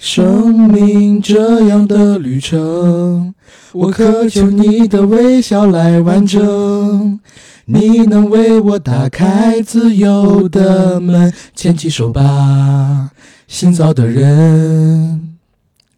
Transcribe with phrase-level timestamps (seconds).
[0.00, 3.34] 生命这样的旅程，
[3.72, 7.20] 我渴求你的微笑来完整。
[7.66, 13.10] 你能为我打开自由的门，牵起手吧，
[13.46, 15.36] 新造的人。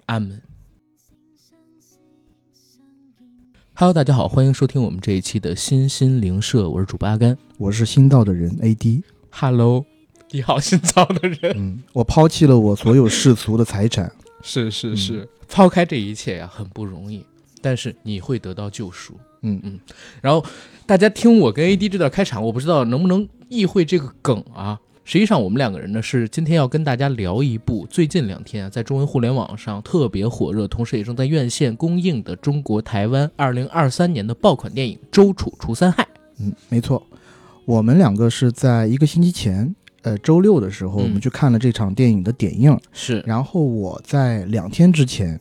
[0.06, 0.42] 阿门。
[3.74, 9.04] Hello，大家好，欢迎收听我们这一期的新心灵社，我是主播阿甘，我是新到的人 AD。
[9.30, 9.86] Hello。
[10.34, 11.54] 你好，新造的人。
[11.58, 14.10] 嗯，我抛弃了我所有世俗的财产。
[14.42, 17.22] 是是是，抛开这一切呀，很不容易。
[17.60, 19.14] 但是你会得到救赎。
[19.42, 19.78] 嗯嗯。
[20.22, 20.42] 然后
[20.86, 24.80] 大家听我跟 AD 这段开场，我不知道能不能意会这个梗啊。
[25.04, 36.02] 实际上，我们两个人呢是今天要跟大家聊一部最近两天啊在中文互联网上特别火热，同时也正在院线公映的中国台湾二零二三年的爆款电影《周楚除三害》。
[36.38, 37.06] 嗯，没错，
[37.66, 39.74] 我们两个是在一个星期前。
[40.02, 42.78] 呃，周六的时候，我们去看了这场电影的点映。
[42.92, 45.38] 是，然后我在两天之前，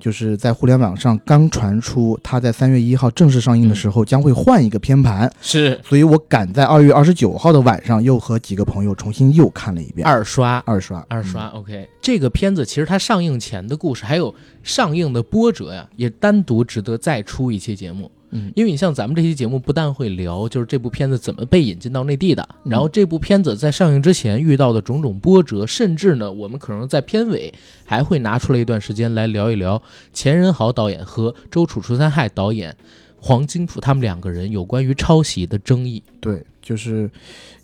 [0.00, 5.32] 就是在互联网上刚传出他在三月一号正式上映的时候将会换一个片盘。
[5.40, 11.46] 是，所以我赶在二月二十九号的晚上又和几个朋友重新又看了一遍，二刷，二刷，二刷。
[11.50, 18.10] OK，这个片子其实它上映前的故事，还有上映的波折呀，也单独值得再出一期节目。
[18.34, 27.52] 嗯，因为你像咱们这期节目不但会聊，就是这部片子怎么被引进到内地的，然后这部片子在上映之前遇到的种种波折，甚至呢，我们可能在片尾
[27.84, 29.80] 还会拿出来一段时间来聊一聊
[30.12, 32.74] 钱仁豪导演和周楚除三害导演
[33.20, 36.02] 黄金甫他们两个人有关于抄袭的争议。
[36.18, 37.10] 对，就是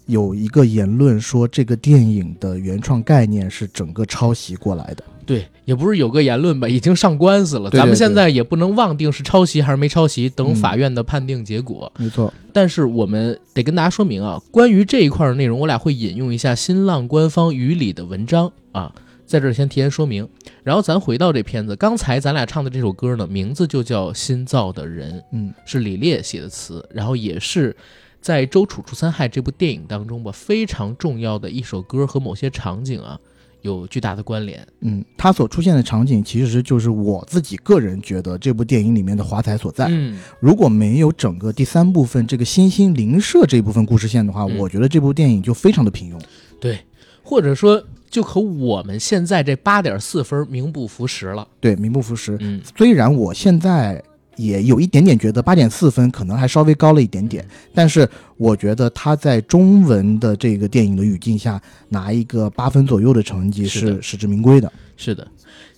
[0.04, 5.02] 有一个言论说这个电影的原创概念是整个抄袭过来的。
[5.28, 7.68] 对，也不是有个言论吧，已经上官司了。
[7.68, 11.92] 咱们现在也不能妄定是抄袭还是没抄袭，等法院的判定结果。
[11.98, 12.32] 没错。
[12.50, 18.90] 但是我们得跟大家说明啊，关于这一块的内容，我俩会引用一下新浪官方语里的文章啊，
[19.26, 20.26] 在这儿先提前说明。
[20.62, 27.76] 然后咱回到这片子，刚才咱俩唱的这首歌呢，名字就叫《新造的人》，嗯，是李烈写的词，然后也是
[28.22, 33.20] 在《周楚除三害》这部电影当中吧，非常重要的一首歌和某些场景啊。
[33.62, 39.86] 有巨大的关联，嗯，它所出现的场景其实就是我自己个人觉得这部电影里面的华彩所在。
[39.88, 46.20] 嗯，如果没有整个第三部分这个新兴灵舍这部分故事线的话，我觉得这部电影就非常的平庸。
[46.60, 46.78] 对，
[47.22, 51.46] 或者说就和我们现在这八点四分名不符实了。
[51.60, 52.36] 对，名不符实。
[52.40, 54.02] 嗯，虽然我现在。
[54.38, 64.72] 也有一点点觉得八点四分可能还稍微高了一点点，但是我觉得他在中文的这个电影的语境下拿一个八分左右的成绩是实至名归的。
[64.96, 65.26] 是的。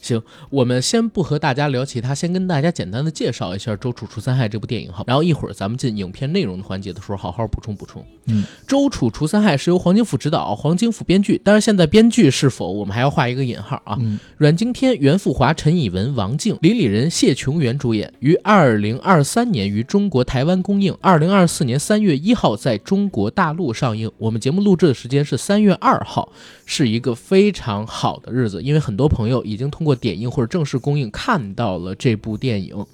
[0.00, 5.04] 行，我们先不和大家聊其他，先跟大家简单的介绍一下《周楚除三害》这部电影哈。
[5.06, 8.04] 然后一会儿咱们进影片内容的环节的时候，好好补充补充。
[8.26, 11.38] 嗯，《周楚除三害》是由黄金甫执导，黄金甫编剧。
[11.38, 13.96] 当然，现在编剧是否我们还要画一个引号啊？
[14.00, 24.10] 嗯阮经天、袁富华、陈以文、王静、李李仁、谢琼元主演，于二零二三年于中国台湾公映，二零二四年三月一号在中国大陆上映。
[24.16, 26.32] 我们节目录制的时间是三月二号，
[26.64, 32.86] 是一个非常好的日子，因为很多朋友已经通过点映或者正式公映看到了这部电影。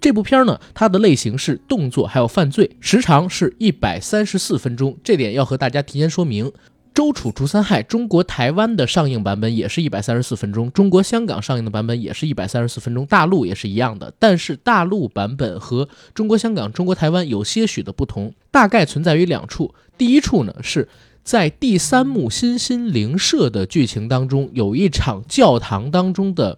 [0.00, 4.96] 这部片儿呢，它的类型是动作还有犯罪，时长是一百三十四分钟。
[5.02, 6.52] 这点要和大家提前说明。
[6.92, 14.12] 周楚除三害，中国台湾的上映版本也是一百三十四分钟，中国香港上映的版本也是一百三十四分钟，大陆也是一样的。
[14.18, 19.74] 但是大陆版本和中国香港、中国台湾有些许的不同，大概存在于两处。
[19.98, 20.88] 第一处呢是。
[21.26, 26.56] 在第三幕新心灵社的剧情当中，有一场教堂当中的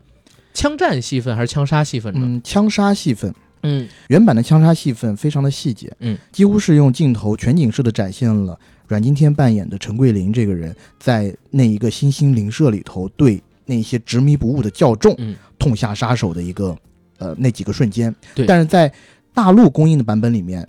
[0.53, 2.21] 枪战戏份还是枪杀戏份呢？
[2.23, 3.35] 嗯，枪杀戏份。
[3.63, 5.91] 嗯，原版的枪杀戏份非常的细节。
[6.01, 15.17] 嗯，几乎是用镜头全景式的展现了阮经天扮演的陈桂林这个人在那一个新兴灵社里头对那些执迷不悟的教众
[15.59, 16.77] 痛下杀手的一个
[17.17, 18.15] 呃那几个瞬间。
[18.35, 18.93] 对，但是在
[19.33, 20.69] 大陆公映的版本里面，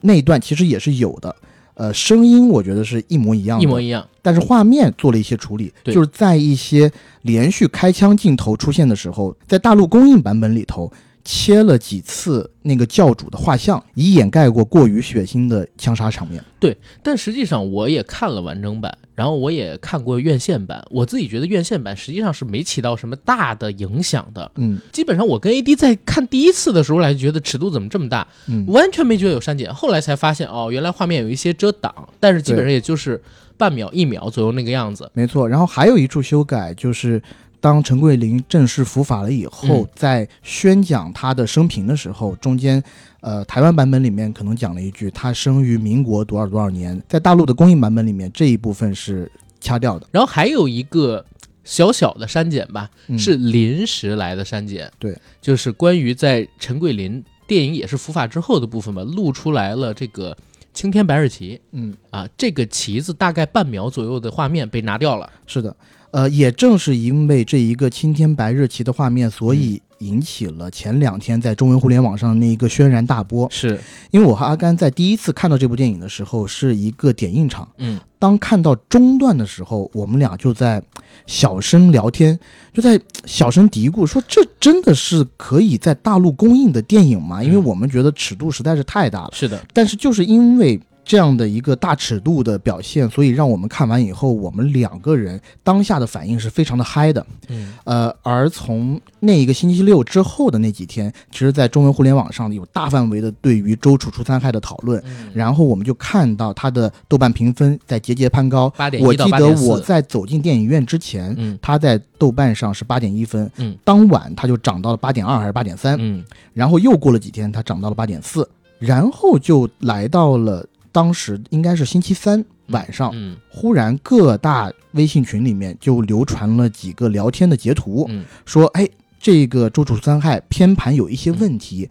[0.00, 1.34] 那一段其实也是有的。
[1.76, 6.90] 呃，声音我觉得是一模一样，一模一样，但是画面做了一些处理，就是在一些
[7.22, 10.92] 连续开枪镜头出现的时候，在大陆公映版本里头。
[11.26, 16.40] 切了几次那个教主的画像，以掩盖过过于血腥的枪杀场面。
[16.60, 20.80] 对，但实际上我也看了完整版，然后我也看过院线版。
[20.88, 24.48] 我自己觉得院线版实际上是没起到什么大的影响的。
[24.54, 29.74] 嗯，基本上我跟 AD 在看第一次的时候来觉得尺度怎么这么大，嗯，完全没觉得有删减。
[29.74, 33.20] 后来才发现哦，原来画面有一些遮挡，但是基本上也就是
[33.56, 35.10] 半秒、一秒左右那个样子。
[35.12, 37.20] 没错，然后还有一处修改就是。
[37.60, 42.82] 当陈桂林正式伏法了以后，在宣讲他的生平的时候，中间，
[43.20, 49.30] 呃，台湾版本里面可能讲了一句他生于民国多少多少年，在大陆的公映版本里面这一部分是
[49.60, 50.06] 掐掉的。
[50.12, 51.24] 然后还有一个
[51.64, 52.88] 小小的删减吧，
[53.18, 54.90] 是临时来的删减。
[54.98, 60.36] 对，就是关于在陈桂林电影也是伏法之后的部分吧，露出来了这个
[60.72, 61.60] 青天白日旗。
[61.72, 65.28] 嗯啊，这个旗子大概半秒左右的画面被拿掉了。
[65.46, 65.74] 是的。
[66.16, 73.46] 呃，也正是因为这一个青天白日旗的画面，所以引起了前两天在中文互联网上那一个轩然大波。
[73.50, 73.78] 是
[74.12, 77.68] 因为我和阿甘在第一次看到这部电影的时候，是一个点映场。
[77.76, 80.82] 嗯，当看到中段的时候，我们俩就在
[81.26, 82.40] 小声聊天，
[82.72, 89.30] 就在小声嘀咕说：“这真的是可以在大陆公映的电影吗？”因为我们觉得尺度实在是太大了。
[89.34, 90.80] 是的，但是就是因为。
[91.06, 97.24] 这样的一个大尺度的表现，所以让我们看完以后，我们两个人当下的反应是非常的嗨的。
[97.46, 105.00] 嗯，呃，而从那一个星期六之后的那几天，其实，在中文互联网上有大范围的对于周楚除三害的讨论。
[105.06, 108.68] 嗯，然后我们就看到他的豆瓣评分在节节攀高。
[108.70, 113.48] 八点我记得我在走进电影院之前，嗯，他在豆瓣上是八点一分。
[113.58, 115.96] 嗯，当晚他就涨到了八点二还是八点三。
[116.00, 118.48] 嗯，然后又过了几天，他涨到了八点四，
[118.80, 120.66] 然后就来到了。
[120.96, 128.88] 当时应该是星期三晚上，嗯，忽然各大微信群里面就流传了几个聊天的截图，嗯，说，哎，
[129.20, 131.90] 这个周楚三害偏盘有一些问题，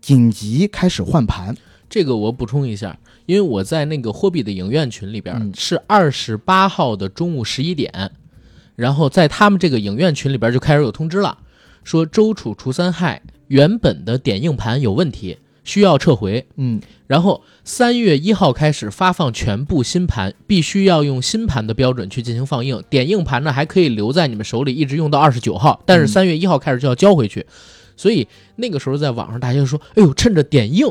[0.00, 1.54] 紧急开始换盘。
[1.90, 8.12] 这个我补充一下，因为我在那个货币的影院群里边是二十八号的中午十一点，
[8.76, 11.36] 然后在他们这个影院群里边就开始有通知了，
[11.84, 15.36] 说周楚除三害原本的点映盘有问题。
[15.68, 22.82] 需要撤回，嗯，然后三月一号开始发放全部新盘，必须要用新盘的标准去进行放映。
[22.88, 27.44] 点映盘呢还可以留在你们手里，一直用到二十九号，但是三月一号开始就要交回去。
[27.98, 28.26] 所以
[28.56, 30.90] 那个时候在网上大家就说：“哎呦，趁着点映，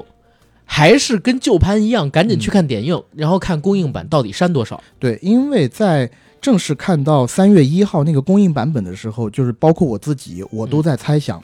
[0.63, 11.43] 还是跟旧盘一样，赶紧去看点映，然后看公映版到底删多少。”对，因为在正式看到三月一号那个公映版本的时候，就是包括我自己，我都在猜想。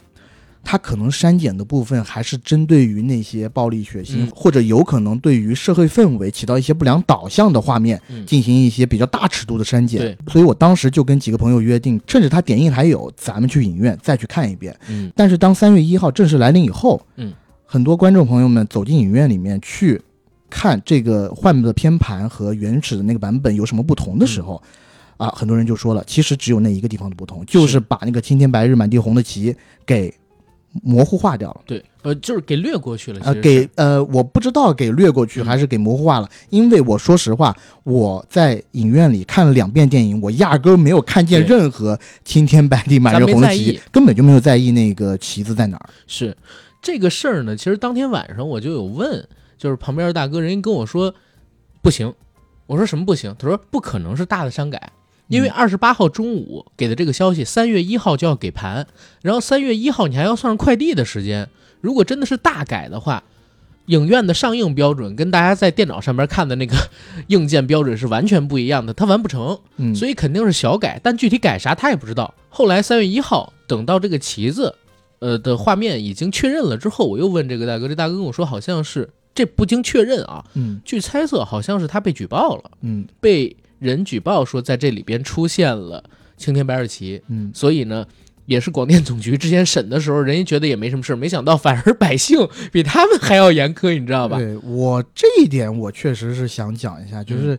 [0.64, 10.00] 它可能删减的部分还是针对于那些暴力血腥，或者有可能对于社会氛围起到一些不良导向的画面进行一些比较大尺度的删减。
[10.00, 14.74] 对，所以我当时就跟几个朋友约定，趁着它点映还有，咱们去影院再去看一遍。
[14.88, 17.32] 嗯，但是当三月一号正式来临以后，嗯，
[17.66, 20.00] 很多观众朋友们走进影院里面去
[20.48, 24.62] 看这个换的片盘和原始的那个版本有什么不同的时候，
[25.18, 29.54] 啊，很多人就说了，其实只有那一个地方的不同，就是把那个青天白日满地红的旗
[29.86, 30.12] 给。
[30.82, 33.20] 模糊化掉了，对，呃，就是给略过去了。
[33.22, 45.88] 呃，给呃，我不知道给略过去还是给模糊化了，因为我说实话，我在影院里看了两遍电影，我压根儿没有看见任何青天白地满日红的旗，根本就没有在意那个旗子在哪儿。
[46.06, 46.36] 是
[46.82, 49.26] 这个事儿呢，其实当天晚上我就有问，
[49.56, 51.14] 就是旁边的大哥，人家跟我说
[51.82, 52.12] 不行，
[52.66, 53.34] 我说什么不行？
[53.38, 54.90] 他说不可能是大的删改。
[55.28, 58.86] 因为二十八号中午给的这个消息，三月一号就要给盘，
[59.22, 61.48] 然后三月一号你还要算上快递的时间。
[61.80, 63.22] 如果真的是大改的话，
[63.86, 66.76] 影院的上映标准跟大家在电脑上面看的那个
[67.28, 69.58] 硬件标准是完全不一样的，它完不成，
[69.94, 72.34] 所以肯定是小改，但具体改啥他也不知道。
[72.48, 74.74] 后来三月一号等到这个旗子，
[75.18, 83.56] 呃的画面已经确认了之后，我又问这个大哥，这大哥跟我说好像是这不经确认啊，嗯，据猜测好像是他被举报了，嗯，被。
[83.84, 86.02] 人举报说，在这里边出现了
[86.36, 88.04] 青天白日旗，嗯，所以呢，
[88.46, 92.38] 也是广电总局之前审的时候，人家觉得也没什么事没想到反而百姓
[92.72, 94.38] 比他们还要严苛，你知道吧？
[94.38, 97.58] 对我这一点，我确实是想讲一下，就是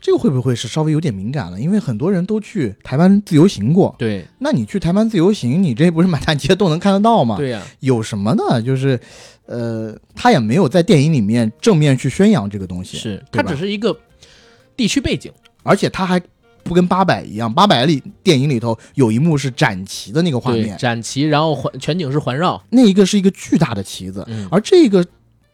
[0.00, 1.60] 这个会不会是稍微有点敏感了？
[1.60, 7.36] 因为很多人都去台湾自由行过，对，那你去台湾自由行，你这不是满大街都能看得到吗？
[7.36, 8.62] 对呀，有什么呢？
[8.62, 8.98] 就是，
[9.46, 13.98] 呃，他也没有在电影里面正面去宣扬这个东西，是，他只是一个
[14.76, 15.32] 地区背景。
[15.66, 16.20] 而且他还
[16.62, 25.06] 不跟八百一样，八百里电影里头有一幕是展旗的那个画面，展旗，然后环全景是环绕，那一个是一个巨大的旗子，而这个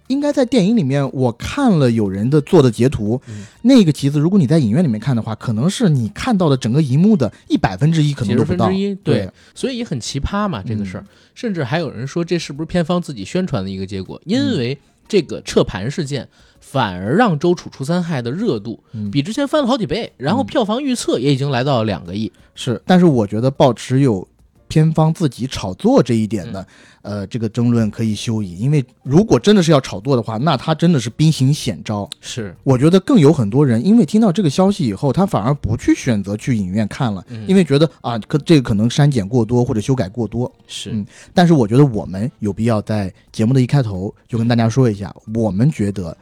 [0.08, 3.20] 应该在电影里面，我看了有人的做的截图，
[3.62, 8.68] 那个旗子如果你在影院里面看的话，可能是你看到的整个荧幕的一百分之一，可能都不到，
[9.04, 11.04] 对，所以也很奇葩嘛这个事儿，
[11.34, 16.26] 甚至还有人说这是不是片方自己宣传的一个结果，因为这个撤盘事件。
[16.62, 22.32] 反而让周楚除三害的热度比之前翻了好几倍，然后票房预测也已经来到了两个亿。
[22.54, 24.26] 是，但是我觉得抱持有
[24.68, 26.66] 片方自己炒作这一点的，
[27.02, 28.56] 呃，这个争论可以休矣。
[28.56, 32.08] 因为如果真的是要炒作的话，那他真的是兵行险招。
[32.22, 40.50] 是，我觉得更有很多人因为听到这个消息以后，他反而不去选择去影院看了，因为觉得啊，可这个可能删减过多或者修改过多。
[40.66, 41.04] 是，嗯，
[41.34, 46.16] 但是我觉得我们有必要在节目的一开头就跟大家说一下，我们觉得。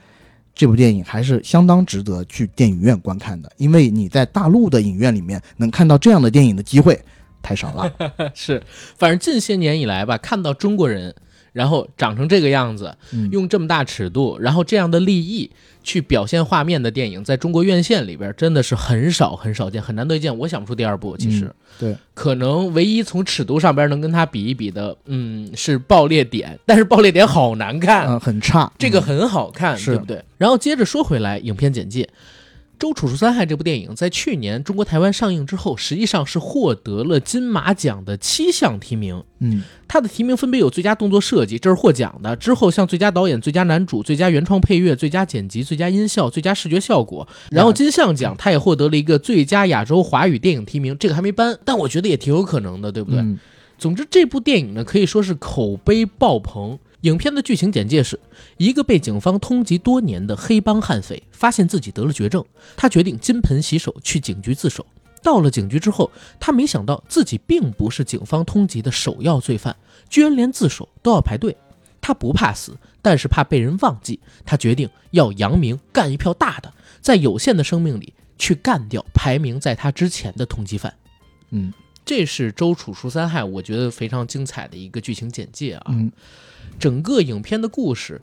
[0.61, 7.03] 这部电影还是相当值得去电影院观看的，因为你在大陆的影院里面能看到这样的电影的机会
[7.41, 7.91] 太少了。
[8.37, 8.63] 是，
[8.99, 11.15] 反正近些年以来吧，看到中国人。
[11.53, 12.97] 然后长成这个样子，
[13.31, 15.51] 用这么大尺度，然后这样的立意
[15.83, 20.37] 去表现画面的电影，在中国院线里边真的是很少很少见，很难得见。
[20.39, 28.71] 我想不出第二部，其实对，可能唯一从尺度上边能跟他比一比的，嗯，是《爆裂点》，但是《爆裂点》好难看，嗯，很差。
[28.79, 30.23] 这个很好看，对不对？
[30.39, 32.03] 然后接着说回来，影片简介。
[32.81, 39.23] 《周楚除三害》这部电影在去年中国台湾上映之后，实际上是获得了金马奖的七项提名。
[39.41, 47.29] 嗯，它的提名分别有最佳动作设计，这是获奖的；之后像最佳导演、最佳男主、最佳原创配乐、最佳剪辑、最佳音效、最佳视觉效果。
[47.51, 53.23] 然后金像奖，它也获得了一个最佳亚洲华语电影提名，这个还没颁，但我觉得也挺有可能的，对不对？
[53.77, 56.79] 总之，这部电影呢可以说是口碑爆棚。
[57.03, 58.19] 影片的剧情简介是：
[58.59, 62.45] 一个被警方通缉多年的黑帮悍匪，发现自己得了绝症，
[62.77, 64.85] 他决定金盆洗手，去警局自首。
[65.23, 69.75] 到了警局之后，他没想到自己并不是警方通缉的首要罪犯，
[70.09, 71.57] 居然连自首都要排队。
[72.03, 80.95] 他不怕死，但是怕被人忘记，他决定要扬名，干一票大的，在有限的生命里去干掉排名在他之前的通缉犯。
[81.51, 81.73] 嗯，
[82.05, 85.85] 这是周楚除三害，我觉得非常精彩的一个剧情简介啊。
[85.89, 86.11] 嗯。
[86.81, 88.21] 整个影片的故事，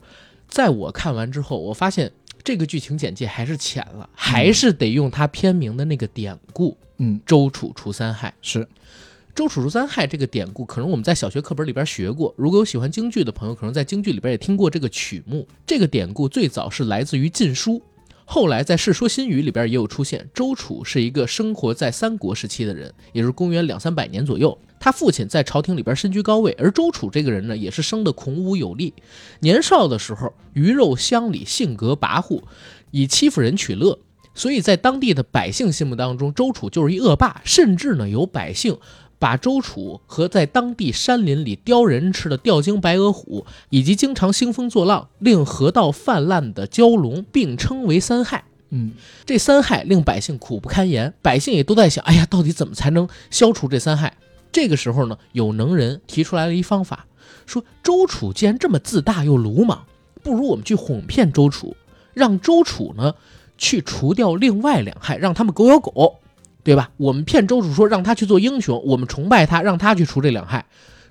[0.50, 2.12] 在我看完之后，我发现
[2.44, 6.76] 这个剧情简介还是浅了，还是得用它片名的那个典故。
[6.98, 8.68] 嗯，周楚除三害是
[9.36, 12.34] 周楚除三害这个典故，可能我们在小学课本里边学过。
[12.36, 15.48] 如果有喜欢京剧的朋友，可能在京剧里边也听过这个曲目。
[15.68, 17.74] 这个典故最早是来自于《晋书》。
[18.26, 24.58] 后来在《世说新语》里边也有出现，周楚是一个生活在三国时期的人，也就是公元两三百年左右。
[24.80, 28.94] 他父亲在朝廷里边身居高位，而周楚这个人呢，也是生得孔武有力。
[29.40, 32.42] 年少的时候鱼肉乡里，性格跋扈，
[32.92, 34.00] 以欺负人取乐，
[34.34, 37.42] 所以在当地的百姓心目当中，周楚就是一恶霸。
[37.44, 38.78] 甚至呢，有百姓。
[39.20, 48.44] 把周楚和在当地山林里叼人吃的吊睛白额虎，以及经常兴风作浪令河道泛滥的蛟龙并称为三害。
[48.70, 48.92] 嗯，
[49.26, 54.16] 这三害令百姓苦不堪言，百姓也都在想：哎呀，到底怎么才能消除这三害？
[54.58, 57.06] 这个时候呢，有能人提出来了一方法，
[57.46, 59.86] 说周楚既然这么自大又鲁莽，
[60.24, 61.78] 不如我们去哄骗周楚，
[62.16, 63.14] 让周楚呢
[63.60, 66.16] 去除掉另外两害，让他们狗咬狗。
[66.64, 66.90] 对吧？
[66.98, 70.66] 我们骗周楚说让他去做英雄，我们崇拜他，让他去除这两害。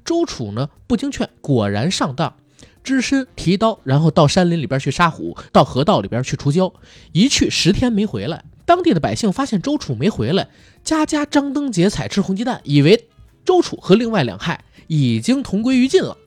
[0.05, 2.35] 周楚呢不经劝，果然上当，
[2.83, 6.73] 只身提刀，然后到山林里边去杀虎，到河道里边去除蛟，
[7.13, 8.45] 一去十天没回来。
[8.65, 10.49] 当地的百姓发现周楚没回来，
[10.83, 13.07] 家家张灯结彩吃红鸡蛋，以为
[13.47, 16.19] 周楚和另外两害已经同归于尽了。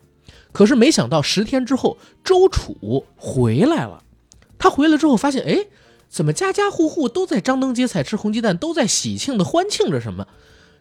[0.52, 4.04] 可是没想到十天之后，周楚回来了。
[4.58, 5.68] 他回来之后发现，哎。
[6.12, 10.28] 怎么家家户户都在张灯结彩吃红鸡蛋，都在喜庆的欢庆着什么？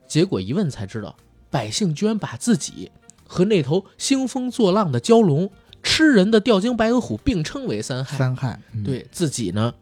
[0.09, 1.17] 结果一问才知道，
[1.51, 2.91] 百姓居然把自己
[3.27, 5.51] 和那头兴风作浪的蛟龙、
[5.83, 8.17] 吃人的吊睛白额虎并称为三害。
[8.17, 9.75] 三害，对自己呢，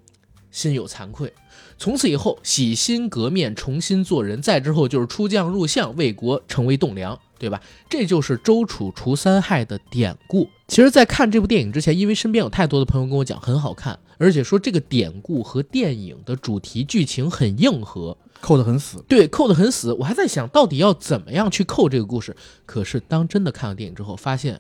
[0.51, 1.33] 心有惭愧。
[1.79, 4.41] 从此以后，洗心革面，重新做人。
[4.41, 7.19] 再之后就是出将入相，为国成为栋梁。
[7.39, 7.61] 对吧？
[7.91, 10.49] 这就是周楚除三害的典故。
[10.69, 19.05] 其实，在看这部电影之前，因为身边有太多的朋友跟我讲很好看，而且说这个典故和电影的主题剧情很硬核，扣得很死。
[19.07, 19.93] 对，扣得很死。
[19.93, 22.35] 我还在想到底要怎么样去扣这个故事。
[22.65, 24.59] 可是当真的看了电影之后，发现，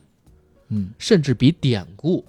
[0.68, 2.22] 嗯，甚至比典故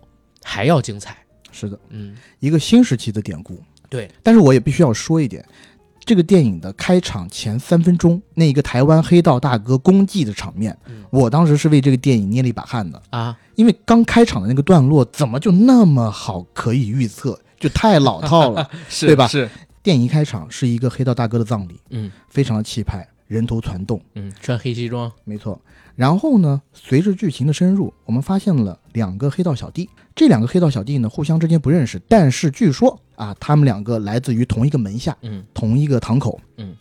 [0.44, 1.25] 还要精彩。
[1.51, 3.62] 是的，嗯，一个新时期的典故。
[3.89, 5.46] 对，但是我也必须要说一点。
[6.00, 10.77] 这个电影的开场前三分钟，那一个台湾黑道大哥功绩的场面，
[11.10, 13.38] 我当时是为这个电影捏了一把汗的啊！
[13.56, 18.70] 因为刚开场的那个段落怎么就那么好可以预测，就太老套了，
[19.01, 19.27] 对吧？
[19.27, 19.50] 是
[19.84, 25.60] 电影一开场是一个黑道大哥的葬礼，嗯，非常的气派，人头攒动，嗯，穿黑西装，没错。
[25.98, 29.89] 然后呢，随着剧情的深入，我们发现了两个黑道小弟。
[30.18, 36.76] 这两个黑道小弟呢，互相之间不认识，但是据说啊，他们两个来自于同一个门下，嗯，同一个堂口，嗯，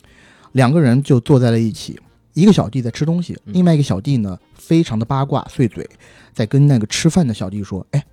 [0.53, 1.99] 两个人就坐在了一起。
[2.33, 5.87] 一个小弟在吃东西，另外一个小弟呢，非常的八卦，碎嘴，
[6.33, 8.03] 在跟那个吃饭的小弟说：“哎，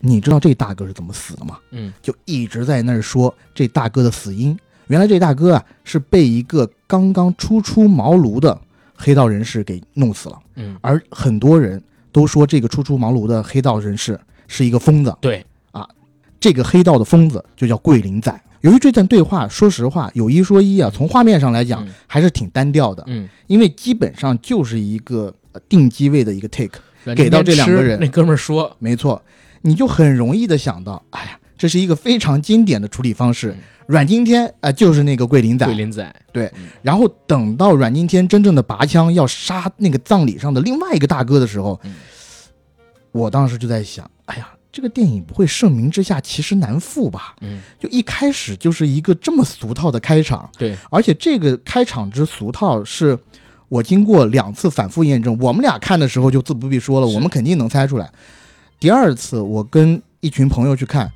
[0.00, 4.54] 你知道这大哥是怎么死的吗？”嗯，就一直在那儿说这大哥的死因。
[4.88, 8.58] 原来这大哥啊，是被一个刚刚初出茅庐的
[8.94, 10.38] 黑道人士给弄死了。
[10.56, 14.20] 嗯，而很多人都说这个初出茅庐的黑道人士。
[14.48, 15.44] 是一个疯子，对。
[15.72, 15.88] 啊，
[16.38, 18.40] 这个黑道的疯子就叫桂林仔。
[18.62, 25.32] 由于这段对话，说实话有一说一啊，从画面上来讲还是挺单调的，嗯，因为基本上就是一个
[25.68, 26.80] 定机位的一个 take，
[27.14, 29.22] 给到这两个人，那哥们儿说，没错，
[29.62, 33.54] 你就很容易的想到，哎呀，这是一个非常经典的处理方式。
[33.86, 35.64] 阮经天啊，就是那个桂林仔。
[35.64, 36.52] 桂林仔，对。
[36.82, 41.78] 然后等到阮经天真正的拔枪要杀那个葬礼上的另外一个大哥的时候，
[43.12, 47.34] 我当时就在想，哎呀，这个电影不会盛名之下其实难副吧？
[47.40, 50.48] 嗯，就一开始就是一个这么俗套的开场。
[50.56, 53.18] 对，而且这个开场之俗套是。
[53.68, 58.08] 我经过两次反复验证，我们俩看的时候就自不必说了，我们肯定能猜出来。
[58.78, 61.10] 第二次我跟一群朋友去看，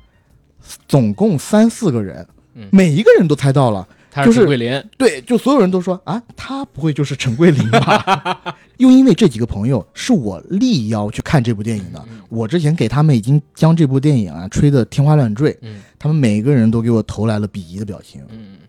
[0.85, 2.27] 总共三四个人，
[2.69, 3.87] 每一个人都猜到了，
[4.25, 4.83] 是陈桂林。
[4.97, 8.55] 对，就所有人都说啊，他不会就是陈桂林吧？
[8.77, 15.57] 又因为这几个朋友是我力邀去看这部电影的，我之前给他们已经将这部电影啊吹得天花乱坠，
[15.97, 18.21] 他们每个人都给我投来了鄙夷的表情。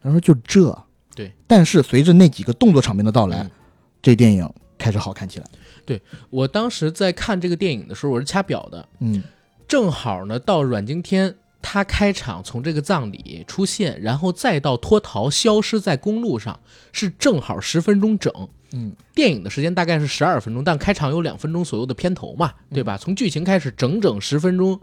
[0.02, 0.76] 他说就这，
[1.14, 1.32] 对。
[1.46, 3.50] 但是随着那几个动作场面的到来。
[4.04, 5.46] 这电影开始好看起来。
[5.86, 8.88] 对我当时在看这个电影的时候，我是掐表的。
[8.98, 9.22] 嗯，
[9.68, 16.58] 正好呢，到阮经天他开场从这个葬礼出现，然后再到脱逃消失在公路上，
[16.92, 18.32] 是正好十分钟整。
[18.74, 22.96] 嗯，电影的时间大概是十二分钟，但开场有两分钟左右的片头嘛，对吧？
[22.96, 24.80] 从剧情开始整整十分钟。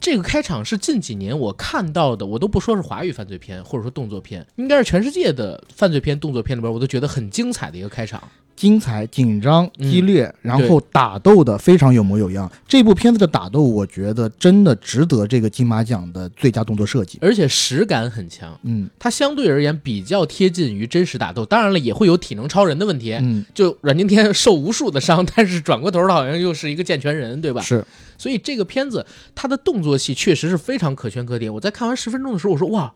[0.00, 8.22] 这个开场是近几年我看到的，我都不说是华语犯罪片或者说动作片，应该是全世界的犯罪片、动作片里边，我都觉得很精彩的一个开场。
[8.58, 12.50] 精彩、紧张、激烈，然后打斗的非常有模有样。
[12.66, 18.58] 这部片子的打斗，我觉得真的值得这个金马奖的最佳动作设计，而且实感很强。
[18.64, 21.46] 嗯，它相对而言比较贴近于真实打斗。
[21.46, 23.12] 当然了，也会有体能超人的问题。
[23.12, 27.62] 嗯，就阮经天受无数的伤，但是转过头他好像又是一个健全人，对吧？
[27.62, 27.84] 是。
[28.18, 31.54] 所以这个片子它的动作戏确实是非常可圈可点。
[31.54, 32.92] 我在看完十分钟的时候，我说哇，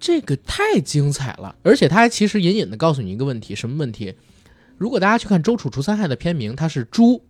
[0.00, 1.54] 这个太精彩了。
[1.62, 4.14] 而且他还其实隐隐的告诉你一个问题，什么问题？
[4.78, 7.20] 如果大家去看《周楚除三害》的片名，它是猪、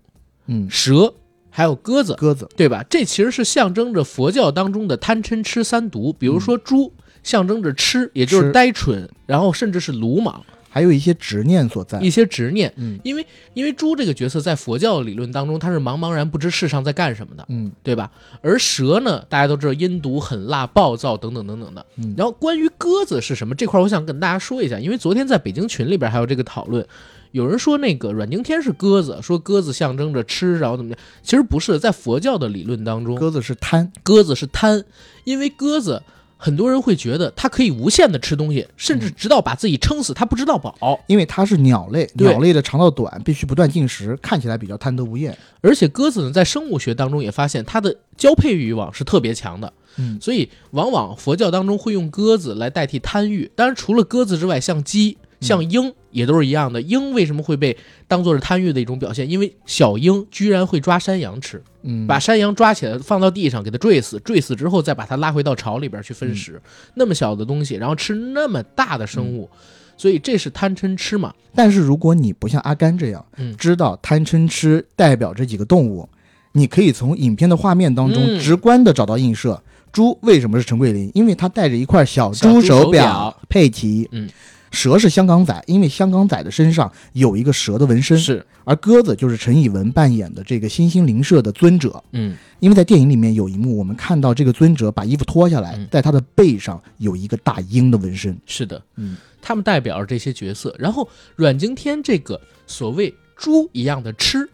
[0.47, 1.13] 嗯蛇，
[1.51, 2.85] 还有鸽子，鸽子，对吧？
[2.89, 6.13] 这其实是象征着佛教当中的贪嗔痴三毒。
[6.13, 10.45] 比如说猪，象征着痴，也就是呆蠢，然后甚至是鲁莽。
[10.71, 18.13] 还有一些执念所在，一些执念，嗯，因为因为猪这个角色在佛教理论当中，它是茫茫然不知世上在干什么的，嗯，对吧？
[18.43, 21.85] 而蛇呢，大家都知道阴毒、狠辣、暴躁等等等等的。
[21.97, 26.87] 嗯然后关于鸽子是什么这块，我想跟大家说一下，因为昨天在北京群里边还有这个讨论，
[27.33, 30.99] 有人说那个阮经天是鸽子，说鸽子象征着吃，然后怎么样？
[31.23, 34.85] 其实不是，在佛教的理论当中，鸽子是贪，鸽子是贪，
[35.25, 36.03] 因为鸽子。
[36.41, 45.37] 很多人会觉得它可以无限的吃东西，甚至直到把自己撑死，它不知道饱，因为它是鸟类，鸟类的肠道短，必须不断进食，看起来比较贪得无厌。
[45.63, 53.51] 而且鸽子呢，在生物学当中也发现它的交配欲望是特别强的，嗯，所以往往佛教当中会用鸽子来代替贪欲。
[53.57, 55.19] 当然，除了鸽子之外，像鸡。
[55.41, 59.29] 像鹰也都是一样的，鹰为什么会被当做是贪欲的一种表现？
[59.31, 66.61] 因为小鹰居然会抓山羊吃，嗯，把山羊抓起来放到地上给它坠死，坠死之后再把它拉回到巢里边去分食。
[66.95, 69.49] 那么小的东西，然后吃那么大的生物，
[69.97, 71.33] 所以这是贪嗔痴嘛？
[71.55, 76.09] 但是如果你不像阿甘这样，嗯，知道贪嗔痴代表这几个动物，
[76.53, 79.63] 你可以从影片的画面当中直观的找到映射。
[79.91, 81.11] 猪为什么是陈桂林？
[81.15, 84.29] 因为它戴着一块小猪手表，佩奇，嗯。
[84.71, 88.19] 蛇是香港仔，因为香港仔的身上有一个蛇的纹身。
[88.19, 92.03] 是，而鸽子就是陈以文扮演的这个新兴灵社的尊者。
[92.13, 98.37] 嗯，因为在电影里面有一幕，我们看到这个尊者把衣服脱下来，在他的背上有一个大鹰的纹身。
[98.47, 100.75] 是的，嗯，他们代表着这些角色。
[100.79, 104.49] 然后阮经天这个所谓猪一样的吃，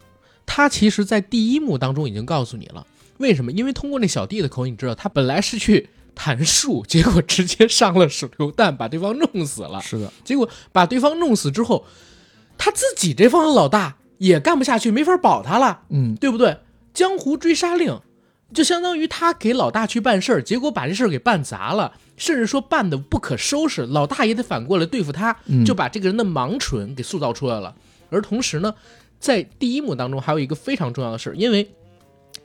[0.47, 2.87] 他其实在第一幕当中已经告诉你了，
[3.19, 3.51] 为什么？
[3.51, 5.89] 因为通过那小弟的口音，你知道他本来是去。
[6.15, 9.81] 弹树， 结果直接上了手榴弹，把对方弄死了。
[9.81, 11.85] 是的，结果把对方弄死之后，
[12.57, 15.83] 他自己这方的老大也干不下去，没法保他了。
[15.91, 16.59] 嗯，对不对？
[16.93, 18.01] 江湖追杀令，
[18.53, 23.85] 就相当于他给老大去办事儿，结果把这事儿给办砸了，甚至说办的不可收拾。
[23.87, 27.75] 老大也得反过来对付他，就把这个人的盲蠢给塑造出来了。
[28.11, 28.75] 而同时呢，
[29.19, 31.69] 在第一幕当中还有一个非常重要的事儿，因为。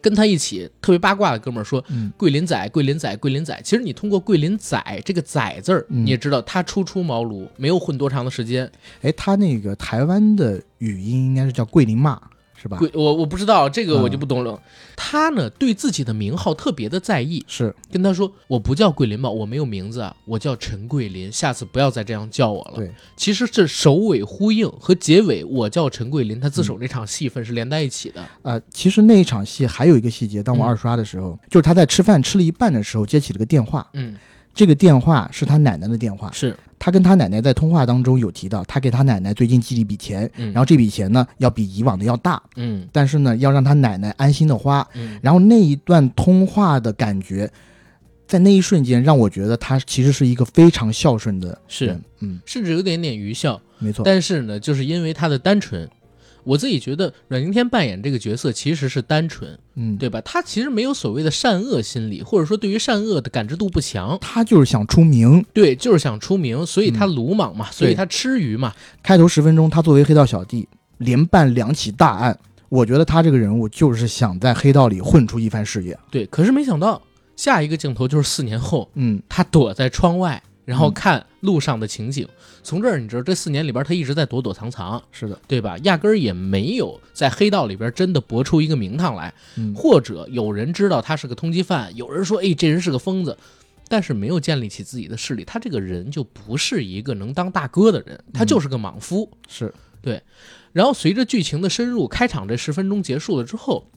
[0.01, 1.83] 跟他一起特别八卦的哥们儿说
[2.17, 3.59] ：“桂林仔，桂林仔，桂林仔。
[3.63, 8.71] 其实你通过桂林仔这个仔字儿，你也知道他初出茅庐，没有混多长的时间。
[9.01, 12.19] 哎，他那个台湾的语音应该是叫桂林骂。”
[12.61, 12.77] 是吧？
[12.93, 14.61] 我我不知道这个我就不懂了。
[14.95, 22.73] 他呢对自己的名号特别的在意，是跟他说我不叫桂林吧，我没有名字啊，我叫陈桂林，下次不要再这样叫我了。
[22.75, 28.27] 对，其实是首尾呼应和结尾，我叫陈桂林，他自首那场戏份是连在一起的。
[28.41, 34.15] 呃，其实那一场戏还有一个细节，当我二刷的时候，就是他在吃饭吃了一半的时候接起了个电话，嗯。
[34.53, 36.55] 这个电话是他奶奶的电话，是。
[36.81, 47.51] 他跟他奶奶在通话当中有提到，他给他奶奶最近寄了一笔钱，然后这笔钱呢要比以往的要大，嗯，但是呢要让他奶奶安心的花，嗯，然后那一段通话的感觉，
[48.25, 54.03] 在那一瞬间让我觉得他其实是一个非常孝顺的人，嗯，甚至有点点愚孝，没错。
[54.05, 55.89] 但是呢，就是因为他的单纯。
[56.43, 60.21] 我自己觉得阮经天扮演这个角色其实是单纯，嗯，对吧？
[60.21, 64.17] 他其实没有所谓的善恶心理，或者说对于善恶的感知度不强。
[64.21, 68.73] 他就是想出名，对，就是想出名，所以他鲁莽嘛，所以他吃鱼嘛。
[69.03, 72.37] 开头十分钟，他作为黑道小弟，连办两起大案，
[72.69, 75.97] 我觉得他这个人物就是想在黑道里混出一番事业。
[76.09, 77.01] 对，可是没想到
[77.35, 80.41] 下一个镜头就是四年后，嗯，他躲在窗外。
[80.65, 82.27] 然后看路上的情景，
[82.63, 85.77] 从这儿你知道，这四年里边他一直在躲躲藏藏，是的，对吧？
[85.79, 89.33] 压根儿也没有在黑道里边真的搏出一个名堂来，
[89.75, 93.37] 或者有人知道他是个通缉犯，有人说，哎，这人是个疯子，
[93.87, 100.21] 但是没有建立起自己的势力，他这个人就不是一个能当大哥的人，他就是个莽夫，是对。
[100.71, 103.89] 然后随着剧情的深入，开场这十分钟结束了之后，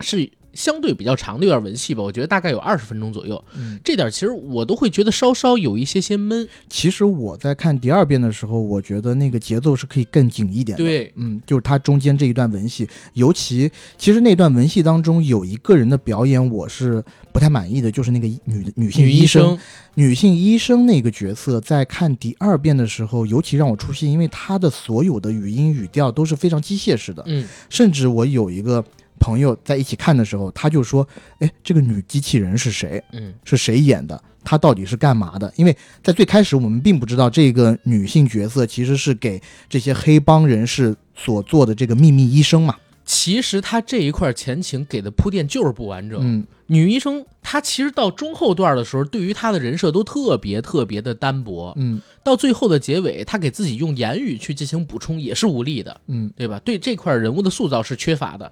[0.00, 0.30] 是。
[0.54, 3.42] 相对比较长的一段文戏吧，我觉得大概有二十分钟左右。
[3.54, 6.48] 嗯，这点其实我都会觉得稍稍有一些些闷。
[6.68, 10.82] 其实我在看第二遍的时候，我觉得那个节奏是可以更紧一点的。
[10.82, 19.56] 对，嗯，就是它中间这一段文戏，尤其其实那段文戏当中有一个人的表演，我是不太满意的，就是那个女女性医生。
[19.94, 27.22] 女性医生那个角色在看第二遍的时候，尤其让我出戏，因为她的所有的语音语调都是非常机械式的。
[27.26, 28.84] 嗯，甚至我有一个。
[29.18, 31.06] 朋友在一起看的时候，他就说
[31.40, 33.02] ：“哎，这个女机器人是谁？
[33.12, 34.20] 嗯，是谁演的？
[34.44, 35.52] 她到底是干嘛的？
[35.56, 42.74] 因为在最开始我们并不知道这个女性角色其实是给这些黑帮人士所做的这个秘密医生嘛。
[43.04, 46.18] 其实她这一块前情给的铺垫就是不完整。
[46.22, 51.74] 嗯，女医生她其实到中后段的时候，对于她的人设都特别特别的单薄。
[51.76, 56.00] 嗯，到最后的结尾，她给自己用言语去进行补充也是无力的。
[56.06, 56.58] 嗯，对吧？
[56.64, 58.50] 对这块人物的塑造是缺乏的。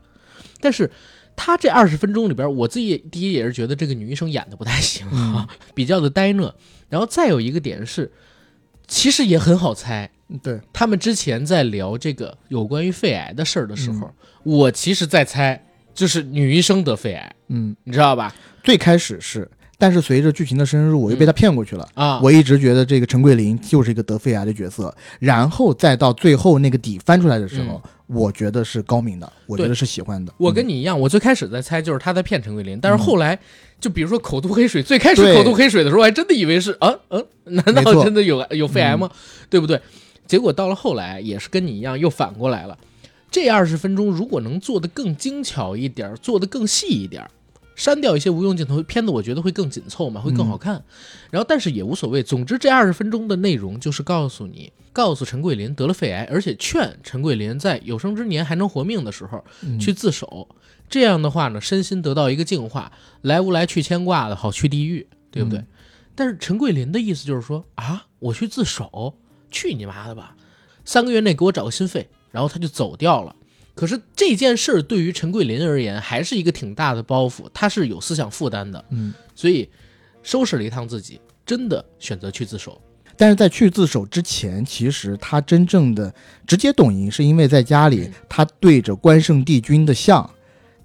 [0.60, 0.90] 但是，
[1.34, 6.54] 他这二十分钟里边，我自己第一也是觉得这个女医生演的不太行啊， 比较的呆讷。
[6.88, 8.10] 然后再有一个点是，
[8.86, 10.10] 其实也很好猜。
[10.42, 14.10] 对他们之前在聊这个有关于肺癌的事儿的时候，
[14.42, 15.64] 我其实在猜，
[15.94, 17.32] 就是女医生得肺癌。
[17.48, 18.34] 嗯，你知道吧？
[18.64, 19.48] 最开始是。
[19.78, 22.18] 但是随着剧情的深入，我又被他骗过去了啊！
[22.22, 30.32] 我一直觉得这个陈桂林就是一个得肺癌的角色，然后再到最后那个底翻出来的时候，我觉得是高明的，我觉得是喜欢的。
[30.36, 33.38] 我跟你一样，我最开始在猜就是他在骗陈桂林，但是后来
[33.80, 39.10] 就比如说口吐黑水，最开始口吐黑水的时候，我还真的以为是啊嗯， 难道真的有有肺癌吗？
[39.50, 39.80] 对不对？
[40.26, 42.76] 结果到了后来也是跟你一样，又反过来了。
[43.30, 47.28] 这二十分钟如果能做得更精巧一点，做得更细一点。
[47.76, 50.82] 删掉一些无用镜头，片子我觉得会更紧凑嘛，会更好看。
[51.30, 52.22] 然后，但是也无所谓。
[52.22, 59.44] 总之，这二十分钟的内容就是告诉你，告诉陈桂林得了肺癌，而且劝陈桂林在有生之年还能活命的时候
[59.78, 60.48] 去自首。
[60.88, 65.62] 这样的话呢，身心得到一个净化，来无来去牵挂的好去地狱，对不对？
[66.14, 69.14] 但是陈桂林的意思就是说啊，我去自首，
[69.50, 70.34] 去你妈的吧！
[70.84, 73.36] 三个月内给我找个心肺，然后他就走掉了。
[73.76, 79.68] 可是这件事儿对于陈桂林而言还是一个挺大的包袱，他是有思想负担的，嗯，所以
[80.22, 82.80] 收拾了一趟自己，真的选择去自首。
[83.18, 86.12] 但是在去自首之前，其实他真正的
[86.46, 90.28] 直接动因是因为在家里他对着关圣帝君的像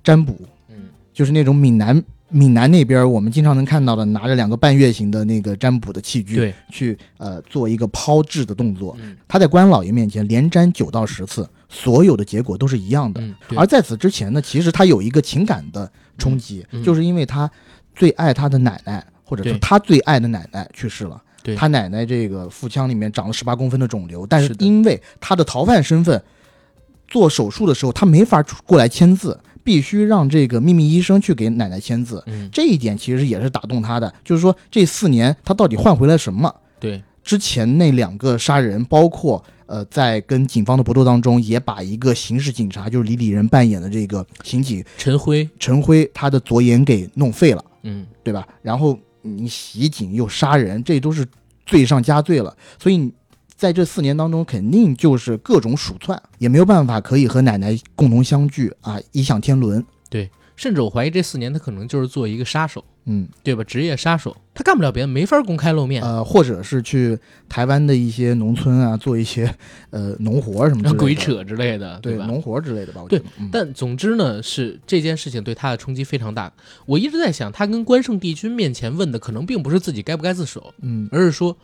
[0.04, 0.38] 占卜，
[0.70, 0.76] 嗯，
[1.14, 2.04] 就是那种闽南。
[2.34, 8.96] 闽南那边，我们经常能看到的，拿着两个半月形的那个占卜的器具，对，去呃做一个抛掷的动作。
[9.28, 13.24] 他在关老爷面前连占九到十次，所有的结果都是一样的。
[13.56, 17.50] 而在此之前呢，其实他有一个情感的冲击，就是因为他
[17.96, 21.20] 最爱他的奶奶，或者说他最爱的奶奶去世了。
[21.58, 26.22] 他奶奶这个腹腔里面长了十八公分的肿瘤，但是因为他的逃犯身份，
[27.08, 29.40] 做手术的时候他没法过来签字。
[29.64, 34.12] 必须让这个秘密医生去给奶奶签字，这一点其实也是打动他的。
[34.26, 36.52] 就是说，这四年他到底换回了什么？
[36.80, 48.46] 对，之前那两个杀人，包括呃，在跟警方的搏斗当中，也把一个刑事警察，就是李李仁扮演的这个刑警陈辉，陈辉他的左眼给弄废了，嗯，对吧？
[48.62, 51.26] 然后你袭警又杀人，这都是
[51.66, 53.12] 罪上加罪了，所以。
[53.62, 59.86] 在这四年当中，肯定就是各种鼠窜，也没有办法可以和奶奶共同相聚啊，颐享天伦。
[60.62, 63.64] 对，甚至我怀疑这四年他可能就是做一个杀手，嗯，对吧？
[63.64, 66.04] 职业杀手，他干不了别的，没法公开露面。
[66.04, 67.18] 呃，或者是去
[67.50, 69.54] 台湾的一些农村啊，做一些
[69.90, 72.26] 呃农活什么的，鬼扯之类的，对吧？
[72.26, 73.04] 农活之类的吧。
[73.10, 73.22] 对，
[73.52, 76.52] 但总之呢，是这件事情对他的冲击非常大。
[76.86, 81.56] 我一直在想，他跟关圣帝君面前问的，可能并不是自己该不该自首，嗯，而是说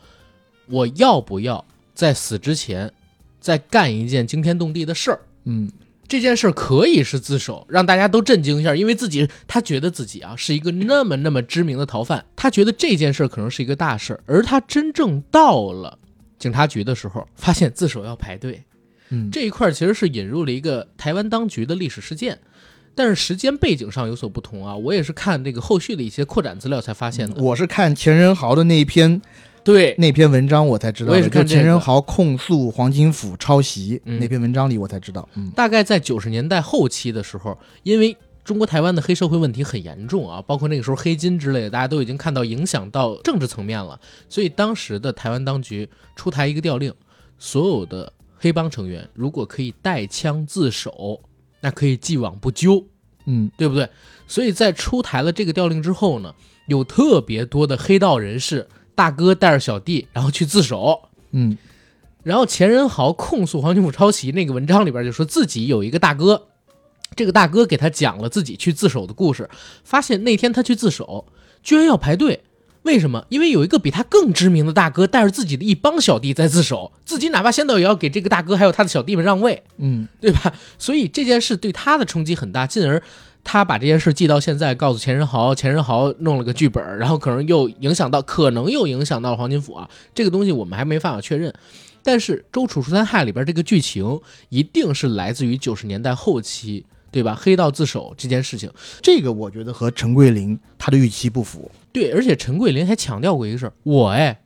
[0.66, 1.64] 我要不要。
[1.94, 2.92] 在死之前，
[3.40, 5.18] 再干一件惊天动地的事儿。
[5.46, 5.68] 嗯，
[6.08, 15.98] 这件事可以是自首，让大家都震惊一下，因为自己他觉得自己啊是一个那么那么知名的逃犯，他觉得这件事可能是一个大事，而他真正到了
[16.38, 18.64] 警察局的时候，发现自首要排队。
[19.10, 22.38] 嗯，这一块其实是引入了一个台湾当局的历史事件，
[22.94, 24.74] 但是时间背景上有所不同啊。
[24.74, 27.42] 我也是看这个后续的一些扩展资料才发现的。
[27.42, 29.20] 我是看钱仁豪的那一篇。
[29.68, 35.28] 对那篇文章我才知道，我也是看钱仁豪控诉黄金府抄袭那篇文章里我才知道。
[35.34, 44.00] 嗯，大概在九十年代后期的时候，因为中国台湾的黑社会问题很严重啊，包括那个时候黑金之类的，大家都已经看到影响到政治层面了，
[44.30, 46.90] 所以当时的台湾当局出台一个调令，
[47.38, 51.20] 所有的黑帮成员如果可以带枪自首，
[51.60, 52.82] 那可以既往不咎。
[53.26, 53.86] 嗯，对不对？
[54.26, 56.34] 所以在出台了这个调令之后呢，
[56.68, 58.66] 有特别多的黑道人士。
[58.98, 61.08] 大哥带着小弟，然后去自首。
[61.30, 61.56] 嗯，
[62.24, 66.48] 然后钱仁豪控诉黄金府抄袭那个文章里边就说自己有一个大哥，
[67.14, 69.48] 这个大哥给他讲了自己去自首的故事，
[69.84, 71.26] 发现那天他去自首
[71.62, 72.42] 居然要排队，
[72.82, 73.24] 为什么？
[73.28, 80.52] 因为有一个比他更知名的大哥带着自己的一帮小弟在自首，自己哪怕先到也要给这个大哥还有他的小弟们让位，嗯，对吧？
[80.76, 83.00] 所以这件事对他的冲击很大，进而。
[83.50, 89.88] 他把这件事记到现在，告诉钱仁豪，钱仁豪弄了个剧本，然后可能又影响到，可能又影响到黄金府啊。
[90.14, 91.50] 这个东西我们还没办法确认，
[92.02, 97.34] 但是《周楚除三害》里边这个剧情一定是来自于九十年代后期，对吧？
[97.34, 101.70] 黑道自首这件事情，这个我觉得和陈桂林他的预期不符。
[101.90, 104.38] 对，而且陈桂林还强调过一个事儿，我哎。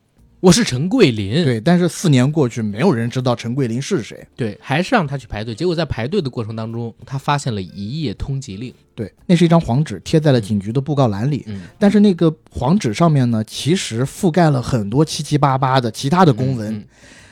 [0.43, 5.55] 我是陈桂林，对，但是四年过去，没有人知道陈桂林是谁，对，还是让他去排队。
[5.55, 11.45] 结果在排队的过程当中，他发现了一页通缉令，对，那是一张黄纸，贴在了警局的布告栏里。
[11.47, 16.85] 嗯，但是那个黄纸上面呢，其实覆盖了很多七七八八的其他的公文，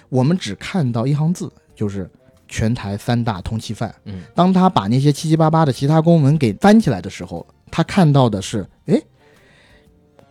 [0.09, 2.09] 我们只看到一行字，就是
[2.47, 3.93] 全台三大通缉犯。
[4.05, 9.03] 嗯，当他把那些七七八八的其他公文给翻起来的时候，他看到的是，哎，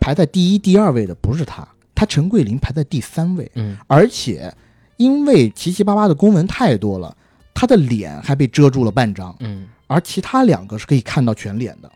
[0.00, 1.68] 排在第一、第二位的不是他。
[2.00, 4.50] 他陈桂林排在第三位，嗯，而且
[4.96, 7.14] 因为七七八八的公文太多了，
[7.52, 11.92] 他的脸还被遮住了半张，嗯，而其他两个是可以看到全脸的。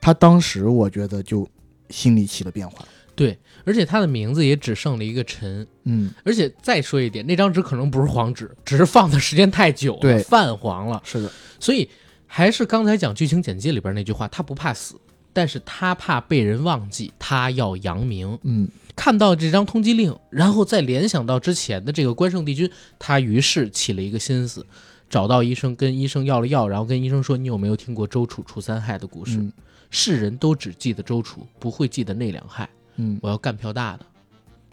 [0.00, 1.44] 他当时我觉得就
[1.90, 2.86] 心里起了变化，
[3.16, 11.90] 对，而且他的名字也只剩了一个陈，嗯，而且再说一点，那张纸可能不是黄纸，只是放的时间太久了，泛黄了，是的，所以
[12.28, 14.94] 还是刚才讲剧情简介里边那句话，他不怕死。
[15.34, 18.38] 但是他怕被人忘记，他要扬名。
[18.42, 24.66] 嗯，看到这张通缉令，然后再联想到之前的这个关圣帝君，他于是起了一个心思，
[25.08, 29.44] 找到医生，跟医生要了药，然后跟医生说：“你有没有听过周楚除三害的故事？
[29.90, 32.68] 世人都只记得周楚，不会记得那两害。
[32.96, 34.06] 嗯，我要干票大的，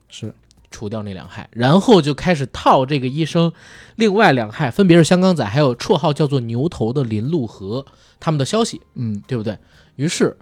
[0.10, 0.34] 是
[0.72, 3.52] 除掉那两害，然后就开始套这个医生。
[3.96, 7.86] 另外两害分别是香港仔，还有绰号叫做牛头的林路和
[8.20, 8.82] 他们的消息。
[8.96, 9.58] 嗯，对不对？
[9.96, 10.38] 于是。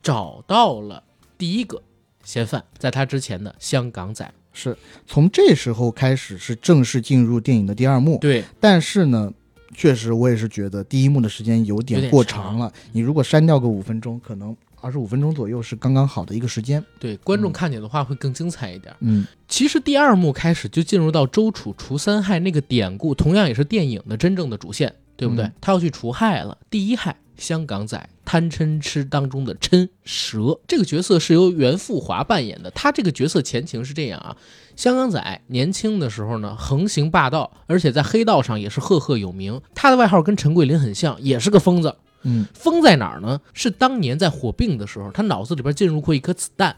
[0.00, 1.02] 找到了
[1.36, 1.82] 第一个
[2.28, 8.18] 嫌犯，在他之前的香港仔是从这时候开始是正式进入电影的第二幕。
[8.18, 9.32] 对，但是呢，
[9.74, 12.70] 确实我也是觉得第一幕的时间有点过长了。
[12.92, 16.84] 你如果删掉个五分钟，可能二十五分钟左右是刚刚好的一个时间。
[17.00, 18.94] 对，观众看见的话会更精彩一点。
[19.00, 25.50] 嗯，其实第二幕开始就进入到周楚除三害那个典故，同样也是电影的真正的主线，对不对？
[25.62, 27.16] 他要去除害了，第一害。
[27.38, 32.70] 香港仔贪嗔痴当中的嗔蛇这个角色是由袁富华扮演的。
[32.72, 34.36] 他这个角色前情是这样啊，
[34.76, 39.58] 香港仔年轻的时候呢，横行霸道，而且在黑道上也是赫赫有名。
[39.74, 41.96] 他的外号跟陈桂林很像，也是个疯子。
[42.24, 43.40] 嗯，疯在哪儿呢？
[43.54, 46.76] 是当年在火并的时候，他脑子里边进入过一颗子弹，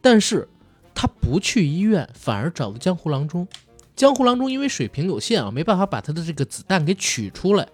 [0.00, 0.48] 但是
[0.94, 3.46] 他不去医院，反而找了江湖郎中。
[3.94, 7.68] 江湖郎中因为水平有限啊，没办法把他的这个子弹给取出来。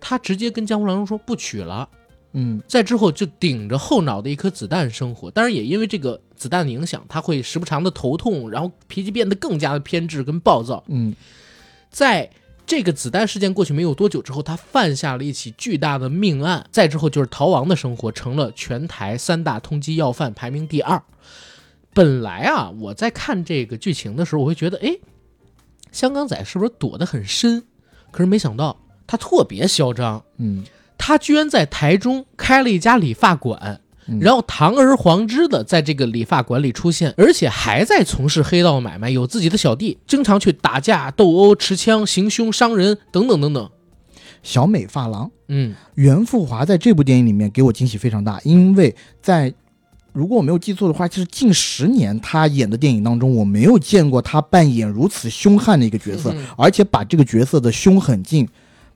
[0.00, 1.86] 他直接跟江湖郎中说不取了，
[2.34, 11.14] 嗯，在之后就顶着后脑的一颗子弹生活，当然也因为这个子弹的影响，他会时不常的头痛，然后脾气变得更加的偏执跟暴躁，嗯，
[11.90, 12.28] 在
[12.66, 21.02] 这个子弹事件过去没有多久之后，他犯下了一起巨大的命案，再之后就是逃亡的生活，成了全台三大通缉要犯排名第二。
[21.92, 24.96] 本来啊，我在看这个剧情的时候，我会觉得，哎，
[25.92, 27.62] 香港仔是不是躲得很深？
[28.10, 28.80] 可是没想到。
[29.06, 30.64] 他特别嚣张，嗯，
[31.06, 33.78] 他居然在台中开了一家理发馆，
[34.20, 43.70] 然后堂而皇之的在这个理发馆里出现，而且还在从事黑道买卖，有自己的小弟，经常去打架斗殴、持枪行凶伤人等等等等。
[44.42, 49.52] 小美发廊，嗯，袁富华在这部电影里面给我惊喜非常大，因为在
[50.14, 58.48] 如果我没有记错的话，就是近十年他演的电影当中，我没有见过他扮演如此凶悍的一个角色，而且把这个角色的凶狠劲。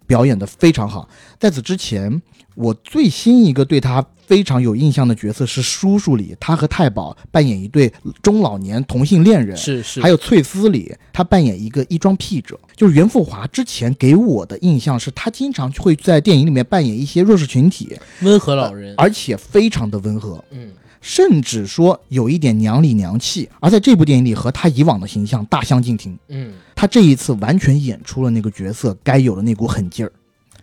[0.09, 1.09] 表演的非常好。
[1.39, 2.21] 在此之前，
[2.57, 10.01] 我最新一个对他非常有印象的角色是《叔叔》里，他和太保扮演一对中老年同性恋人，是是。
[10.01, 12.59] 还有《翠丝》里，他扮演一个衣装癖者。
[12.75, 23.49] 就是袁富华之前给我的印象是他经常会在电影里面扮演一些弱势群体，温和老人，而且非常的温和，嗯，甚至说有一点娘里娘气。
[23.61, 30.13] 而在这部电影里，和他以往的形象大相径庭，嗯，他这一次完全演出了那个角色该有的那股狠劲儿。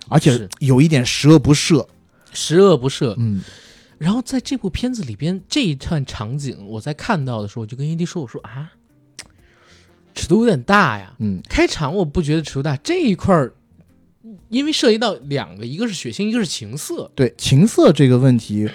[0.08, 1.84] 而且有一点十恶不赦，
[2.32, 3.15] 十恶不赦。
[3.17, 3.41] 嗯，
[3.98, 8.71] 然后在这部片子里边这一段场景，我在看到的时候，我就跟 AD 说：“我说啊，
[10.13, 13.52] 尺度有点大呀。”嗯，开场我不觉得尺度大，这一块儿
[14.50, 17.10] 因为涉及到两个，一个是血腥，一个是情色。
[17.15, 18.69] 对情色这个问题，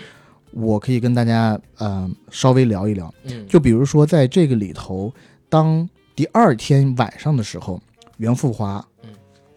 [0.53, 3.13] 我可以跟大家呃稍微聊一聊。
[3.25, 5.13] 嗯，就比如说在这个里头，
[5.49, 7.81] 当第二天晚上的时候，
[8.19, 9.11] 袁富华嗯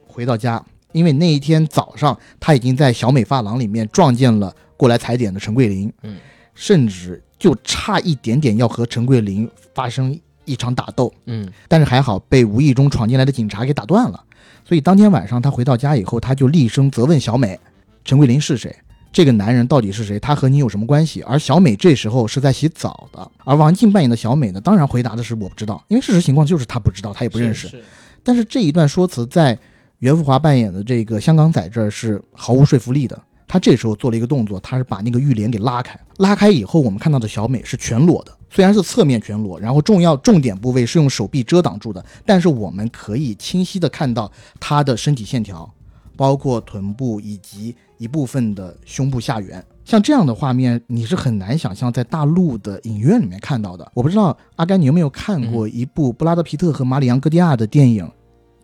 [0.08, 0.64] 回到家。
[0.92, 6.20] 因为那一天早上，他已经在小美发廊里面撞见了过来踩点的陈桂林，嗯，
[6.54, 14.24] 甚至就差一点点要和陈桂林发生一场打斗，嗯，但是还好被无意中闯进来的警察给打断了。
[14.64, 17.60] 所以当天晚上他回到家以后，他就厉声责问小美
[18.06, 18.76] ：“陈桂林是谁？
[19.14, 20.20] 这个男人到底是谁？
[20.20, 27.82] 他和你有什么关系？”而小美这时候是在洗澡的，而王静扮演的小美呢，当然回答的是我不知道，因为事实情况就是她不知道，她也不认识。
[28.24, 29.58] 但是这一段说辞在。
[30.00, 33.18] 袁富华扮演的这个香港仔这儿是毫无说服力的。
[33.48, 35.98] 他这时候做了一个动作，他是把那个浴帘给拉开。
[36.18, 45.74] 拉开以后，我们看到的小美是全裸的，虽然是侧面全裸，然后重要重点部位是用手臂遮挡住的，但是我们可以清晰的看到她的身体线条，
[46.18, 47.74] 包括臀部以及
[48.04, 49.64] 一部分的胸部下缘。
[49.86, 53.90] 像这样的画面，你是很难想象在大陆的影院里面看到的。
[53.94, 58.06] 我不知道阿甘，你有没有看过一部布拉德皮特和马里昂戈迪亚的电影《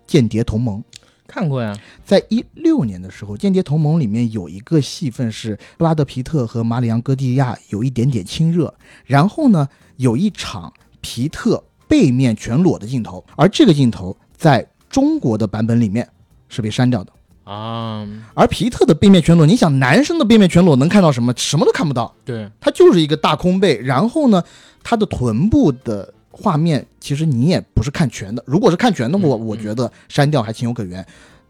[0.06, 0.80] 间谍同盟》？
[1.26, 1.74] 看过呀，
[2.04, 8.74] 在一六年的时候，《间谍同盟》里面有一个戏份是布拉德皮特和马里昂戈迪亚有一点点亲热，
[9.06, 16.08] 然后呢，有一场皮特背面全裸的镜头，而这个镜头在中国的版本里面
[16.48, 17.14] 是被删掉的
[17.50, 18.08] 啊。
[18.34, 21.34] 而皮特的背面全裸，你想男生的背面全裸能看到什么？
[21.36, 22.16] 什么都看不到。
[22.24, 24.44] 对，他就是一个大空背，然后呢，
[24.84, 26.14] 他的臀部的。
[26.32, 31.06] 画面其实你也不是看全的，如果是看全的，我我觉得删掉还情有可原。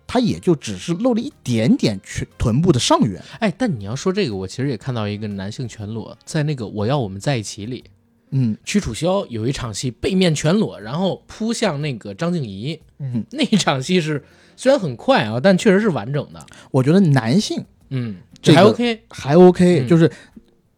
[0.08, 3.22] 他也就只是露了一点点全臀部的上缘。
[3.40, 7.84] 哎，但你要说这个，我其实也看到一个男性全裸，在那个《我要我们在一起》里，
[8.32, 14.24] 嗯，屈楚萧有一场戏背面全裸，然后扑向那个张静怡，嗯，那一场戏是
[14.60, 16.46] 虽然很快啊，但确实是完整的。
[16.70, 20.12] 我觉得男性，嗯，这还 OK，还 OK，就是，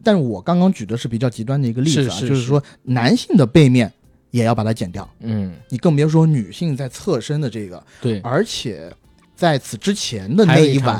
[0.04, 3.92] 但是我刚刚举的是比较极端的一个例子啊，就是说男性的背面。
[4.30, 8.90] 也要把它剪掉，嗯，你更别说女性在侧身的这个，对，而且
[9.36, 10.98] 在此之前的那一晚，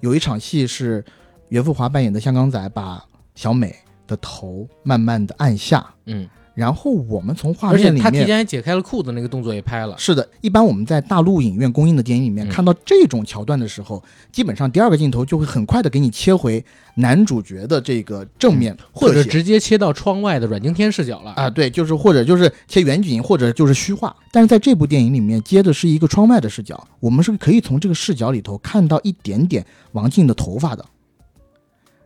[0.00, 1.04] 有一场戏是
[1.50, 6.26] 袁富华扮演的香港仔把小美的头慢慢的按下，嗯。
[6.54, 9.94] 然后我们从画面里面，他提前还解开了裤子，那个动作也拍了。
[9.98, 16.64] 是的，一般我们在大陆影院公映的电影里面看到这种桥段的时候，基本上第二个镜头就会很快的给你切回
[16.94, 21.50] 男主角的这个正面，或者直接切到窗外的阮经天视角了啊。
[21.50, 24.14] 对，就是或者就是切远景，或者就是虚化。
[24.30, 30.84] 但是在这部电影里面接的是一个窗外的视角，我们是可以从这个视角里头看到一点点王静的头发的。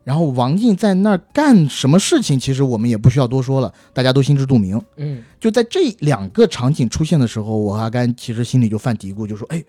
[0.08, 2.40] 然后王静在那儿干什么事情？
[2.40, 4.80] 其实我们也不需要多说了，大家都心知肚明。
[4.96, 9.62] 嗯，就在这两个场景出现的时候，我阿甘其实心里就犯嘀咕，就说：“哎，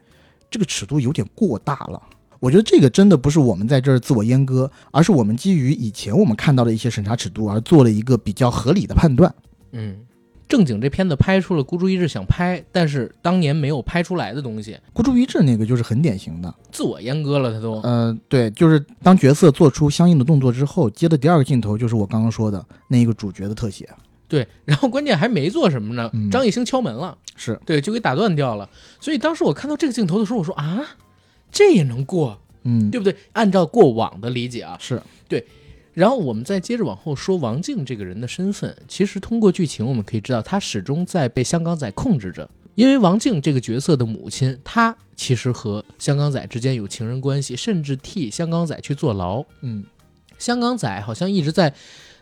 [0.49, 2.01] 这个尺度有点过大了。”
[2.39, 9.35] 我觉得这个真的不是我们在这儿自我阉割，而是我们基于以前我们看到的一些审查尺度而做了一个比较合理的判断。
[9.73, 9.97] 嗯。
[10.49, 14.75] 正经这片子拍出了孤注一掷想拍，但是当年没有拍出来的东西。
[14.91, 17.79] 孤注一掷那个就是很典型的自我阉割了，他都。
[17.83, 23.87] 嗯，对，就是当角色做出相应的动作之后，接的第二个镜头就是我刚刚说的那一个主角的特写。
[24.27, 28.67] 对，然后关键还没做什么呢，张艺兴敲门了，是对，就给打断掉了。
[28.99, 30.81] 所以当时我看到这个镜头的时候，我说啊，
[31.51, 32.39] 这也能过？
[32.63, 33.15] 嗯，对不对？
[33.33, 35.45] 按照过往的理解啊，是对。
[35.99, 38.73] 然后我们再接着往后说王静这个人的身份。
[38.87, 42.49] 其实通过剧情我们可以知道，他始终在被香港仔控制着。
[42.75, 49.43] 因为王静这个角色的母亲，她其实和香港仔之间有情人关系，甚至替香港仔去坐牢。
[49.59, 49.83] 嗯，
[50.37, 51.73] 香港仔好像一直在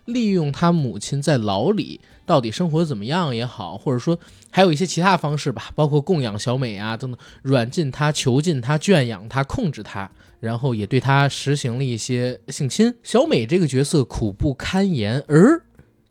[0.06, 4.18] 利用他母亲在牢里到底生活怎么样也好，或者说
[4.50, 10.10] 还有一些其他方式吧，包括供养小美啊等等，软禁他、囚禁他、圈养他、控制他。
[10.40, 12.94] 然后也对他实行了一些性侵。
[13.04, 15.62] 小美这个角色苦不堪言，而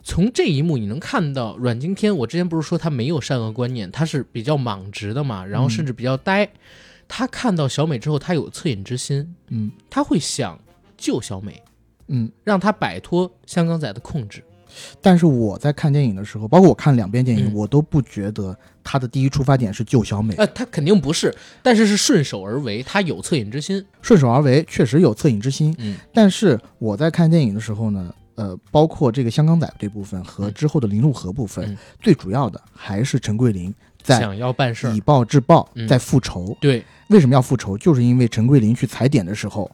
[0.02, 2.16] 从这一幕你能看到阮经天。
[2.16, 6.48] 我之前不是说他没有善恶观念，他是比较莽直的嘛，然后甚至比较呆。
[7.08, 10.58] 他看到小美之后，他有恻隐之心，嗯，他会想
[10.96, 11.62] 救小美，
[12.08, 14.42] 嗯，让她摆脱香港仔的控制。
[15.00, 17.54] 但是我在看电影的时候，包括我看两遍电影，嗯。
[17.54, 23.84] 我都不觉得他的第一出发点是救小美，呃，他肯定不是，但是是顺手而为，他有恻隐之心。
[24.02, 25.74] 顺手而为，确实有恻隐之心。
[25.78, 25.96] 嗯。
[26.12, 31.76] 但是我在看电影的时候呢，呃，包括这个香港仔这部分和之后的林路河部分，嗯。
[32.00, 36.56] 最主要的还是陈桂林在想要办事以，暴制暴嗯，在复仇。
[36.60, 37.78] 对，为什么要复仇？
[37.78, 39.70] 就是因为陈桂林去踩点的时候，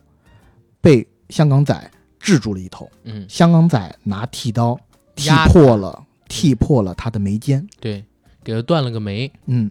[0.81, 1.91] 被香港仔
[2.21, 4.79] 制住了一头，嗯，香港仔拿剃刀
[5.15, 7.67] 剃压他破了，踢破了他的眉间。
[7.81, 8.05] 对，
[8.43, 9.31] 给他断了个眉。
[9.47, 9.71] 嗯，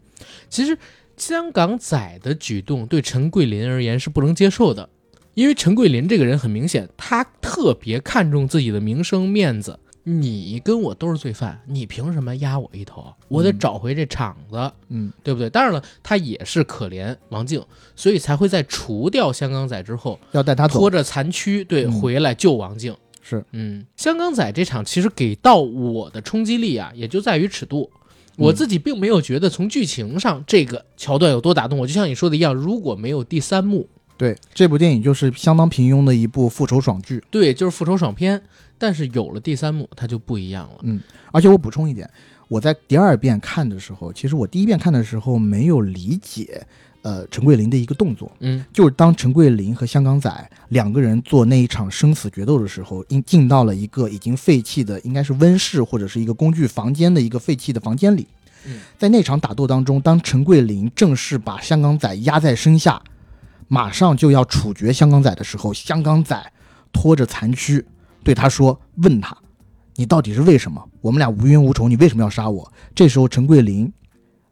[0.49, 0.77] 其实
[1.17, 4.89] 香港仔的举动对陈桂林而言是不能接受的，
[5.33, 9.79] 因为陈桂林这个人很明显，他特别看重自己的名声面子。
[10.03, 13.13] 你跟我都是罪犯，你凭什么压我一头？
[13.27, 15.47] 我得嗯找回这场子，嗯对不对？
[15.47, 17.63] 当然了，他也是可怜王静，
[17.95, 20.89] 所以才会在除掉香港仔之后，要带他拖。
[20.89, 22.97] 着残躯对嗯回来救王静。
[23.37, 27.89] 是，嗯，香港仔这场其实给到我的冲击力啊，也就在于尺度。
[28.37, 37.23] 我自己并没有觉得从剧情上这个桥段有多打动我，就像你说的一样，如果没有第三幕，对，这部电影就是相当平庸的一部复仇爽剧。
[37.29, 38.41] 对，就是复仇爽片。
[38.77, 40.79] 但是有了第三幕，它就不一样了。
[40.81, 40.99] 嗯
[41.31, 42.09] 而且我补充一点，
[42.47, 46.65] 我在第二遍看的时候，其实我第一遍看的时候没有理解，
[47.03, 58.27] 呃，陈桂林的一个动作，嗯就是当陈桂林和香港仔两个人做那一场生死决斗的时候，因进到了一个已经废弃的，应该是温室或者是一个工具房间的一个废弃的房间里。
[58.67, 63.01] 嗯在那场打斗当中，当陈桂林正式把香港仔压在身下，
[63.67, 66.53] 马上就要处决香港仔的时候，香港仔
[66.93, 67.83] 拖着残躯
[68.23, 69.35] 对他说：“问他，
[69.95, 70.87] 你到底是为什么？
[71.01, 73.91] 我们俩无冤无仇，你为什么要杀我？”这时候陈桂林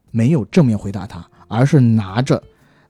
[0.09, 2.41] 没有正面回答他，而是拿着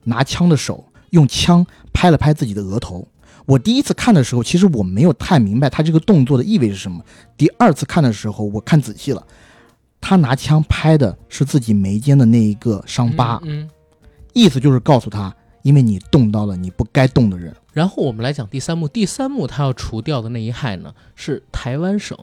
[0.04, 3.08] 拿枪的手用枪拍了拍自己的额头。
[3.46, 7.04] 我第一次看的时候，其实我没有太明白他这个动作的意味是什么。
[7.36, 9.26] 第二次看的时候，我看仔细了，
[10.00, 13.62] 他拿枪拍的是自己眉间的那一个伤疤，嗯。
[13.62, 13.70] 嗯
[14.32, 17.52] 意思就是告诉他，因为你动到了你不该动的人。
[17.72, 22.16] 然后我们来讲第三幕，第三幕他要除掉的那一害呢，是台湾省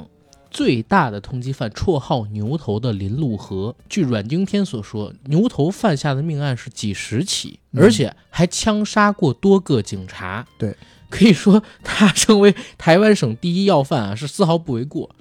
[0.57, 3.75] 最大的通缉犯，绰号“牛头”的林路河。
[3.87, 10.47] 据阮经天所说，牛头犯下的命案是几十起，嗯而且还枪杀过多个警察。
[10.57, 10.75] 对，
[11.11, 15.15] 可以说他成为台湾省第一要犯啊，是丝毫不为过。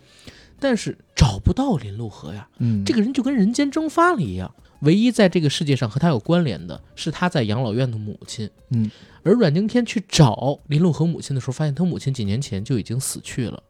[0.59, 4.51] 但是找不到林路河呀，嗯，这个人就跟人间蒸发了一样。
[4.81, 8.49] 唯一在这个世界上和他有关联的是他在养老院的母亲。
[8.71, 8.91] 嗯，
[9.23, 13.63] 而阮经天去找林路河母亲的时候，发现他母亲几年前就已经死去了，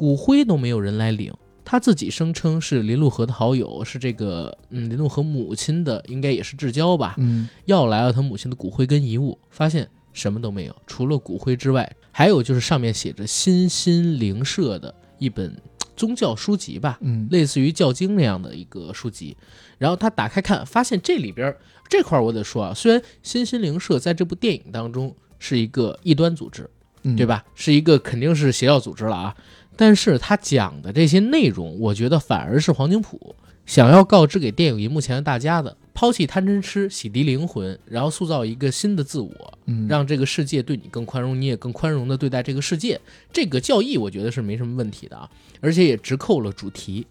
[0.00, 1.30] 骨灰都没有人来领。
[1.62, 15.54] 他自己声称是林路河的好友，是这个嗯林路河母亲的，应该也是至交吧，嗯要来了他母亲的骨灰跟遗物，发现什么都没有，除了骨灰之外，还有就是上面写着新心灵社的一本
[15.94, 19.36] 宗教书籍吧，嗯类似于教经那样的一个书籍，
[19.76, 26.68] 然后他打开看，发现这里边儿这块儿我得说啊，虽然新心灵社在这部电影当中是一个异端组织，
[27.02, 27.26] 嗯，对？
[27.26, 27.44] 吧？
[27.54, 29.36] 是一个肯定是邪教组织了啊，
[29.80, 43.00] 但是他讲的这些内容，我觉得反而是黄景浦想要告知给电影荧幕前的大家的：抛弃贪嗔痴，洗涤灵魂，然后塑造一个新的自我，嗯，让这个世界对你更宽容，你也更宽容的对待这个世界。
[43.32, 45.26] 这个教义我觉得是没什么问题的啊，
[45.62, 47.06] 而且也直扣了主题。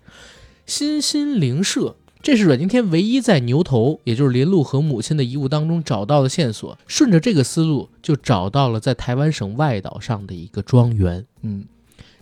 [0.68, 6.78] 新心灵社，这是阮经天唯一在牛头，也就是林路和母亲的遗物当中找到的线索。
[6.86, 11.26] 顺着这个思路，就找到了在台湾省外岛上的一个庄园。
[11.42, 11.66] 嗯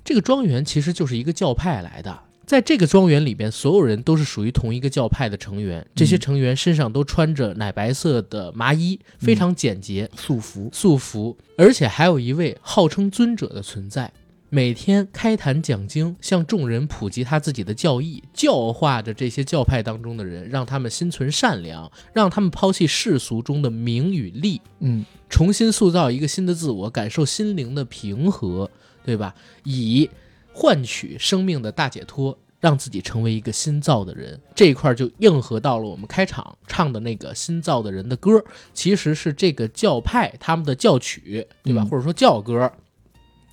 [0.07, 5.85] 这个庄园其实就是一个教派来的，在这个庄园里边，所有人都是属于同一个教派的成员。
[5.93, 10.09] 这些成员身上都穿着奶白色的麻衣，非常简洁。
[10.15, 10.69] 束缚。
[10.71, 14.09] 素服，而且还有一位号称尊者的存在，
[14.47, 28.71] 每天开坛讲经，向众人普及他自己的教义，教化着这些教派当中的人，让他们心存善良，让他们抛弃世俗中的名与利，嗯重新塑造一个新的自我，感受心灵的平和，
[29.07, 29.33] 对吧？
[29.63, 30.09] 以
[30.51, 32.37] 换取生命的大解脱。
[32.59, 38.43] 让自己成为一个新造的人，这一块就应和到了我们开场唱的那个新造的人的歌，
[38.73, 41.83] 其实是这个教派他们的教曲，对吧？
[41.83, 42.73] 嗯或者说教歌。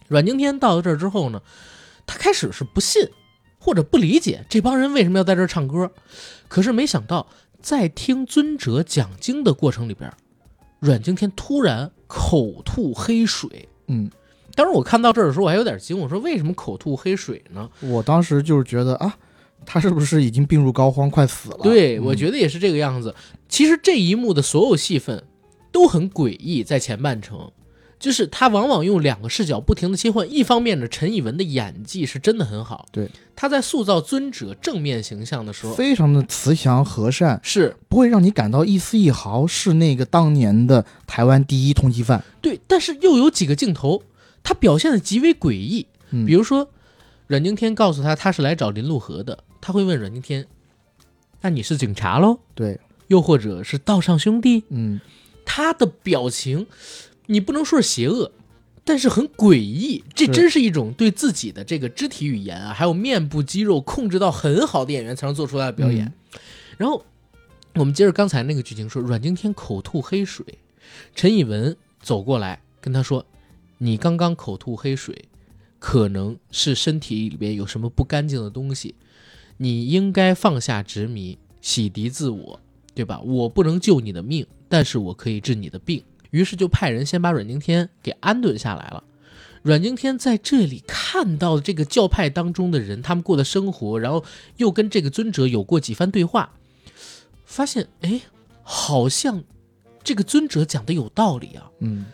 [0.09, 1.43] 阮经天到了这儿之后呢，
[2.07, 3.07] 他开始是不信
[3.59, 5.93] 或者不理解这帮人为什么要在这儿唱歌，
[6.49, 7.27] 可是没想到
[7.61, 10.11] 在听尊者讲经的过程里边，
[10.81, 13.69] 阮经天突然口吐黑水。
[13.89, 14.11] 嗯，
[14.55, 17.69] 当时我看到这儿的时候，我还有点惊，我说为什么口吐黑水呢？
[17.81, 19.17] 我当时就是觉得啊，
[19.67, 21.59] 他是不是已经病入膏肓，快死了？
[21.63, 23.15] 对，嗯我觉得也是这个样子。
[23.49, 25.25] 其实这一幕的所有戏份
[25.71, 27.51] 都很诡异，在前半程。
[27.97, 42.23] 就是他往往用两个视角不停的切换，一方面呢，陈以文的演技是真的很好，对，他在塑造尊者正面形象的时候，非常的慈祥和善，是不会让你感到一丝一毫是那个当年的台湾第一通缉犯。
[42.43, 44.03] 对，但是又有几个镜头，
[44.45, 45.89] 他表现的极为诡异，
[46.25, 46.71] 比如说
[47.27, 50.47] 阮经天告诉他他是来找林陆河的，他会问阮经天，
[51.41, 52.39] 那你是警察喽？
[52.55, 52.79] 对，
[53.09, 54.63] 又或者是道上兄弟？
[54.69, 55.01] 嗯，
[55.45, 56.69] 他的表情。
[57.27, 58.33] 你不能说是邪恶，
[58.85, 60.05] 但是很诡异。
[60.15, 66.13] 这真是一种对自己的这个肢体语言啊，还有面部肌肉控制到很好的演员才能做出来的表演。
[66.77, 67.03] 然后
[67.77, 70.45] 我们接着刚才那个剧情说，阮经天口吐黑水，
[71.15, 73.25] 陈以文走过来跟他说
[73.79, 75.29] ：“你刚刚口吐黑水，
[75.79, 78.95] 可能是身体里边有什么不干净的东西，
[79.57, 82.61] 你应该放下执迷，洗涤自我，
[82.95, 83.20] 对吧？
[83.20, 89.05] 我不能救你的命，但是我可以治你的病。”于是就派人先把阮经天给安顿下来了。
[89.62, 94.25] 阮经天在这里看到这个教派当中的人，他们过的生活，然后
[94.57, 96.53] 又跟这个尊者有过几番对话，
[97.47, 98.20] 发现哎，
[98.62, 99.45] 好像
[100.03, 101.70] 这个尊者讲的有道理啊。
[101.79, 102.07] 嗯，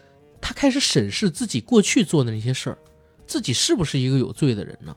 [0.51, 2.79] 他开始审视自己过去做的那些事儿，
[3.25, 4.97] 自己是不是一个有罪的人呢？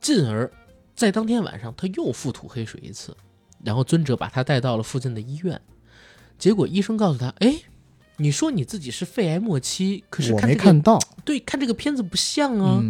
[0.00, 0.48] 进而，
[0.94, 3.16] 在当天晚上他又腹吐黑水一次，
[3.64, 5.60] 然后尊者把他带到了附近的医院。
[6.38, 7.56] 结果医生告诉他：“哎，
[8.18, 11.00] 你说你自己是肺癌末期，可是我没看到。
[11.24, 12.80] 对，看这个片子不像啊，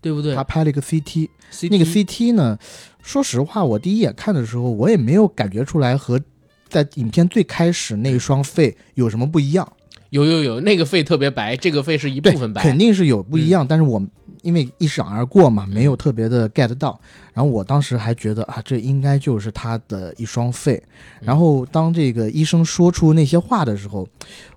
[0.00, 0.36] 对不对？
[0.36, 1.28] 他拍了一个 CT，
[1.68, 2.56] 那个 CT 呢？
[3.02, 6.20] 说实话，我第一眼看的时候，我也没有感觉出来和
[6.68, 9.72] 在影片最开始那一双肺有什么不一样。
[10.10, 13.66] 有有有，那个肺特别白，这个肺是一部分白，肯定是有不一样。
[13.66, 14.00] 但是我。”
[14.42, 16.98] 因为一闪而过嘛，没有特别的 get 到。
[17.34, 20.82] 然后我当时还觉得啊，这应该就是他的一双肺。
[21.20, 24.08] 然后当这个医生说出那些话的时候，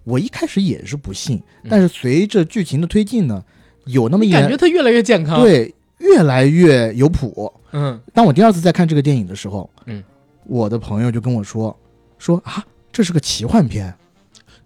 [0.05, 1.43] 我一开始也是不信。
[1.69, 3.43] 但是随着剧情的推进呢，
[3.83, 7.51] 有那么一感觉他越来越健康，对，越来越有谱。
[7.73, 10.01] 嗯，当我第二次再看这个电影的时候，嗯，
[10.45, 11.77] 我的朋友就跟我说
[12.17, 13.93] 说啊，这是个奇幻片。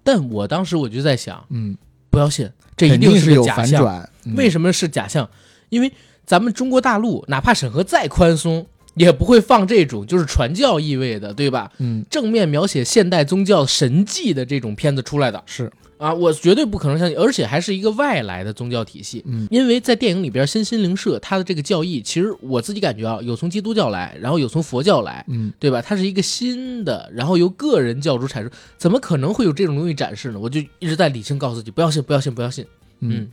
[0.08, 1.78] 但我当时我就在想，嗯，
[2.10, 2.50] 不要信。
[2.78, 5.30] 这一定是有反转，为什么是假象？
[5.68, 5.92] 因为
[6.26, 11.70] 咱们中国大陆哪怕审核再宽松，也不会放这种就是传教意味的，对吧？
[11.80, 15.70] 嗯，正面描写现代宗教神迹的这种片子出来的是。
[15.98, 19.24] 啊，我绝对不可能相信，而且还是一个外来的宗教体系。
[19.26, 25.82] 嗯，因为在电影里边，新心灵社它的这个教义，其实我自己感觉啊，有从基督教来，然后有从佛教来，嗯，对吧？
[25.82, 30.40] 它是一个新的，然后由个人教主产生，怎么可能会有这种东西展示呢？
[30.40, 32.66] 我就一直在理性告诉自己，不要信，不要信，不要信。
[33.00, 33.28] 嗯，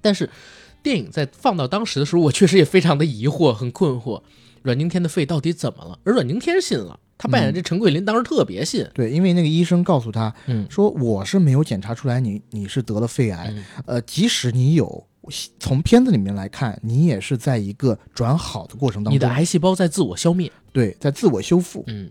[0.00, 0.28] 但是
[0.82, 4.22] 电影在放到当时的时候，我确实也非常的疑惑，很困惑，
[4.62, 5.98] 阮经天的肺到底怎么了？
[6.04, 6.98] 而阮经天信了。
[7.20, 8.88] 他扮演这陈桂林，当时特别信。
[8.94, 13.54] 对，因为那个医生告诉他，嗯，说我是没有检查出来你你是得了肺癌，
[13.84, 15.06] 呃，即使你有，
[15.58, 21.84] 从片子里面来看，你也是在一个转好的过程当中，你的癌细胞在自我消灭，对，在自我修复。
[21.88, 22.10] 嗯，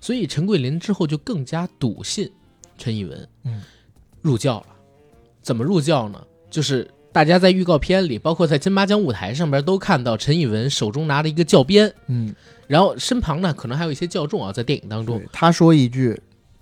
[0.00, 2.30] 所以陈桂林之后就更加笃信
[2.78, 3.60] 陈以文，嗯，
[4.22, 4.66] 入教了。
[5.42, 6.18] 怎么入教呢？
[6.50, 6.90] 就是。
[7.10, 12.32] 大家在预告片里，包括在金马奖舞台上边，都看到陈以文手中拿着一个教鞭，嗯，
[12.68, 16.16] 然后身旁呢，可能还有一些教众啊，在电影当中，他说一句，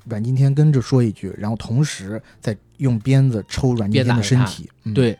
[0.05, 5.19] 阮经天跟着说一句，然后同时在用鞭子抽阮经天的身体，对，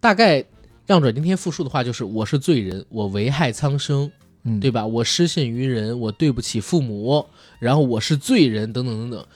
[0.00, 0.44] 大概
[0.84, 4.10] 让阮经天复述的话就是：我是罪人，我危害苍生，
[4.42, 4.84] 嗯，对吧？
[4.84, 7.24] 我失信于人，我对不起父母，
[7.60, 9.26] 然后我是罪人，等等等等。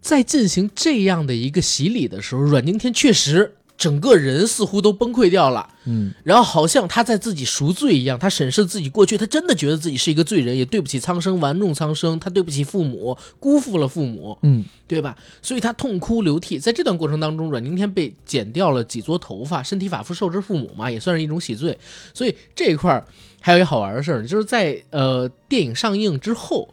[0.00, 3.56] 在进行这样的一个洗礼的时候，阮经天确实。
[3.76, 15.16] 整个人似乎都崩溃掉了，嗯，然后好像他在自己赎罪一样，他审视自己过去，他真的觉得自己是一个罪人，也对不起苍生，玩弄苍生，他对不起父母，辜负了父母，嗯，对吧？
[15.42, 16.58] 所以他痛哭流涕。
[16.58, 21.76] 在这段过程当中，阮经天被剪掉了几撮头发，身体发肤受之父母嘛，也算是一种洗罪。
[22.14, 23.04] 所以这一块儿
[23.40, 26.68] 还有一好玩的事儿，就是在呃电影上映之后，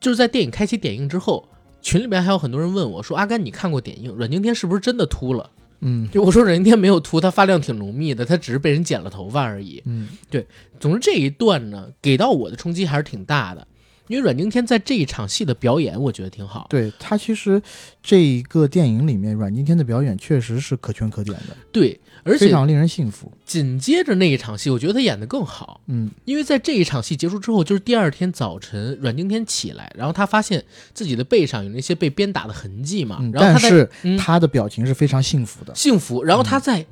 [0.00, 1.46] 就是在电影开启点映之后，
[1.82, 4.10] 群里面还有很多人问我说：“阿甘，你看过点映？
[4.14, 5.50] 阮经天是不是真的秃了？”
[5.84, 9.82] 嗯，就我说人家没有秃，他发量挺浓密的，他只是被人剪了头发而已。
[9.84, 10.46] 嗯，对。
[10.80, 13.66] 总之这一段呢，给到我的冲击还是挺大的，
[14.08, 16.66] 因为阮经天在这一场戏的表演，我觉得挺好。
[16.68, 17.60] 对他其实
[18.02, 21.56] 这一个电影里面，阮经天的表演确实是可圈可点的。
[21.72, 22.00] 对。
[22.26, 23.30] 而且非常令人信服。
[23.44, 25.82] 紧接着那一场戏，我觉得他演得更好。
[25.88, 33.18] 嗯，因为在这一场戏结束之后，就是第二天早晨，阮经天起来，然后他发现自己的背上有那些被鞭打的痕迹嘛。
[33.30, 33.86] 然后但是
[34.18, 36.24] 他的表情是非常幸福的，幸福。
[36.24, 36.86] 然后他在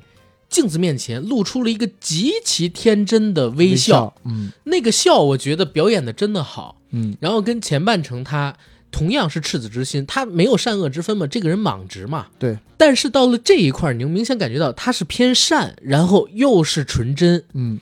[0.49, 4.13] 镜子面前露出了一个极其天真的微笑。
[4.25, 6.77] 嗯，那个笑，我觉得表演的真的好。
[6.93, 8.55] 嗯，然后跟前半程他
[8.89, 12.27] 同样是赤子之心，他没有善恶之分嘛，这个人莽直嘛。
[12.39, 12.57] 对。
[12.77, 17.43] 但是到了这一块，你能明显感觉到他是偏善，然后又是纯真。
[17.53, 17.79] 嗯，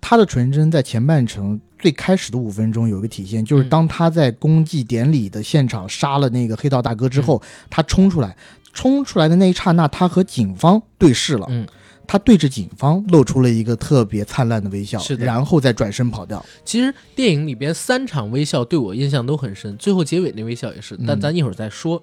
[0.00, 8.36] 他的纯真在前半程最开始的五分钟有一个体现，就是当他在公祭典礼的现场杀了那个黑道大哥之后，他冲出来，
[8.72, 11.46] 冲出来的那一刹那，他和警方对视了。
[11.50, 11.66] 嗯。
[12.08, 16.42] 他对着警方露出了一个特别灿烂的微笑，是的，然后再转身跑掉。
[16.64, 22.02] 其实电影里边三场微笑对我印象都很深，最后结尾那微笑也是，但咱一会儿再说。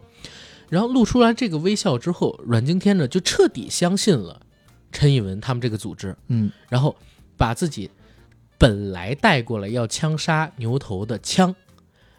[0.69, 4.39] 然后露出来这个微笑之后，阮经天呢就彻底相信了
[4.91, 6.95] 陈以文他们这个组织，嗯，然后
[7.35, 7.89] 把自己
[8.59, 11.55] 本来带过来要枪杀牛头的枪，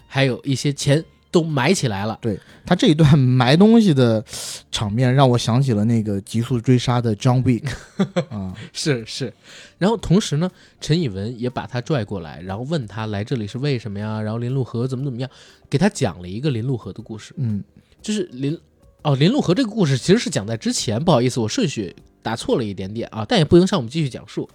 [0.09, 1.05] 还有一些钱。
[1.31, 2.19] 都埋起来了。
[2.21, 4.25] 对他这一段埋东西的
[4.71, 7.69] 场面，让我想起了那个急速追杀的 John Wick。
[8.31, 9.33] 啊，是是。
[9.79, 10.51] 然后同时呢，
[10.81, 14.21] 陈以文也把他拽过来，然后问他来这里是为什么呀？
[14.21, 15.31] 然后林路河怎么怎么样，
[15.69, 17.35] 给他讲了一个林路河的故事。
[17.37, 17.63] 嗯，
[18.01, 18.59] 就是林
[19.03, 24.49] 哦，林路河这个故事其实是讲在之前，不好意思，我顺序打错了一点点啊，但也不影响我们继续讲述。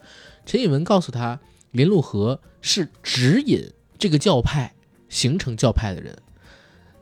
[0.46, 1.40] 陈以文告诉他，
[1.72, 4.74] 林路河是指引这个教派
[5.08, 6.18] 形成教派的人。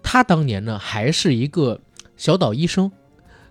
[0.01, 1.79] 他当年呢还是一个
[2.17, 2.91] 小岛医生，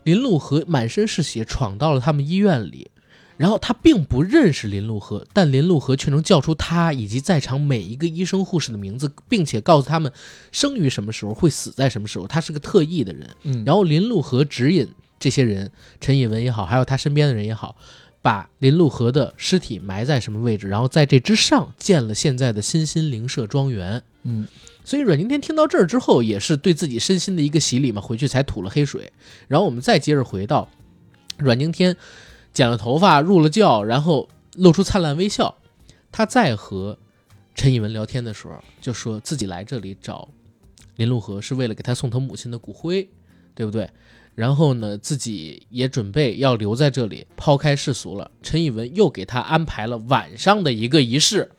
[0.02, 2.90] 林路河满身是血闯到了他们医院里，
[3.36, 10.12] 然后他并不认识林路河，但林路河却能叫出他以及在场每一个医生护士的名字，并且告诉他们
[10.50, 12.26] 生于什么时候会死在什么时候。
[12.26, 14.88] 他是个特异的人，嗯，然后林路河指引
[15.20, 15.70] 这些人，
[16.00, 17.76] 陈以文也好，还有他身边的人也好，
[18.20, 24.48] 把林路河的尸体埋在什么位置，然后在这之上建了现在的新心灵社庄园，嗯。
[24.88, 29.12] 所以阮经天听到这儿之后，也是对自己身心的一个洗礼嘛，回去才吐了黑水。
[29.46, 30.66] 然后我们再接着回到
[31.36, 31.94] 阮经天
[32.54, 35.54] 剪了头发，入了教，然后露出灿烂微笑。
[36.10, 36.98] 他在和
[37.54, 40.26] 陈以文聊天的时候，就说自己来这里找
[40.96, 43.06] 林路河是为了给他送他母亲的骨灰，
[43.54, 43.90] 对不对？
[44.34, 48.30] 然后呢，自己也准备要留在这里，抛开世俗了。
[48.42, 51.50] 陈以文又给他安排了晚上的一个仪式，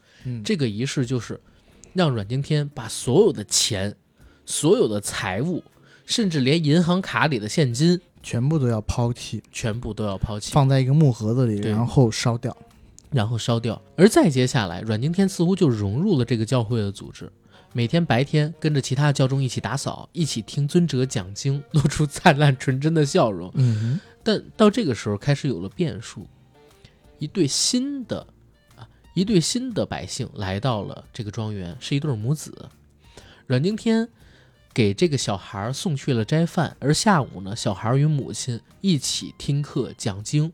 [0.43, 1.39] 这个仪式就是。
[1.93, 3.95] 让阮经天把所有的钱、
[4.45, 5.63] 所有的财物，
[6.05, 12.55] 甚至连银行卡里的现金，全部都要抛弃，全部都要抛弃，放在一个木盒子里，然后烧掉，
[13.11, 13.81] 然后烧掉。
[13.95, 17.31] 而再接下来，阮经天似乎就融入了这个教会的组织，
[17.73, 23.51] 每天白天跟着其他教众一起打扫，一起听尊者讲经，露出灿烂纯真的笑容。
[23.55, 26.27] 嗯，但到这个时候开始有了变数，
[27.17, 28.25] 一对新的。
[29.13, 32.69] 一对新的百姓来到了这个庄园，是一对母子。
[33.47, 34.07] 阮经天
[34.73, 40.53] 给这个小孩送去了斋饭，而下午呢，小孩与母亲一起听课讲经。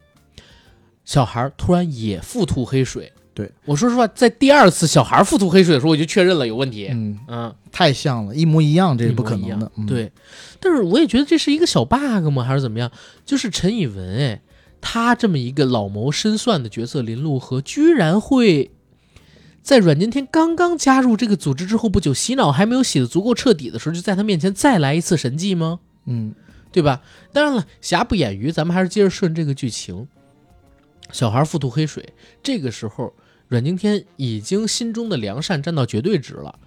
[1.03, 3.11] 小孩突然也腹吐黑水。
[3.33, 6.87] 对我说实话，在第二次小孩腹吐黑水的时候，我就确认了有问题。
[6.87, 9.69] 嗯嗯，太像了，一模一样，这是不可能的。
[9.85, 10.09] 对，
[10.61, 12.43] 但是我也觉得这是一个小 bug 吗？
[12.45, 12.89] 还是怎么样？
[13.25, 14.41] 就是陈以文，哎。
[14.87, 18.69] 他这么一个老谋深算的角色，林路河居然会
[19.63, 25.79] 在阮经天刚刚加入这个组织之后不久，洗脑还没有洗的足够彻底的时候，就在他面前再来一次神迹吗？
[26.05, 26.35] 嗯，
[26.71, 27.01] 对吧？
[27.33, 30.07] 当然了，瑕不掩瑜，咱们还是接着顺这个剧情。
[31.11, 32.13] 小孩腹吐黑水，
[32.43, 33.11] 这个时候
[33.47, 36.59] 阮经天已经心中的良善占到绝对值了。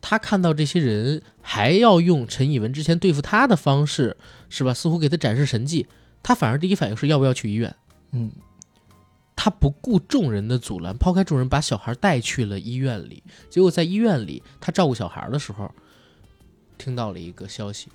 [0.00, 4.16] 他看到这些人还要用陈以文之前对付他的方式，
[4.48, 4.74] 是吧？
[4.74, 5.86] 似乎给他展示神迹。
[6.22, 7.74] 他反而第一反应是要不要去医院？
[8.12, 8.30] 嗯，
[9.34, 13.22] 他不顾众人的阻拦，抛开众人，把小孩带去了医院里。
[13.48, 15.72] 结果在医院里，他照顾小孩的时候，
[16.76, 17.88] 听到了一个消息：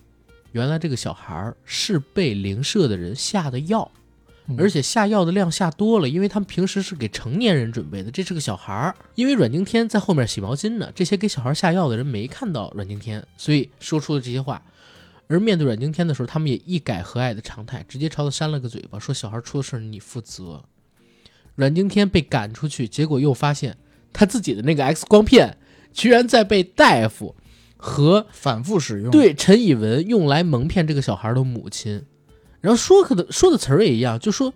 [0.53, 3.91] 原来这个小孩是被灵社的人下的药，
[4.57, 8.95] 而且下药的量下多了，因为他们平时是给成年人准备的，这是个小孩。
[9.15, 14.61] 因为阮经天在后面洗毛巾呢，这些给小孩下药的人没看到阮经天，所以说出了这些话。
[15.28, 20.63] 而面对阮经天的时候，他们也一改和蔼的常态，直接朝他扇了个嘴巴，说：“小孩出了事你负责。”
[21.55, 23.78] 阮经天被赶出去，结果又发现
[24.13, 25.57] 他自己的那个 X 光片
[25.93, 27.36] 居然在被大夫
[27.78, 32.05] 和反复使用，对陈以文用来蒙骗这个小孩的母亲。
[32.61, 34.53] 然后说的说的词儿也一样，就说：“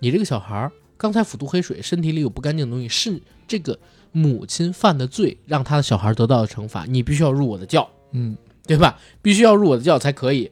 [0.00, 3.78] 你这个小孩刚才腹毒黑水，身体里有不干净的东西，是这个
[4.12, 8.36] 母亲犯的罪，让他的小孩得到了惩罚，你必须要入我的教。”嗯。
[8.66, 8.98] 对吧？
[9.22, 10.50] 必须要入我的教才可以。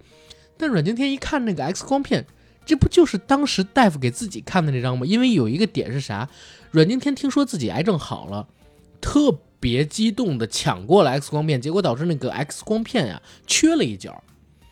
[0.57, 2.27] 但阮经天一看那个 X 光片，
[2.67, 5.07] 这不就是当时大夫给自己看的那张吗？
[5.07, 6.29] 因为有一个点是啥？
[6.71, 8.49] 阮经天听说自己癌症好了，
[9.01, 14.23] 特别激动的抢过了 X 光片，结果导致那个 X 光片呀缺了一角。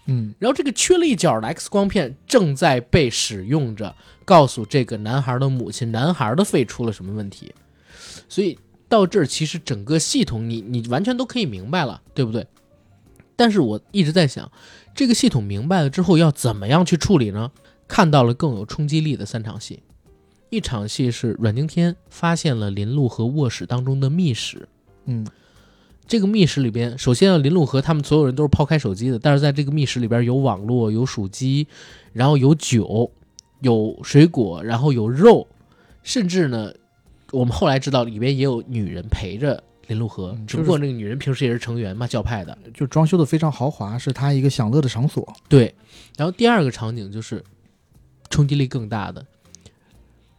[0.07, 7.53] 嗯，然后这个缺了一角的 X 光片正在被使用着，告诉这个男孩的母亲，男孩的肺出了什么问题。
[8.29, 8.59] 所以
[8.89, 12.47] 到这儿，其实整个系统你你完全都可以明白了，对不对？
[13.37, 14.51] 但是我一直在想，
[14.95, 17.53] 这个系统明白了之后要怎么样去处理呢？
[17.87, 19.83] 看到了更有冲击力的三场戏，
[20.51, 24.69] 一场戏是阮经天发现了林路和卧室当中的密室。
[25.05, 25.25] 嗯，
[26.07, 31.69] 这个密室里边，首先林路和他们所有人都是抛开手机的，但是在这个密室里边有网络、有手机，
[32.13, 33.13] 然后有酒、
[33.61, 35.47] 有水果，然后有肉，
[36.03, 36.73] 甚至呢，
[37.31, 39.63] 我们后来知道里边也有女人陪着。
[39.89, 45.33] 林路河，只不过那个女人平时也是成员嘛，教派的，就装修的非常豪华，是他一个享乐的场所。
[45.49, 45.73] 对，
[46.17, 47.43] 然后第二个场景就是
[48.31, 49.25] 冲击力更大的，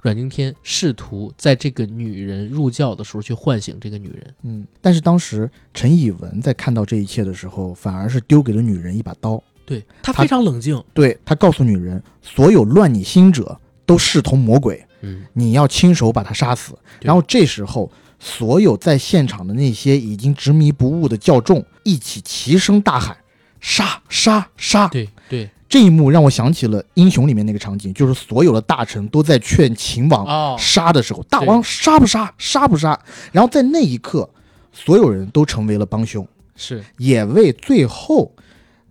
[0.01, 4.35] 阮经天试图在这个女人入教的时候去唤醒这个女人。
[4.43, 9.41] 嗯，但是当时陈以文在看到这一切的时候，反而是丢给了女人一把刀。
[9.65, 16.77] 对他非常冷静，对他告诉女人，所有乱你心者都视同魔鬼，嗯，你要亲手把他杀死。
[17.01, 17.89] 然后这时候。
[18.19, 23.15] 所有在现场的那些已经执迷不悟的教众一起齐声大喊
[23.61, 32.33] ：“杀杀杀！”对对，这一幕让我想起了《英雄》里面那个场景，就是所有的大臣都在劝秦王杀的时候，大王杀不杀？
[32.37, 32.99] 杀不杀？
[33.31, 34.27] 然后在那一刻，
[34.71, 38.31] 所有人都成为了帮凶，是也为最后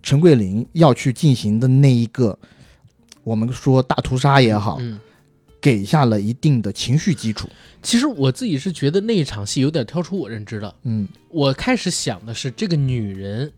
[0.02, 2.38] 陈桂林要去进行的那一个，
[3.24, 4.78] 我们说大屠杀也好。
[5.66, 7.48] 给下了一定的情绪基础。
[7.82, 10.72] 其实我自己是觉得那一场戏有点超出我认知了。
[10.84, 13.52] 嗯，我开始想的是这个女人，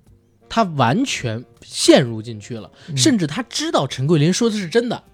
[0.49, 5.05] 她完全陷入进去了，甚至她知道陈桂林说的是真的，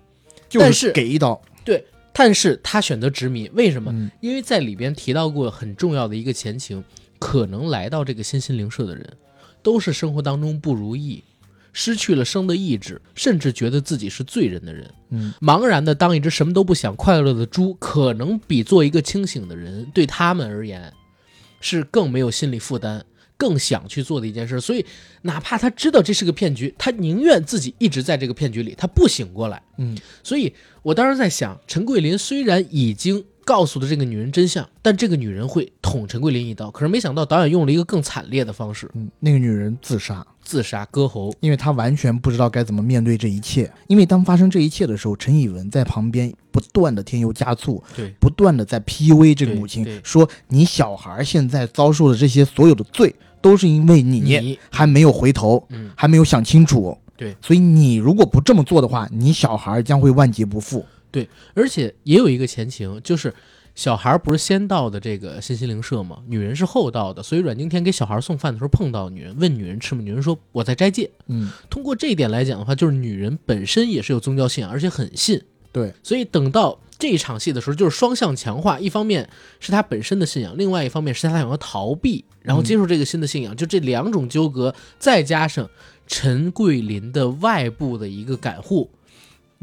[0.52, 1.42] 但是给一刀。
[1.64, 3.92] 对，但是她选择执迷，为什么？
[4.20, 6.84] 因为在里边提到过很重要的一个前情，
[7.18, 9.04] 可能来到这个新心灵社的人，
[9.64, 11.24] 都是生活当中不如意。
[11.76, 20.90] 失去了生的意志，甚至觉得自己是罪人的人，嗯，茫然的当一只什么都不想、快乐的猪，可能比做一个清醒的人对他们而言，
[21.60, 23.04] 是更没有心理负担、
[23.36, 24.60] 更想去做的一件事。
[24.60, 24.86] 所以，
[25.22, 29.60] 哪怕他知道这是个骗局，他宁愿自己一直在这个骗局里，他不醒过来。
[29.78, 36.70] 嗯，所以我当时在想，陈桂林虽然已经告诉了这个女人真相，但这个女人会捅陈桂林一刀。
[36.70, 40.26] 可是没想到导演用了一个更惨烈的方式，嗯，那个女人自杀。
[40.42, 43.72] 自杀割喉，因为她完全不知道该怎么面对这一切。
[43.86, 60.84] 因为当发生这一切的时候，陈以文在旁边不断的添油加醋，对，不断的在 PUA 这个母亲，说你小孩现在遭受的这些所有的罪，都是因为你还没有回头，嗯，还没有想清楚，对，所以你如果不这么做的话，你小孩将会万劫不复。
[61.14, 63.32] 对，而且也有一个前情，就是。
[63.76, 66.18] 小孩不是先到的这个新心灵社吗？
[66.28, 70.00] 女人是后到的，所以阮经天给小孩送饭的时候碰到女人，问女人吃吗？
[70.00, 71.10] 女人说我在斋戒。
[71.26, 75.42] 嗯，通过这一点来讲的话，就是女人本身也是有宗教信仰，而且很信。
[75.72, 85.68] 对，所以等到这一场戏的时候，就是双向强化，一方面是他本身的信仰，另外一方面是他想要逃避，然后接受这个新的信仰，就这两种纠葛，再加上
[86.06, 88.88] 陈桂林的外部的一个感护，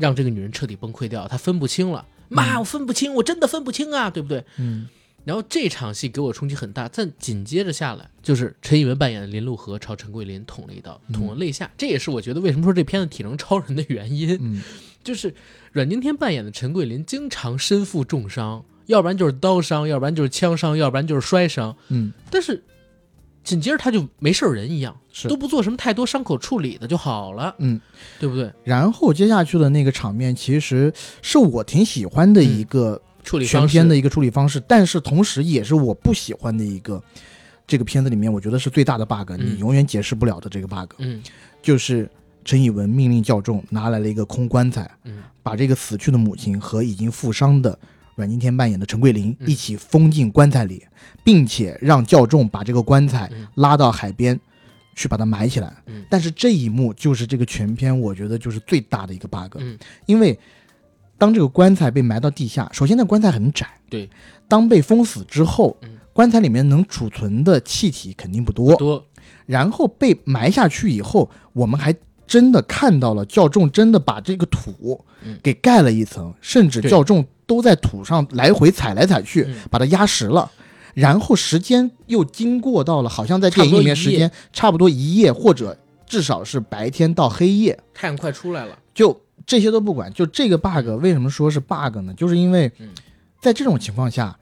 [0.02, 2.06] 让这个女人彻底崩溃掉，她分不清了。
[2.28, 4.44] 妈，我分不清，我真的分不清啊，对不对？
[4.58, 4.90] 嗯。
[5.24, 11.70] 然后这场戏给我冲击很大，但紧接着下来就是陈以文扮演的林路河朝陈桂林捅了一刀，捅了肋下。
[11.78, 14.36] 这也是我觉得为什么说这片子体能超人的原因。
[14.42, 14.64] 嗯，
[15.04, 15.32] 就是
[15.72, 21.78] 阮经天扮演的陈桂林经常身负重伤，要不然就是刀伤，要不然就是枪伤，要不然就是摔伤。
[21.90, 22.64] 嗯，但是。
[23.44, 27.80] 紧接着他就没事人一样，是都不做什么太多伤口处理的就好了，嗯，
[28.20, 28.52] 对不对？
[28.64, 37.02] 然后接下去的那个场面，其实是我挺喜欢的一个处理全片的一个处理方式，但是同时也是我不喜欢的一个
[37.66, 41.22] 这个片子里面我觉得是最大的 bug，你永远解释不了的这个 bug，嗯，
[41.64, 42.10] 就是
[42.46, 47.78] 陈以文命令教众拿来了一个空棺材，嗯，把这个死去的母亲和已经负伤的。
[48.16, 50.86] 阮经天扮演的陈桂林一起封进棺材里，
[51.24, 54.40] 并且让教众把这个棺材拉到海边
[54.96, 55.74] 去把它埋起来。
[56.10, 59.58] 但是这一幕就是这个全片我觉得就是最大的一个 bug，
[60.06, 60.38] 因为
[61.18, 64.10] 当这个棺材被埋到地下，首先那棺材很窄，对，
[64.48, 65.78] 当被封死之后，
[66.14, 69.04] 棺材里面能储存的气体肯定不多，多。
[69.46, 71.96] 然后被埋下去以后，我们还
[72.28, 75.06] 真的看到了教众真的把这个土
[75.42, 77.26] 给盖了一层，甚至教众。
[77.52, 80.50] 都在土上来回踩来踩去，把它压实了，
[80.94, 88.80] 然后时间又经过到了，好像在电影里面时间差不多一夜，或者至少是白天到黑夜，太阳快出来了。
[88.94, 92.14] 就这些都不管，就这个 bug 为什么说是 bug 呢？
[92.16, 92.72] 就是因为，
[93.42, 94.40] 在这种情况下，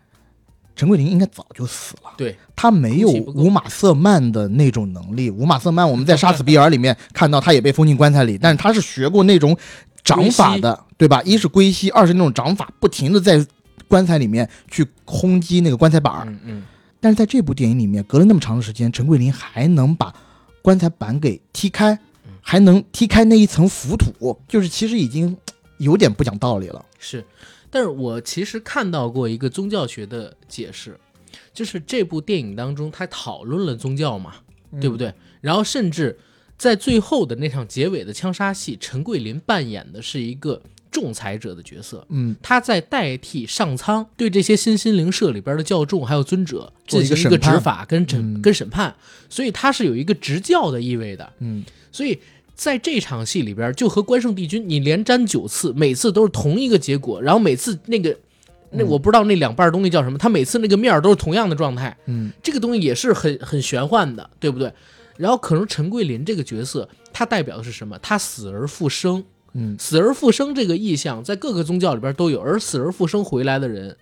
[0.79, 2.11] 陈桂林应该早就死了。
[2.15, 5.29] 对他没有五马瑟曼的那种能力。
[5.29, 9.57] 五马瑟曼我们在《杀死比尔》里面看到他也被封进棺材里，但是他是学过那种。
[10.01, 11.21] 掌法的，对吧？
[11.23, 13.45] 一是龟息，二是那种掌法，不停的在
[13.89, 16.23] 棺材里面去轰击那个棺材板儿。
[16.25, 16.63] 嗯嗯。
[17.01, 20.11] 但是在这部电影里面，隔了那么长的时间，陈桂林还能把
[20.61, 21.99] 棺材板给踢开，
[22.41, 25.35] 还能踢开那一层浮土，就是其实已经
[25.79, 26.83] 有点不讲道理了。
[26.97, 27.23] 是，
[27.69, 30.99] 但是我其实看到过一个宗教学的解释，
[31.53, 34.35] 就是这部电影当中他讨论了宗教嘛，
[34.79, 35.13] 对不对？
[35.41, 36.17] 然后甚至
[36.57, 40.61] 在最后的那场结尾的枪杀戏，陈桂林扮演的是一个。
[40.91, 48.95] 仲裁者的角色，嗯，他在代替上苍对这些新心灵社里边的教众还有尊者进行一个执法跟审跟审判，
[49.29, 52.17] 所以他是有一个执教的意味的，嗯，所以
[52.59, 58.13] 在这场戏里边，就和关圣帝君你连沾九次，每次都是同一个结果，然后每次那个
[58.69, 64.73] 那我不知道那两半东西叫什么，他每次那个面都是同样的状态，嗯，这个东西也是很很玄幻的，对不对？
[65.15, 67.97] 然后可能陈桂林这个角色，他代表的是什么？
[67.99, 69.23] 他死而复生。
[69.53, 73.95] 嗯，死而复生这个意象在各个宗教里边都有，而死而复生回来的人，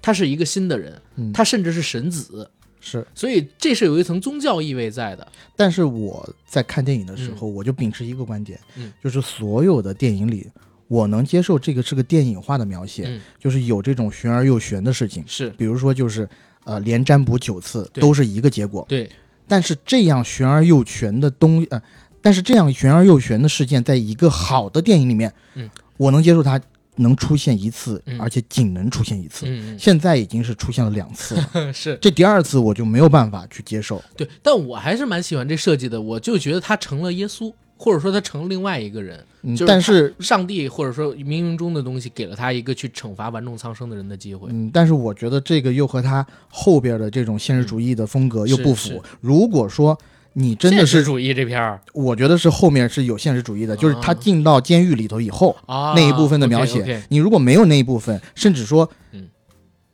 [0.00, 1.02] 他是一个新的人，
[1.34, 2.48] 他甚至是神子，
[2.86, 5.26] 是，所以这是有一层宗教意味在的。
[5.56, 10.46] 但是我在看电影的时候，我就秉持一个观点，嗯，就是所有的电影里，
[10.86, 16.28] 我能接受这个是个电影化的描写，就是有这种玄而又玄的事情，是，比如说就是
[16.62, 19.10] 呃连占卜九次都是一个结果，对，
[19.48, 21.82] 但是这样玄而又玄的东呃。
[22.22, 26.60] 但是这样玄而又玄的事件，在一个好的电影里面，嗯，我能接受它
[26.96, 29.46] 能出现一次，而且仅能出现一次。
[29.46, 34.02] 嗯，现在已经是出现了两次了， 是这第二次我就没有办法去接受。
[34.16, 39.24] 对，但我还是蛮喜欢这设计的，我就觉得他成了耶稣，或者说他成了另外一个人，
[39.54, 44.48] 就是但是上帝或者说冥冥中的东西给了他一个去惩罚玩众苍生的人的机会。
[44.50, 49.02] 嗯，但是我觉得这个又和他后边的这种现实主义的风格又不符。
[49.20, 49.96] 如果说
[50.38, 57.02] 你真的是主义这片儿，我觉得是后面是有现实主义的，就是他进到监狱里头以后那一部分的描写。
[57.08, 59.26] 你如果没有那一部分，甚至说，嗯，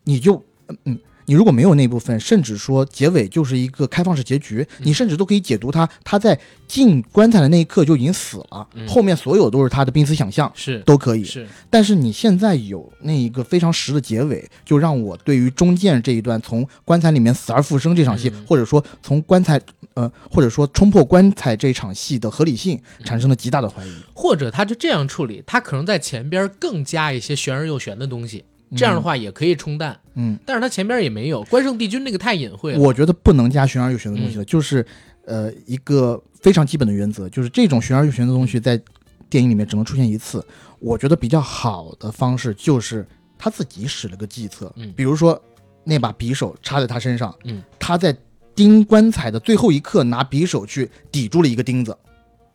[0.04, 0.44] 你就
[0.84, 0.98] 嗯。
[1.26, 11.24] 你如果没有那部分，甚至说结尾就是一个开放式结局，你甚至都可以解读他他在进棺材的那一刻就已经死了，后面所有都是他的濒死想象，是都可以。
[11.24, 19.60] 是，但是你现在有那一个非常实的结尾，就让我对于中间这一段从棺材里面死而复生这场戏，或者说从棺材
[19.94, 23.92] 呃，或者说冲破棺材这场戏的合理性产生了极大的怀疑。
[24.14, 28.44] 或者他就这样处理，他可能在前边更加一些玄而又玄的东西。
[28.76, 32.78] 这样的话也可以冲淡，嗯，但是他前边也没有关圣帝君那个太隐晦了。
[32.78, 34.84] 我觉得不能加玄而又玄的东西了，就是，
[35.26, 38.80] 呃，一个非常基本的原则，就是这种玄而又玄的东西在
[39.28, 40.44] 电影里面只能出现一次。
[40.78, 43.06] 我觉得比较好的方式就是
[43.38, 45.40] 他自己使了个计策，嗯，比如说
[45.84, 48.16] 那把匕首插在他身上，嗯，他在
[48.54, 51.96] 钉棺材的最后一刻拿匕首去抵住了一个钉子。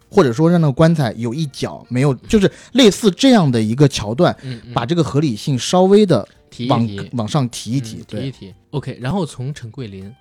[0.10, 4.36] 或者说让那个棺材有一角没有，就是类似这样的一个桥段，
[4.74, 6.28] 把这个合理性稍微的
[6.70, 8.53] 往往上提一提，提一提。
[8.72, 10.14] OK，然后从陈桂林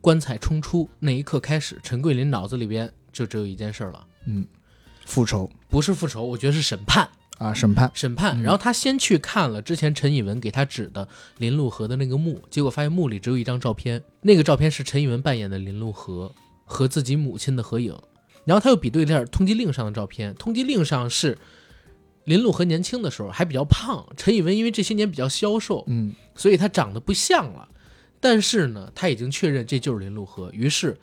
[0.00, 4.46] 棺材冲出那一刻开始，陈桂林脑子里边就只有一件事了，嗯，
[5.04, 5.50] 复仇。
[5.68, 7.08] 不是复仇，我觉得是审判。
[7.38, 8.40] 啊，审判，审判。
[8.40, 16.32] 然后他先去看了之前陈以文给他指的林路河的那个墓，结果发现墓里只有一张照片，那个照片是陈以文扮演的林路河
[16.64, 17.92] 和自己母亲的合影。
[18.44, 21.38] 然后他又比对了下通缉令上的照片，通缉令上是
[22.24, 27.68] 林路和年轻的时候还比较胖，陈以文因为这些年比较消瘦，嗯，所以他长得不像了。
[28.20, 30.96] 但是呢，他已经确认这就是林路和，于是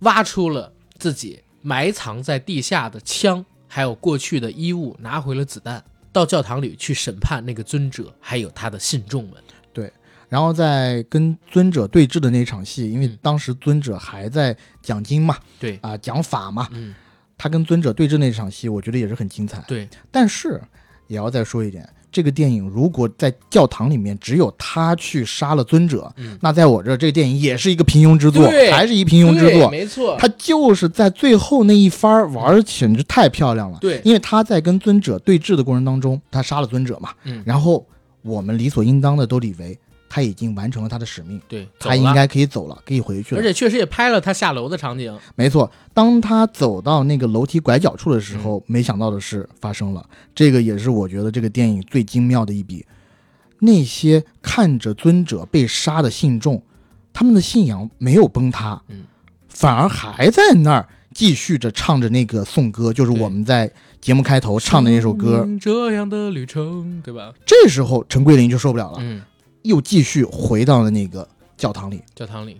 [0.00, 9.42] 挖出了自己埋藏在地下的枪，还有过去的衣物，拿回了子弹，到教堂里去审判那个尊者，还有他的信众们。
[10.28, 15.78] 然后在跟尊者对峙的那场戏，因为当时尊者还在讲经嘛，对。
[15.80, 16.94] 啊讲法嘛，嗯，
[17.36, 19.64] 他跟尊者对峙那场戏，我觉得也是很精彩。
[19.66, 20.60] 对，但是
[21.06, 26.12] 也要再说一点，这个电影如果在教堂里面只有他去杀了尊者，
[26.42, 30.14] 那在我这这个电影也是一个平庸之作，还是一平庸之作，没错。
[30.18, 37.86] 他就是在最后那一番玩简直太漂亮了，对，因为他在跟尊者对峙的过程当中，他杀了尊者嘛，嗯，然后
[38.20, 39.78] 我们理所应当的都以为。
[40.08, 43.40] 他已经完成了他的使命，对他应该可以走了，可以回去了。
[43.40, 45.16] 而且确实也拍了他下楼的场景。
[45.36, 50.04] 没错，当他走到那个楼梯拐角处的时候，没想到的事发生了。
[50.34, 52.84] 这个也是我觉得这个电影最精妙的一笔。
[53.60, 56.62] 那些看着尊者被杀的信众，
[57.12, 59.04] 他们的信仰没有崩塌，嗯，
[59.48, 65.44] 反而还在那儿继续着唱着那个颂歌，就是我们在节目开头唱的那首歌。
[65.60, 67.34] 这样的旅程，对吧？
[67.44, 69.22] 这时候陈桂林就受不了了，嗯。
[69.68, 72.58] 又继续回到了那个教堂里，教堂里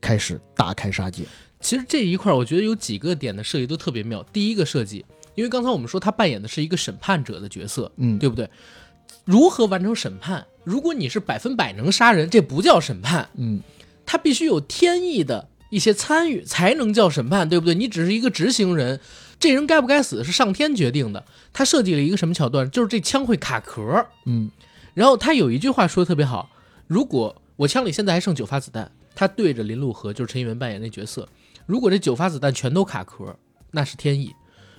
[0.00, 1.24] 开始大开杀戒。
[1.60, 4.22] 其实这一块，我觉得有几个点的设计都特别妙。
[4.32, 8.48] 第一个设计，因为刚才我们说他扮演的是一个审判者的角色，嗯，对不对？
[9.24, 10.46] 如何完成审判？
[10.62, 13.60] 如果你是百分百能杀人，这不叫审判，嗯，
[14.06, 17.74] 他必须有天意的一些参与，才能叫审判，对不对？
[17.74, 19.00] 你只是一个执行人，
[19.40, 21.24] 这人该不该死是上天决定的。
[21.52, 22.70] 他设计了一个什么桥段？
[22.70, 24.50] 就是这枪会卡壳，嗯，
[24.94, 26.48] 然后他有一句话说的特别好：
[26.86, 31.28] 如果我枪里现在还剩九发子弹，他对着林路河，就是陈以文扮演那角色，
[31.66, 33.36] 如果这九发子弹全都卡壳，
[33.70, 34.30] 那是天意；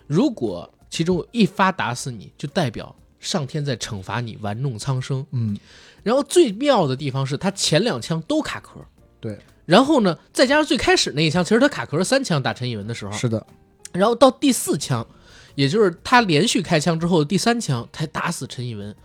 [0.07, 5.26] 如果其中有一发打死你，就代表上天在惩罚你玩弄苍生。
[5.32, 5.57] 嗯，
[6.03, 8.80] 然后最妙的地方是他前两枪都卡壳，
[9.20, 9.38] 对。
[9.66, 13.45] 然后呢，再加上最开始那一枪，其实他卡壳三枪打陈以文的时候，是的。
[13.91, 15.05] 然后到第四枪，
[15.55, 18.95] 也就是他连续开枪之后的第三枪才打死陈以文。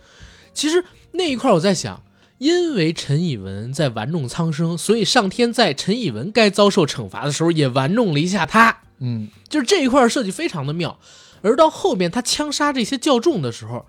[0.53, 2.03] 其实那一块我在想，
[2.37, 8.81] 因为陈以文在玩弄苍生，所以上天在陈以文该遭受惩罚的时候也玩弄了一下他。
[8.99, 10.99] 嗯，就是这一块设计非常的妙。
[11.41, 13.87] 而到后面他枪杀这些教众的时候，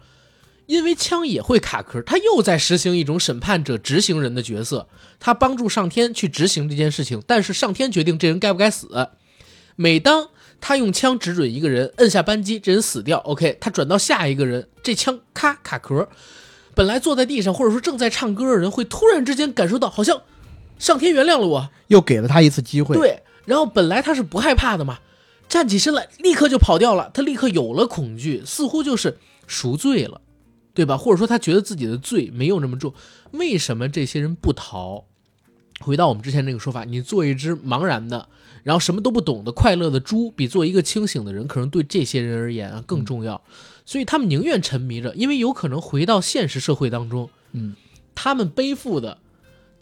[0.67, 4.89] 因为枪也会卡壳，他又在实行一种审判者、执行人的角色，
[5.21, 7.23] 他帮助上天去执行这件事情。
[7.27, 9.11] 但是上天决定这人该不该死。
[9.77, 10.29] 每当
[10.61, 13.19] 他用枪指准一个人，摁下扳机，这人死掉。
[13.19, 16.09] OK，他转到下一个人，这枪咔卡壳。
[16.75, 20.23] 本来坐在地上或者说正在唱歌的人，会突然之间感受到好像
[20.79, 22.97] 上天原谅了我，又给了他一次机会。
[22.97, 24.99] 对，然后本来他是不害怕的嘛。
[25.49, 27.11] 站起身来，立刻就跑掉了。
[27.13, 30.23] 他立刻有了恐惧，似乎就是赎罪了，
[30.73, 30.97] 对吧？
[30.97, 32.95] 或者说他觉得自己的罪没有那么重。
[33.33, 35.05] 为什么这些人不逃？
[35.81, 38.29] 回到我们之前那个说法，你做一只茫然的，
[38.63, 43.43] 然后什么都不懂的快乐的猪，比做一个清醒的人，可能对这些人而言啊更重要。
[43.85, 47.75] 所以他们宁愿沉迷着，因为有可能回到现实社会当中，嗯，
[48.15, 49.19] 他们背负的。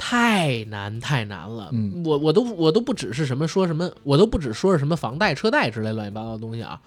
[0.03, 6.81] 太难太难了，嗯，我我都我都不只是什么说什么，我都不只说是什么房贷车贷之类乱七八糟的东西啊，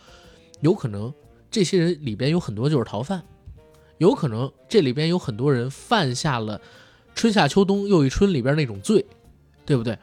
[0.61, 1.13] 有可能
[1.51, 3.23] 这些人里边有很多就是逃犯，
[3.99, 6.59] 有可能这里边有很多人犯下了
[7.13, 9.05] 春夏秋冬又一春里边那种罪，
[9.63, 9.95] 对不对？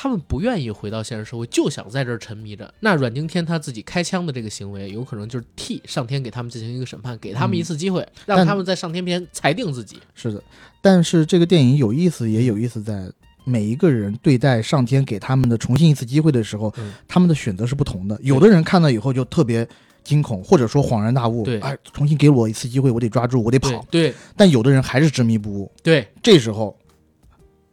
[0.00, 2.72] 他们不愿意回到现实社会，就想在这儿沉迷着。
[2.78, 9.98] 那阮经天他自己开枪的这个行为，有可能就是替上天给他们进行一个审判，给他们一次机会，让他们在上天边裁定自己。
[10.14, 10.40] 是的，
[10.80, 13.10] 但是这个电影有意思，也有意思在
[13.42, 16.72] 每一个人对待上天给他们的重新一次机会的时候，
[17.08, 18.16] 他们的选择是不同的。
[18.22, 19.68] 有的人看到以后就特别
[20.04, 23.84] 惊恐，或者说恍然大悟，对，哎，重新给我一次机会，我得抓住，我得跑。
[23.90, 25.72] 对，但有的人还是执迷不悟。
[25.82, 26.78] 对，这时候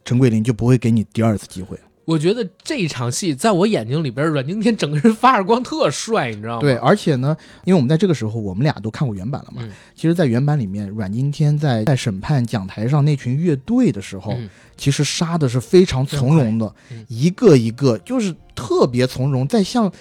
[0.04, 1.78] 陈桂林就不会给你第二次机会。
[2.06, 6.62] 我觉得这一场戏在我眼睛里边，阮经天整个人发着光，特帅，你知道吗？
[6.62, 9.68] 对，而且呢，因为我们在这个时候，我们俩都看过原版了嘛。
[9.96, 14.38] 其实，在原版里面，阮经天在在审判讲台上那群乐队的时候，
[14.78, 16.72] 其实杀的是非常从容的，
[17.08, 19.92] 一个一个就是特别从容，在像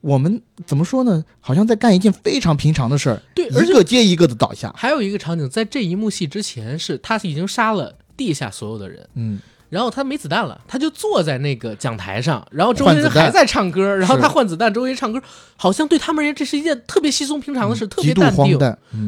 [0.00, 1.22] 我们怎么说呢？
[1.40, 4.72] 好像在干一件非常平常的事儿，对，一个接一个的倒下。
[4.74, 9.38] 还有一个场景，在这一幕戏之前，是他已经杀了地下所有的人，嗯。
[9.70, 15.22] 然后他没子弹了，他就坐在那个讲台上，然后周围人还在唱歌，然后他换子弹，周围人唱歌，
[15.56, 18.58] 好像对他们而言这是一件特别稀松平常的事，特别淡定，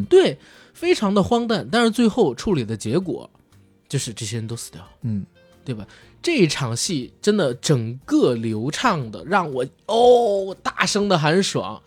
[0.09, 0.39] 对，
[0.73, 1.69] 非常的荒诞。
[1.71, 3.29] 但是最后处理的结果
[3.89, 5.27] 就是这些人都死掉，嗯，
[5.65, 5.85] 对吧？
[6.23, 11.83] 这一场戏真的整个流畅的让我哦大声的喊爽，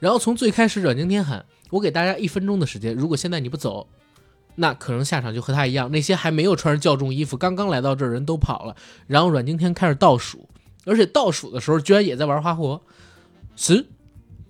[0.00, 3.86] 然后从最开始阮经天喊我给大家一分钟的时间，如果现在你不走。
[4.56, 8.74] 那可能下场就和他一样，那些还没有穿着教重衣服、刚刚来到这儿人都跑了，
[9.06, 10.48] 然后阮经天开始倒数，
[10.84, 12.80] 而且倒数的时候居然也在玩花活，
[13.54, 13.86] 十，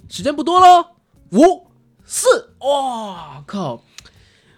[0.09, 0.92] 时间不多了，
[1.32, 1.66] 五、
[2.04, 3.82] 四，哇靠！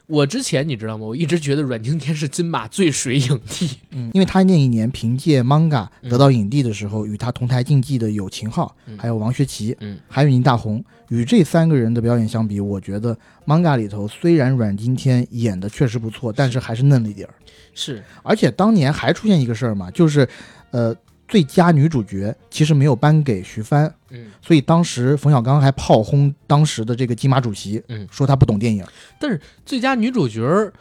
[0.08, 1.06] 我之前你知道吗？
[1.06, 10.82] 我一直觉得阮经天是金马最水影帝，嗯，因为他那一年凭借《manga》得到影帝的时候，与他同台竞技的有秦昊，还有王学圻，嗯，还有宁大红。
[11.10, 13.14] 与这三个人的表演相比，我觉得
[13.46, 17.34] 《manga》里头虽然阮经天演的确实不错，但是还是嫩了一点儿。
[17.74, 20.26] 是，而且当年还出现一个事儿嘛，就是，
[20.70, 20.96] 呃。
[21.28, 28.82] 最佳女主角其实没有颁给徐帆，嗯，所以当时冯小刚还炮轰当时的这个金马主席，嗯，说他不懂电影。
[29.20, 30.72] 但是最佳女主角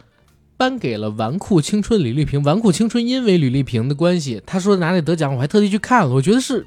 [0.56, 6.66] 颁给了《纨绔青春》李丽萍，《纨绔青春》因为李丽萍的关系，他说哪里得奖，我还特地去看了，我觉得是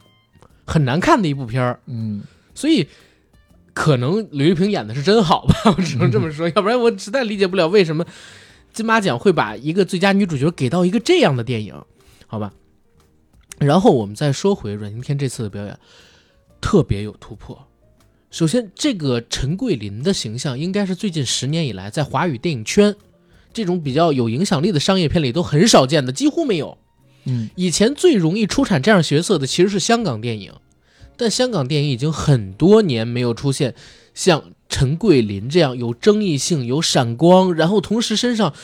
[0.66, 2.22] 很难看的一部片儿，嗯，
[2.54, 2.88] 所以
[3.74, 8.06] 可能吕丽萍演的是真好吧， 我只能这么说，要不然我实在理解不了为什么
[8.72, 11.74] 金马奖会把一个最佳女主角给到一个这样的电影，
[12.26, 12.52] 好吧。
[13.60, 15.78] 然后我们再说回阮经天这次的表演，
[16.60, 17.66] 特别有突破。
[18.30, 22.96] 首先，这个陈桂林的形象应该是最近十年以来在华语电影圈
[23.52, 26.78] 这种比较有影响力的商业片里都很少见的，几乎没有。
[27.24, 30.54] 嗯，以前最容易出产这样角色的其实是香港电影，
[31.16, 33.74] 但香港电影已经很多年没有出现
[34.14, 38.54] 像陈桂林这样有争议性、有闪光，然后同时身上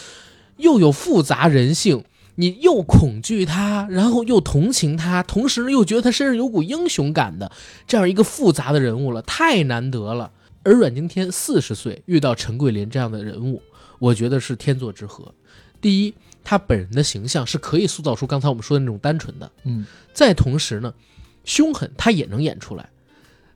[0.56, 2.04] 又有复杂人性。
[2.36, 7.50] 你又恐惧他，然后又同情他，同时又觉得他身上有股英雄感的
[7.86, 10.30] 这样一个复杂的人物了，太难得了。
[10.62, 13.62] 而阮经天四十岁遇到陈桂林这样的人物，
[13.98, 15.34] 我觉得是天作之合。
[15.80, 20.92] 第一，他本人的形象是可以塑造出刚才我们说的那种单纯的，嗯，再同时呢，
[21.44, 22.88] 凶狠他也能演出来。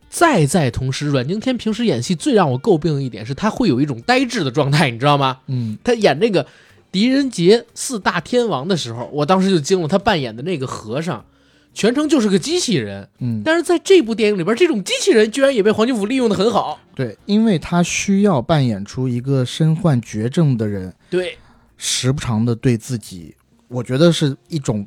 [0.09, 5.41] 再再同时，阮经天平时演戏最让我诟病的一点是，他会有一种呆滞的状态，你知道吗？
[5.47, 6.47] 嗯，他演那个
[6.91, 9.88] 狄仁杰四大天王的时候，我当时就惊了。
[9.88, 11.24] 他扮演的那个和尚，
[11.72, 13.09] 全程就是个机器人。
[13.18, 16.80] 嗯，但是在这部电影里边，这种机器人居然也被黄金甫利用的很好。
[16.95, 21.36] 对，因为他需要扮演出一个身患绝症的人，对，
[21.76, 23.34] 时不常的对自己，
[23.68, 24.86] 我觉得是一种，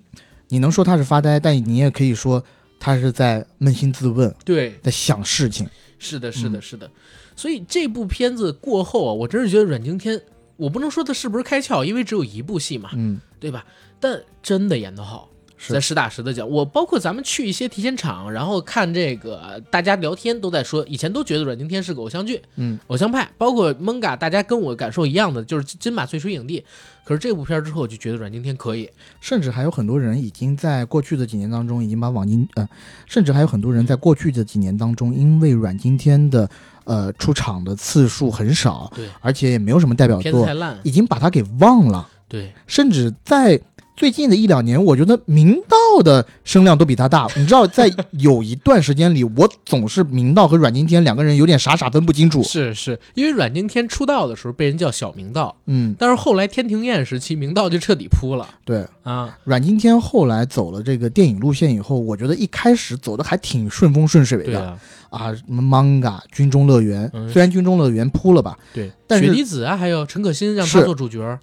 [0.49, 2.43] 你能说他是发呆，但你也可以说。
[2.85, 5.65] 他是在扪心自问，对，在想事情。
[5.97, 6.91] 是的，是的，是的。
[7.33, 10.21] 所以这部片子过后啊，我真是觉得阮经天，
[10.55, 13.65] 我不能说他是不是开窍，因为只有一部戏嘛，嗯，对吧？
[13.99, 15.29] 但真的演得好。
[15.69, 26.61] 在实打实的讲，我包括咱们去一些提前场，然后看这个大家聊天都在说，以前都觉得阮经天是个偶像剧，嗯，偶像派，包括蒙嘎，大家跟我感受一样的，就是金马最水影帝。
[27.05, 28.89] 可是这部片之后，我就觉得阮经天可以，
[29.21, 32.67] 甚至还有很多人已经在过去的几年当中，已经把网金，呃，
[33.05, 36.49] 甚至还有很多人在过去的几年当中，因为阮经天的
[36.85, 40.47] 呃出场的次数很少，对，而且也没有什么代表作，
[40.83, 43.59] 已经把他给忘了，对，甚至在。
[43.95, 47.27] 最近的一两年，我觉得明道的声量都比他大。
[47.35, 52.41] 你知道，在有一段时间里，我总是明道和阮经天两个人有点傻傻分不清楚。
[52.43, 58.47] 是是，因为阮经天出道的时候被人叫小明道，嗯，但是后来天庭宴时期，明道就彻底扑了。
[58.65, 64.77] 对啊，阮经天后来走了这个电影路线以后，我觉得一开始走的还挺顺风顺水的
[65.09, 71.39] 啊，什么 manga 军中乐园，虽然军中乐园扑了吧，对，但是雪滴子啊，还有陈可辛让他做主角。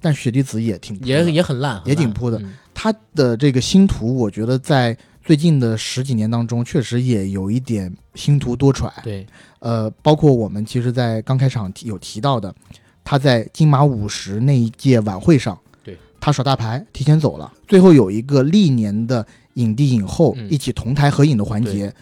[0.00, 2.40] 但雪滴子也挺也也很烂，也挺扑的。
[2.72, 8.90] 他的这个星途，我觉得在最近的十几年当中，确实也有一点星途多舛。
[9.02, 9.26] 对，
[9.58, 12.54] 呃，包括我们其实，在刚开场有提到的，
[13.02, 21.92] 他在金马五十那一届晚会上，对他耍大牌提前走了，最后有一个历年的影帝影后一起同台合影的环节，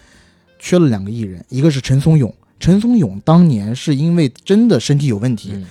[0.59, 2.33] 缺了两个艺人，一个是陈松勇。
[2.59, 5.65] 陈松勇当年是因为真的身体有问题。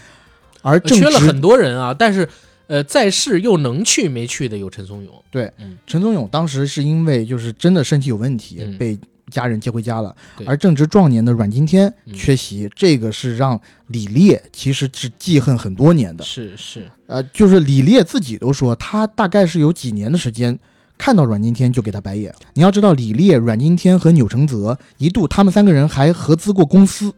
[0.66, 2.28] 而缺了很多人啊，但是，
[2.66, 5.14] 呃，在世又能去没去的有陈松勇。
[5.30, 5.48] 对，
[5.86, 8.98] 陈松勇当时是因为就是真的身体有问题，被
[9.30, 10.14] 家人接回家了。
[10.44, 16.24] 而正值壮年的阮经天缺席，这个是让李烈其实是记恨很多年的。
[16.24, 20.58] 是是，呃，就是李烈自己都说，他大概是有几年的时间
[20.98, 22.34] 看到阮经天就给他白眼。
[22.54, 27.12] 你要知道，李烈、阮经天和钮承泽一度他们三个人还合资过公司，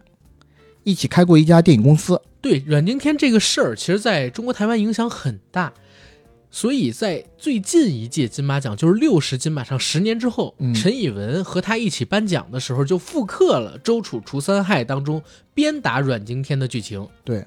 [0.88, 2.18] 一起开过一家电影公司。
[2.40, 5.70] 对阮经天这个事儿，其实在中国台湾影响很大，
[6.50, 15.22] 所以在最近一届金马奖，就是六十金马上十年之后，陈以文和他一起颁奖的时候，就复刻了《周楚除三害》当中
[15.52, 17.06] 鞭打阮经天的剧情。
[17.22, 17.44] 对，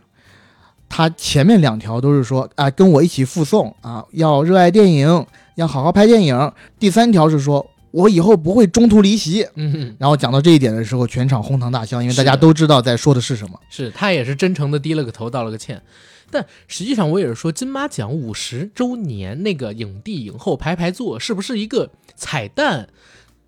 [0.88, 5.26] 他前面两条都是说啊，跟我一起附送啊，要热爱电影，
[5.56, 6.52] 要好好拍电影。
[6.78, 7.66] 第三条是说。
[7.92, 9.48] 我以后不会中途离席。
[9.56, 13.60] 嗯，然后讲到这一点的时候，全场哄堂大笑，因为大家都知道在说的是什么。
[13.70, 15.82] 是他也是真诚的低了个头，道了个歉。
[16.30, 22.88] 但实际上，我也是说，金马奖五十周年那个影帝影后排排坐，是不是一个彩蛋？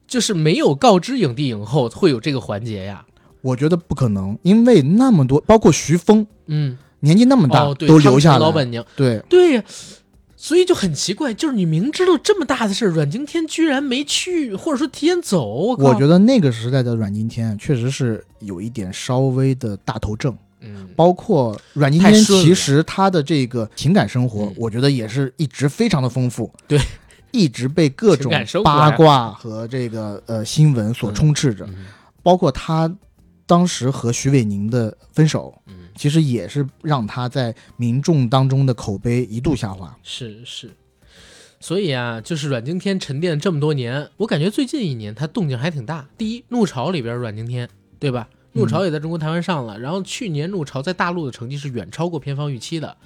[0.06, 3.06] 就是没有告知影帝影后会有这个环节呀？
[3.42, 9.64] 我觉得不可能，因为那么多，包括徐峰，嗯，年纪那么大都留下老板娘，对对呀。
[10.44, 15.74] 所以就很奇怪，就是你明知道这么大的事儿，阮经天居然没去，或者说提前走。
[15.78, 20.38] 我觉得那个时代的阮经天确实是有一点稍微的大头症。
[20.60, 26.52] 嗯，包括阮经天其实他的这个情感生活，我觉得也是一直非常的丰富。
[26.68, 26.78] 对，
[27.32, 28.30] 一直被各种
[28.66, 31.66] 八卦和这个呃新闻所充斥着。
[32.22, 32.94] 包括他
[33.46, 35.58] 当时和徐伟宁的分手。
[35.96, 39.96] 其实也是让他在民众当中的口碑一度下滑。
[40.04, 40.72] 是是，
[41.60, 46.08] 所以啊，就是阮经天沉淀这么多年，我感觉最近一年他动静还挺大。
[46.18, 48.28] 第一，《怒潮》里边阮经天，对吧？
[48.52, 52.98] 《怒潮》也在中国台湾上了，然后去年《怒潮》在大陆的成绩是远超过片方预期的。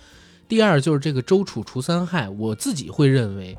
[0.47, 3.57] 第二，就是这个周楚除三害，我自己会认为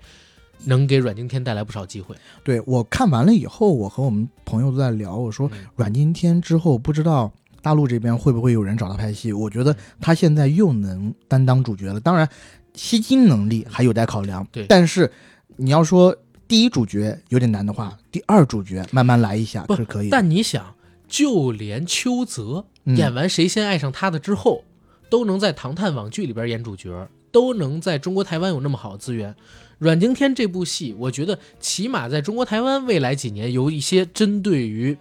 [0.65, 2.17] 能给阮经天带来不少机会。
[2.43, 7.33] 对我看完了以后，我和我们朋友都在聊，我说阮经天之后不知道。
[7.61, 9.33] 大陆这边会不会有人找他拍戏？
[9.33, 12.01] 我觉得他现在又能担当主角了。
[12.01, 12.29] 当然，
[12.75, 14.47] 吸金能力还有待考量。
[14.53, 15.11] 对，但是
[15.57, 16.17] 你要说
[16.47, 20.09] 第一主角有点难的话，第二主角慢慢来一下是可以。
[20.09, 20.75] 但你想，
[21.09, 24.65] 就连邱泽演完《谁先爱上他的》之后，
[25.11, 29.35] 都能在《唐探》网剧里边演主角，都能在中国台湾有那么好的资源。
[29.79, 34.97] 阮经天这部戏，我觉得起码在中国台湾未来几年有一些针对于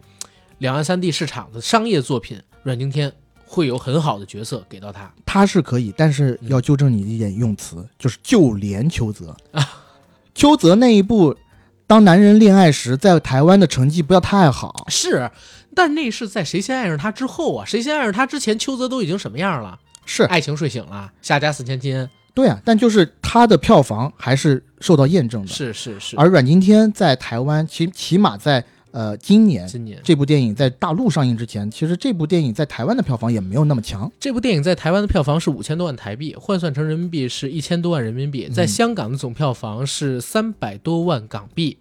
[0.60, 3.12] 两岸三地市场的商业作品，阮经天
[3.46, 5.12] 会有很好的角色给到他。
[5.26, 9.64] 他是可以，但是要纠正你一点用词，就是就连邱泽啊，
[10.34, 11.34] 邱泽那一部
[11.86, 14.86] 《当男人恋爱时》在台湾的成绩不要太好。
[14.90, 15.30] 是，
[15.76, 17.66] 但那是在谁先爱上他之后啊？
[17.66, 19.80] 谁先爱上他之前，邱泽都已经什么样了？
[20.06, 22.10] 是爱情睡醒了，下家四千金。
[22.34, 25.48] 对啊，但就是他的票房还是受到验证的。
[25.48, 26.16] 是是是。
[26.16, 28.64] 而阮经天在台湾，起起码在
[28.98, 34.12] 呃今年，今年这部电影在大陆上映之前，其实这部电影在台湾的票房也没有那么强。
[34.20, 41.78] 这部电影在台湾的票房是五千多万台币，换算成人民币是一千多万人民币，在香港的总票房是三百多万港币。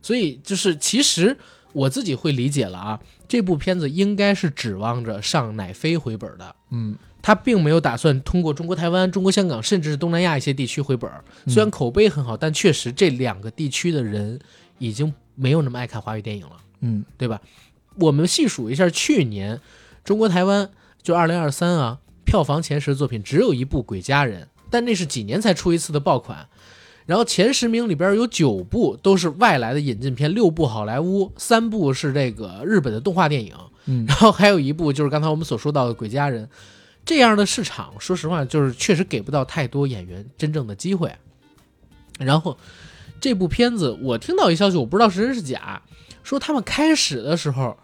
[0.00, 1.36] 所以就是其实
[1.74, 6.56] 我自己会理解了啊，这部片子应该是指望着上奶飞回本的。
[6.70, 6.96] 嗯。
[7.20, 11.24] 他并没有打算通过中国台湾、中国香港，甚至是东南亚一些地区回本儿。
[11.46, 14.38] 虽然口碑很好，但确实这两个地区的人
[14.78, 17.40] 已经没有那么爱看华语电影了，嗯，对吧？
[17.96, 19.60] 我们细数一下，去年
[20.04, 20.70] 中国台湾
[21.02, 26.48] 就二零二三啊，票房前十的作品只有一部《鬼家人》，但那是几年才出一次的爆款。
[27.06, 33.54] 然后前十名里边有九部都是外来的引进片，六部好莱坞，三部是这个日本的动画电影，
[33.86, 36.46] 嗯，然后还有一部就是刚才我们所说到的《鬼家人》。
[37.06, 41.14] 这样的市场，说实话，就是确实给不到太多演员真正的机会。
[42.18, 42.56] 然后，
[43.24, 45.80] 这部片子我听到一消息，我不知道是真是假，
[46.22, 47.74] 说他们开始的时候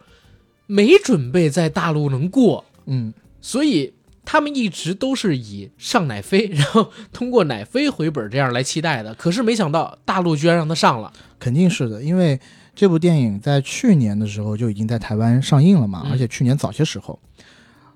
[0.67, 9.15] 没准备在大陆能过，嗯，所以他们一直都是以上奶飞，然后通过奶飞回本这样来期待的。
[9.15, 12.39] 可是没想到大陆居然让他上了，肯定是的，因为
[12.75, 17.19] 这部电影在去年的时候就已经在台湾上映了嘛，而且去年早些时候。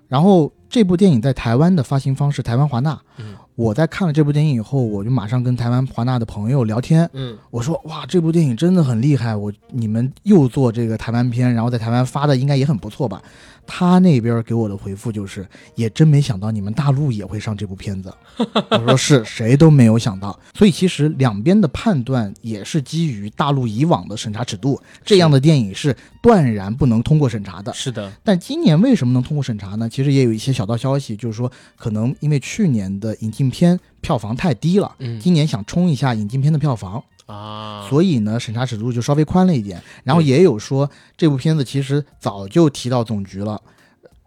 [0.08, 2.98] 然后这部电影在台湾的发行方是台湾华纳。
[3.18, 7.08] 嗯，我在看了这部电影以后，我就马上跟台湾华纳的朋友聊天。
[7.12, 13.22] 嗯，我说哇，这部电影真的很厉害，我你们又做这个台湾片，然后在台湾发的应该也很不错吧？
[13.66, 18.12] 他那边给我的回复就是，也真没想到你们大陆也会上这部片子。
[18.70, 27.72] 我说是谁都没有想到，所以其实两边的判断也是基于大陆以往的审查尺度，这样的电影是断然不能通过审查的。
[27.72, 29.88] 是的，但今年为什么能通过审查呢？
[29.88, 37.02] 其实也有一些小道消息，就是说可能因为去年的引进片票房太低了，嗯，今年想冲一下引进片的票房。
[37.26, 39.82] 啊，所以呢，审查尺度就稍微宽了一点。
[40.02, 43.60] 然后也有说，这部片子其实早就提到总局了，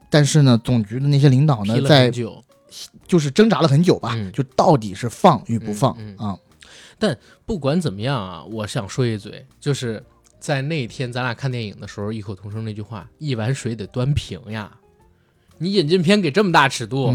[0.09, 2.11] 但是呢，总局的那些领导呢，在
[3.07, 6.37] 就是挣扎了很久吧，就到底是放与不放啊。
[6.97, 7.15] 但
[7.45, 10.03] 不管怎么样啊，我想说一嘴，就是
[10.39, 14.71] 在那天咱俩看电影的时候，异口同声那句话：一碗水得端平呀。
[15.59, 17.13] 你引进片给这么大尺度，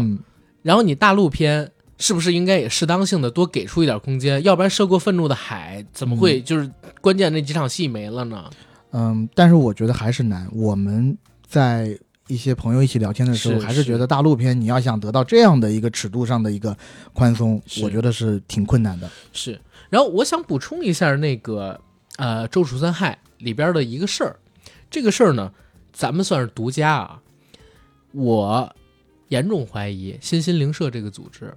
[0.61, 1.71] 然后你大陆片。
[1.97, 4.43] 是不是应该也适当性的多给出一点空间？
[4.43, 6.69] 要不然涉过愤怒的海怎么会就是
[7.01, 8.49] 关键那几场戏没了呢？
[8.91, 10.47] 嗯，但是我觉得还是难。
[10.53, 11.17] 我们
[11.47, 11.97] 在
[12.27, 16.75] 一些朋友一起聊天的时候，还是觉得大陆片你要想得到这样的一个尺度上的一个
[17.13, 19.09] 宽松，我觉得是挺困难的。
[19.31, 19.59] 是。
[19.89, 21.79] 然后我想补充一下那个
[22.17, 24.35] 呃《周楚三害》里边的一个事儿，
[24.89, 25.51] 这个事儿呢，
[25.91, 27.21] 咱们算是独家啊。
[28.11, 28.75] 我
[29.29, 31.53] 严重怀疑新心灵社这个组织。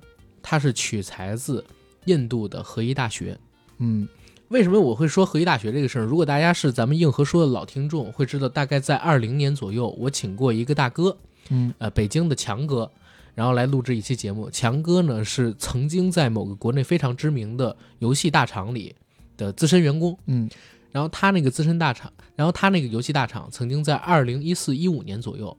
[0.49, 1.65] 它是取材自
[2.05, 3.37] 印度的合一大学，
[3.79, 4.07] 嗯，
[4.47, 6.05] 为什么我会说合一大学这个事儿？
[6.05, 11.19] 如果大家是咱们硬核说的老听众，会知道大概在二零年左右，我请过一个大哥，
[11.49, 12.89] 嗯，呃，北京的强哥，
[13.35, 14.49] 然后来录制一期节目。
[14.49, 18.95] 强哥呢是曾经在某个国内非常知名的游戏大厂里
[19.37, 20.49] 的资深员工，嗯，
[20.93, 25.57] 然后他那个资深大厂，然后他那个游戏大厂曾经在二零一四一五年左右，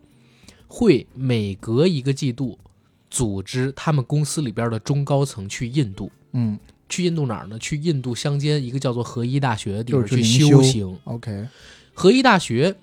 [0.66, 2.58] 会每隔一个季度。
[3.10, 6.60] 组织他们公司里边的中高层去印度，嗯，
[6.90, 7.58] 去印度哪儿呢？
[7.60, 10.98] 去印度乡间一个叫做合一大学的地方去修行。
[11.06, 11.48] OK，
[11.94, 12.76] 合一大学，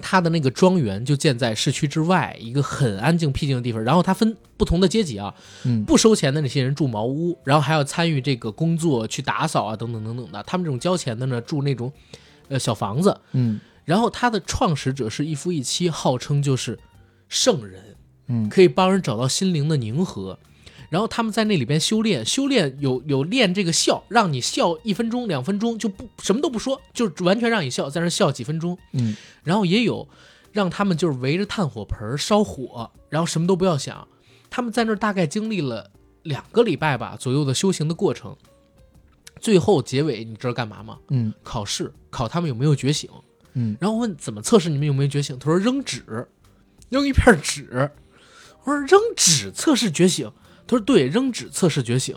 [0.00, 3.82] 它的那个庄园就建在市区之外，一个很安静僻静的地方。
[3.82, 10.42] 然后它分不同的阶级啊，嗯，不收钱的那些人住茅屋，然后还要参与这个工作去打扫啊，等等等等的。
[10.44, 11.92] 他们这种交钱的呢，住那种
[12.48, 13.60] 呃小房子，嗯。
[13.84, 16.78] 然后他的创始者是一夫一妻，号称就是
[17.28, 17.82] 圣人。
[18.32, 20.38] 嗯，可以帮人找到心灵的宁和，
[20.88, 28.76] 然后他们在那里边修炼，修炼有有练这个笑，让你笑一分钟、两分钟就不什么都不说，就完全让你笑，在那笑几分钟。
[28.92, 29.14] 嗯，
[29.44, 30.08] 然后也有
[30.50, 34.08] 让他们就是围着炭火盆烧火，然后什么都不要想。
[34.50, 35.90] 他们在那大概经历了
[36.22, 38.36] 两个礼拜吧左右的修行的过程，
[39.40, 40.98] 最后结尾你知道干嘛吗？
[41.08, 43.08] 嗯，考试考他们有没有觉醒。
[43.54, 45.38] 嗯，然后问怎么测试你们有没有觉醒？
[45.38, 46.26] 他说扔纸，
[46.90, 47.90] 扔一片纸。
[48.64, 50.30] 我说扔纸测试觉醒，
[50.66, 52.16] 他说对，扔纸测试觉醒。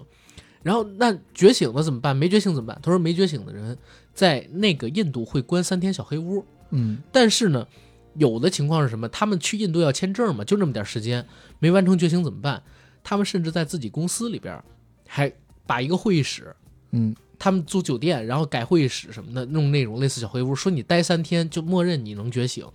[0.61, 2.15] 然后那觉醒了怎么办？
[2.15, 2.79] 没觉醒怎么办？
[2.81, 3.77] 他说没觉醒的人
[4.13, 6.43] 在那个印度会关三天小黑屋。
[6.71, 7.67] 嗯，但是呢，
[8.15, 9.07] 有的情况是什么？
[9.09, 11.23] 他们去印度要签证嘛，就那么点时间，
[11.59, 12.63] 没完成觉醒怎么办？
[13.03, 14.59] 他们甚至在自己公司里边
[15.07, 15.31] 还
[15.67, 16.55] 把一个会议室，
[16.91, 22.65] 嗯，他们租酒店，然后改会议室什么的，弄那种类似小黑屋，说你待三天就默认你能觉醒。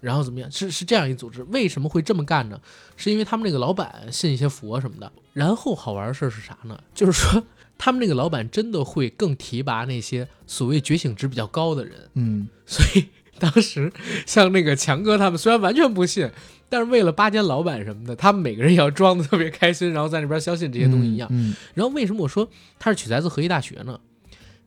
[0.00, 0.50] 然后怎么样？
[0.50, 2.60] 是是这样一组织，为什么会这么干呢？
[2.96, 5.10] 是因为他们那个老板信一些佛什么的。
[5.32, 6.78] 然后好玩的事是啥呢？
[6.94, 7.42] 就是说
[7.78, 11.94] 他们那个老板真的会更提拔那些所谓觉醒值比较高的人。
[12.14, 13.06] 嗯，所以
[13.38, 13.92] 当时
[14.26, 16.30] 像那个强哥他们虽然完全不信，
[16.68, 21.28] 但是为了巴结老板什么的，他们每个人也要装的特别开心，然后在那边相信这些东西一样。
[21.32, 22.48] 嗯，然后为什么我说
[22.78, 23.98] 他是取材自河医大学呢？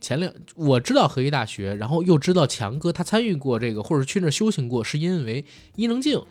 [0.03, 5.45] 前两我知道河医大学，然后又知道强哥他参与过这个，或者去那修行过，是因为
[5.77, 6.21] 伊能静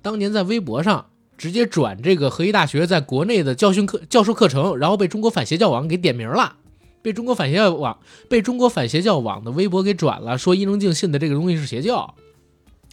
[0.00, 6.56] 当年在微博上直接转这个河医大学在国内的教训课教授课程，然后被中国反邪教网给点名了，
[7.02, 7.98] 被中国反邪教网
[8.30, 12.14] 被中国反邪教网的微博给转了，说伊能静信的这个东西是邪教，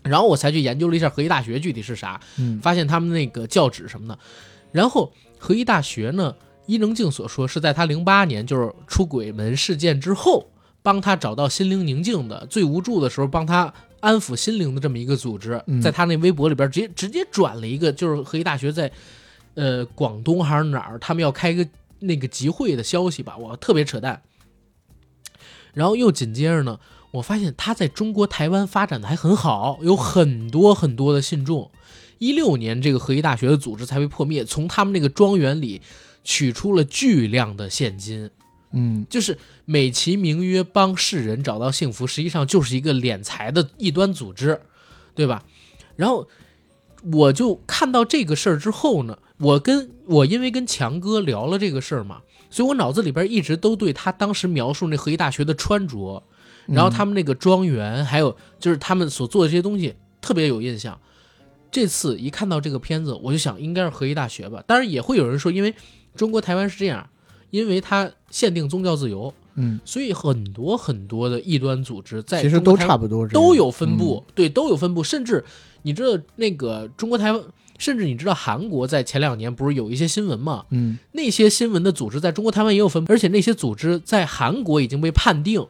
[0.04, 2.20] 然后我才去研究了一下河医大学具体是啥，
[2.62, 4.20] 发现他们那个教旨什么的，
[4.74, 6.36] 然后河医大学呢。
[6.70, 10.46] 伊能静所说是在他零八年就是出轨门事件之后，
[10.84, 18.92] 帮他找到心灵宁静的最无助的时候，帮他安抚心灵的这么一个组织，在他那微博里边直接直接转了一个，就是河医大学在，
[19.56, 21.68] 呃广东还是哪儿，他们要开一个
[21.98, 24.22] 那个集会的消息吧，我，特别扯淡。
[25.74, 26.80] 然后又紧接着呢，
[27.10, 31.72] 我发现他在中国台湾发展的还很好，有很多很多的信众。
[32.20, 35.82] 一六年这个合一大学的组织才被破灭，从他们那个庄园里。
[36.24, 38.30] 取出了巨量的现金，
[38.72, 44.62] 嗯，就是美其名曰帮世人找到幸福，实际上就是一个敛财的异端组织，
[45.16, 45.44] 对吧？
[45.96, 46.28] 然后
[47.12, 56.22] 我就看到这个事儿之后呢，我跟我因为跟强哥聊了这个事儿嘛，所以我脑子里边一直都对他当时描述那河医大学的穿着，
[56.68, 61.00] 然后他们那个庄园，还有就是他们所做的这些东西特别有印象。
[61.72, 65.74] 这次一看到这个片子，我就想应该是河医大学吧，当然也会有人说，因为。
[66.16, 67.08] 中国台湾是这样，
[67.50, 75.04] 因为它限定宗教自由，嗯，所以很多很多的异端组织在其实都差不多都有分布，对，都有分布。
[75.04, 75.44] 甚至
[75.84, 77.42] 你知道那个中国台湾，
[77.78, 80.66] 甚至你知道韩国在前两年不是有一些新闻吗？
[80.72, 85.66] 嗯，那些新闻的组织在中国台湾也有分布，而且那些组织在韩国已经被判定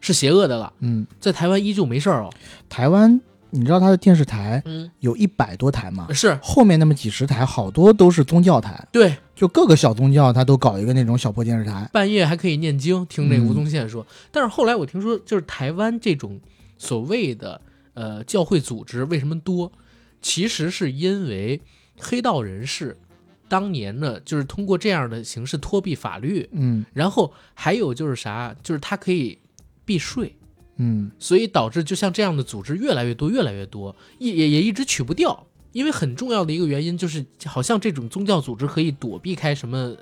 [0.00, 2.32] 是邪恶的了，嗯，在台湾依旧没事儿哦。
[2.68, 3.20] 台湾。
[3.50, 6.06] 你知道他的电视台，嗯，有一百多台嘛？
[6.12, 8.86] 是后面那么几十台，好多都是宗教台。
[8.92, 14.06] 对，就各个小宗教，他都搞一个那种小破电视台，半夜还可以念经，听那吴宗宪说。
[14.30, 16.40] 但是后来我听说，就是台湾这种
[16.78, 17.60] 所谓的
[17.94, 19.70] 呃教会组织为什么多，
[20.22, 21.60] 其实是因为
[21.98, 22.96] 黑道人士
[23.48, 29.38] 当年呢，就是通过这样的形式脱避法律，嗯，然后还有就是啥，就是他可以
[29.84, 30.34] 避税。
[30.82, 35.46] 嗯，所以导致就像这样的组织越来越多，越来越多，也也也一直取不掉。
[35.72, 39.94] 因为很重要的一个原因就是，好像这种宗教组织可以躲避开什么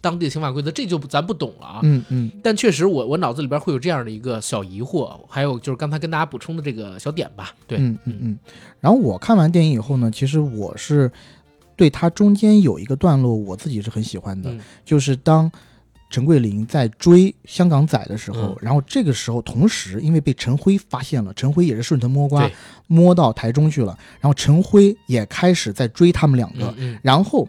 [0.00, 1.80] 当地的刑法规则，这就咱不懂了啊。
[1.84, 2.32] 嗯嗯。
[2.42, 7.54] 但确实，我我脑子里边会有这样的一个小疑惑，还有就是刚才跟大家补充的这个小点吧。
[7.68, 8.38] 对，嗯嗯嗯。
[8.80, 11.08] 然后我看完电影以后呢，其实我是
[11.76, 14.52] 对它中间有一个段落，我自己是很喜欢的，
[14.84, 15.48] 就是当。
[16.12, 22.48] 陈桂林在追香港仔的时候，然后这个时候同时因为被陈辉发现了，陈辉也是顺藤摸瓜
[22.86, 26.72] 摸到台中去了，然后陈辉也开始在追他们两个，
[27.02, 27.48] 然后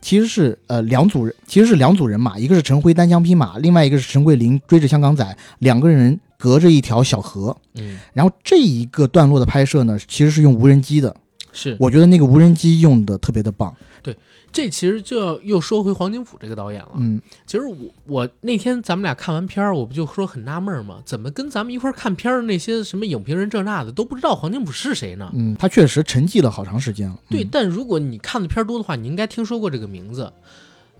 [0.00, 11.16] 其实是呃两组人，其实是两组人马，一个是陈辉单枪匹马，另外一个是陈桂林追着香港仔，两个人隔着一条小河，嗯，然后这一个段落的拍摄呢，其实是用无人机的，
[11.58, 14.16] 是我觉得那个无人机用的特别的棒，对。
[14.50, 16.92] 这其实就要又说回黄金甫这个导演了。
[16.96, 17.76] 嗯，其实我
[18.06, 21.02] 我那天咱们俩看完片儿，我不就说很纳闷吗？
[21.04, 25.30] 怎么跟咱们一块儿看片儿的那些什么影评人这那的都不知道黄金甫是谁呢？
[25.34, 27.18] 嗯，他确实沉寂了好长时间了。
[27.28, 30.32] 对，但如果你看的片儿多的话，你应该听说过这个名字。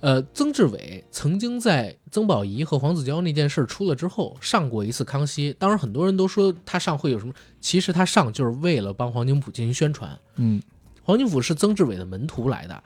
[0.01, 10.11] 呃，曾志伟曾经在曾宝仪和黄子佼那件事出了之后上过一次康熙，当然很多人都说他上会有什么，其实他上就是为了帮黄金甫进行宣传。
[10.37, 10.63] 嗯，
[11.03, 12.83] 黄金甫是曾志伟的门徒来的。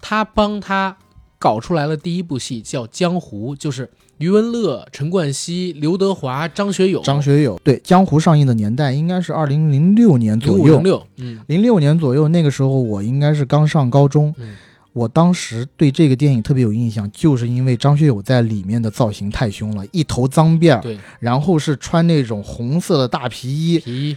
[0.00, 0.96] 他帮他
[1.38, 7.00] 搞出来了第一部戏，叫《江湖》，就是余文乐、陈冠希、刘德华、张学友。
[7.02, 10.74] 张学友对《江湖》上映的年代应该是二零零六年左右。
[10.74, 14.32] 零六，嗯，零六年左右，那个时候我应该是刚上高中。
[14.38, 14.54] 嗯，
[14.92, 23.78] 我当时对这个电影特别有印象，就是因为张学友在里面的造型太凶了，一头脏辫儿，对，然后是穿那种红色的大皮衣。
[23.78, 24.16] 皮衣。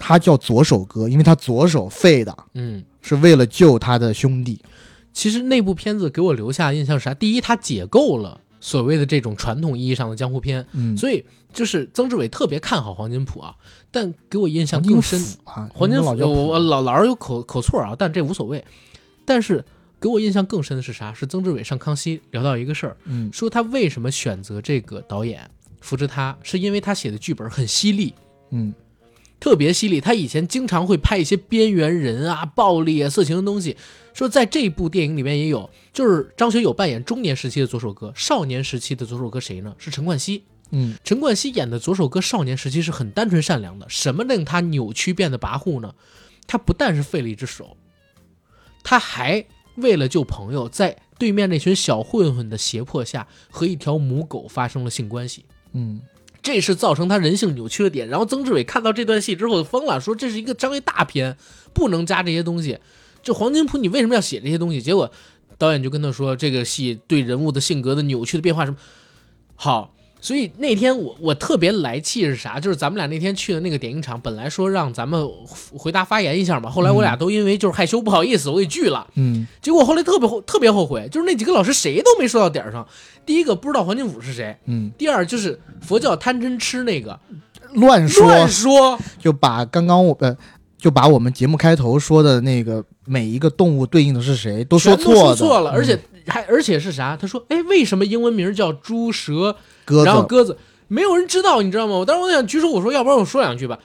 [0.00, 4.60] 他叫左手哥，因为他左手废的，嗯，是为了救他的兄弟。
[5.12, 7.12] 其实那部片子给我留下印象是啥？
[7.12, 13.52] 第一，他解构了所谓的这种传统意义上的江湖片，嗯，所以就是曾志伟特别看好黄金普啊。
[13.90, 18.64] 但给我印象更深啊，黄金老我老老是有口口错啊，但这无所谓。
[19.24, 19.64] 但是
[20.00, 21.12] 给我印象更深的是啥？
[21.12, 25.50] 是曾志伟上康熙聊到一个事儿，嗯，说他为什么选择这个导演
[25.80, 28.14] 扶持他，是因为他写的剧本很犀利，
[28.50, 28.74] 嗯。
[29.40, 33.76] 特别犀利，他以前经常会拍一些边缘人啊、暴力啊、色情的东西。
[34.12, 39.72] 说在这部电影里面也有，就是张学友扮演中年时期的左手哥，少年时期的左手哥谁呢？
[39.78, 40.42] 是陈冠希。
[40.72, 43.86] 嗯，陈冠希演的左手哥少年时期是很单纯善良的。
[43.88, 45.94] 什么令他扭曲变得跋扈呢？
[46.48, 47.76] 他不但是废了一只手，
[48.82, 49.46] 他还
[49.78, 55.44] 为了救朋友，在对面那群小混混的胁迫下，和一条母狗发生了性关系。
[55.72, 56.00] 嗯。
[56.40, 58.08] 这是造成他人性扭曲的点。
[58.08, 61.36] 然后曾志伟看到这段戏之后就疯了，说这是一个商业大片，
[61.74, 62.78] 不能加这些东西。
[63.22, 64.80] 这黄金普你为什么要写这些东西？
[64.80, 65.10] 结果
[65.58, 68.78] 导演就跟他说，这个戏对人物的性格的扭曲的变化什么
[69.56, 69.94] 好。
[70.20, 72.58] 所以那天我我特别来气是啥？
[72.58, 75.28] 就是咱们俩那天去的那个点映场，本来说让咱们
[75.76, 79.06] 回答发言一下嘛，后来我俩都因为就是害羞不好意思，我给拒了。
[79.14, 82.86] 嗯，结果后来特别后特别后悔，就是那几个老师谁都没说到点上。
[83.24, 87.18] 第一个不知道黄金甫是谁，嗯，第二就是佛教贪嗔痴那个
[87.74, 90.36] 乱说乱说，就把刚刚我呃
[90.78, 97.16] 就把我们节目开头说的那个每一个动物对应的是谁都说错错了，而且还而且是啥？
[97.16, 99.54] 他说，哎，为什么英文名叫猪蛇？
[100.04, 100.56] 然后鸽子
[100.86, 101.96] 没有人知道，你知道吗？
[101.96, 103.78] 我当时我想举手，我说要不然我说两句吧。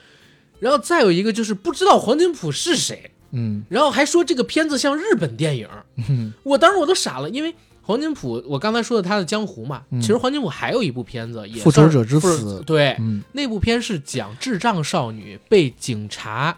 [0.60, 5.68] 然后再有一个就是不知道黄金普是谁，嗯，然后还说这个片子像日本电影，
[6.08, 16.56] 嗯，我当时我都傻了，因为黄金普我刚才说的他的江湖嘛，其实黄金普还有一部片子也复仇者之死，对，嗯，那部片是讲智障少女被警察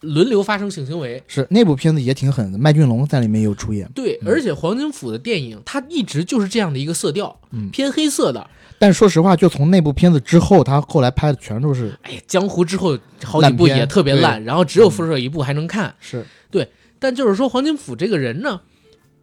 [0.00, 8.48] 轮流发生性行为，是那部片子也挺狠的，麦浚龙在里面有出演，对，而且黄金甫的电影他一直就是这样的一个色调，嗯，偏黑色的。
[8.78, 15.94] 但说实话，就从那部片子之后，他后来拍的全都是，哎呀，江湖之后好几部也特别烂，然后只有《复仇者》一部还能看。
[16.00, 16.68] 是对，
[16.98, 18.60] 但就是说黄金甫这个人呢，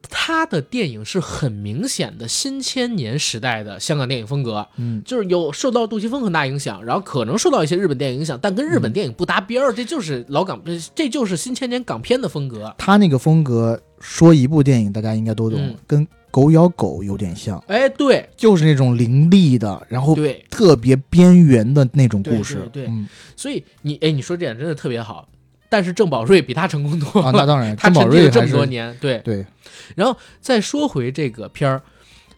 [0.09, 10.61] 他的电影是很明显的新千年时代的香港电影风格，嗯，就是有受到杜琪峰很大影响，然后可能受到一些日本电影影响，但跟日本电影不搭边儿，这就是老港，
[10.95, 12.73] 这就是新千年港片的风格。
[12.77, 16.07] 他那个风格，说一部电影大家应该都懂，跟。
[16.31, 20.41] 狗咬狗有点像，哎，对，就是那种凌厉的，然后对。
[20.49, 22.89] 特别边缘的那种故事，对，
[23.35, 25.27] 所以你哎，你说这点真的特别好，
[25.67, 29.19] 但是郑宝瑞比他成功多了，那当然， 他郑宝瑞这么多年，对。
[29.25, 29.45] 对。
[29.93, 31.81] 然后再说回这个片儿，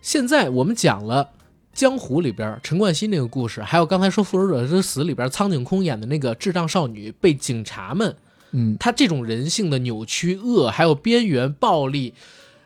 [0.01, 1.29] 现在我们讲了
[1.71, 8.15] 江湖里边陈冠希那个故事，还有刚才说《复仇者之死》里边苍井空演的那个智障少女被警察们，
[8.53, 12.13] 嗯，他这种人性的扭曲、恶，还有边缘暴力。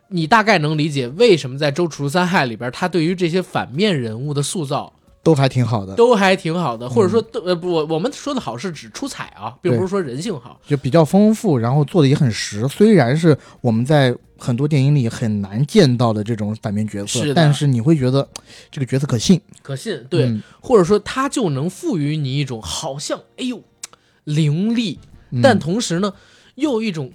[0.09, 12.65] 你大概能理解为什么在《周楚除三害》里边，他对于这些反面人物的塑造都还挺好的，都还挺好的，或者说，呃，不，我我们说的好是指出彩啊，并不是说人性好，就比较丰富，然后做的也很实。
[12.69, 18.25] 虽然是我们在很多电影里很难见到的这种反面角色，但是你会觉得
[18.71, 23.61] 这个角色可信，可信，对，或者说他就能赋予你一种好像，哎呦，
[24.23, 24.99] 凌厉，
[25.41, 26.13] 但同时呢，
[26.55, 27.11] 又有一种。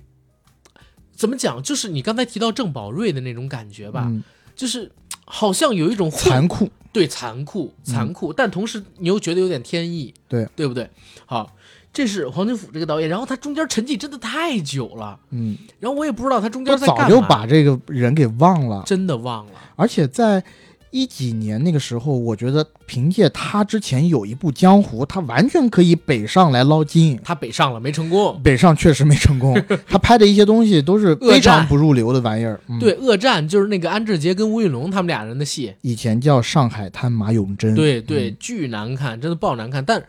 [1.15, 1.63] 怎么讲？
[1.63, 4.11] 就是你刚才提到郑宝瑞的那种感觉吧，
[4.57, 4.91] 就是
[5.25, 10.91] 好像有一种残酷，对，残酷，残酷，但同时你又觉得有点天意，对，对不对？
[11.25, 11.55] 好，
[11.93, 20.43] 这是黄金甫这个导演，然后他中间沉寂真的太久了，嗯，然后我也不知道他中间在干嘛，早就把这个人给忘了，真的忘了，而且在。
[20.93, 27.19] 一几年那个时候，我觉得凭借他之前有一部《江湖》，他完全可以北上来捞金。
[27.24, 28.39] 他北上了，没成功。
[28.44, 29.59] 北上确实没成功。
[29.89, 32.60] 他拍的一些东西都是非常不入流的玩意儿。
[32.78, 37.74] 对，《恶战》就是那个安志杰跟吴宇龙他们俩人的戏，以前叫《上海滩》，马永贞。
[37.74, 39.82] 对对，巨难看，真的爆难看。
[39.82, 40.05] 但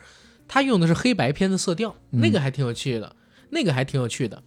[0.50, 3.16] 他用的是黑白片的色调，那个还挺有趣的，
[3.52, 4.44] 那个还挺有趣的。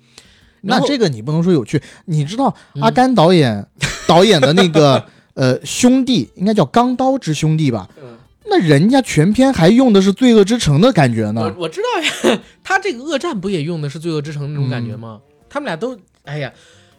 [0.61, 3.67] 那这个你不能说有趣，你知道阿甘导演
[4.07, 5.03] 导演的那个。
[5.37, 7.89] 呃，兄弟应该叫钢刀之兄弟吧？
[8.03, 11.43] 嗯，那人家全篇还用的是罪恶之城的感觉呢。
[11.43, 15.21] 我我知道呀，他这个恶战不也用的是罪恶之城那种感觉吗？
[15.51, 15.95] 他们俩都，
[16.25, 16.51] 哎呀，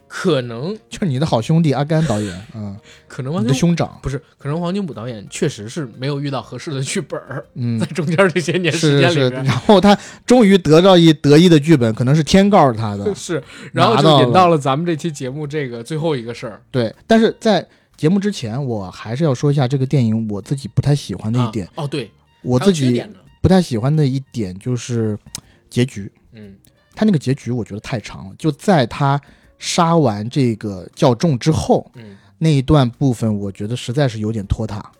[0.06, 2.76] 可能就是你的好兄弟阿甘导演 嗯，
[3.08, 7.44] 可能你的兄长不是，可能黄金武导演确实是没有遇到合适的剧本儿。
[7.54, 13.42] 嗯， 在中间这些年时间里边，然后他终于得到一得意的剧本，可能是天告诉他的， 是，
[13.72, 16.62] 然后就引到了咱们这期节目这个最后一个事儿。
[16.70, 17.66] 对，但是在。
[17.98, 21.68] 节目之前，我还是要说一下这个电影我自己不太喜欢的一点。
[21.74, 22.08] 哦，对，
[22.42, 23.04] 我自己
[23.42, 25.18] 不太喜欢的一点就是
[25.68, 26.10] 结局。
[26.30, 26.54] 嗯，
[26.94, 29.20] 他那个结局我觉得太长了，就在他
[29.58, 34.92] 杀完这个教众之后，嗯，那一段部分我觉得实在是有点拖沓。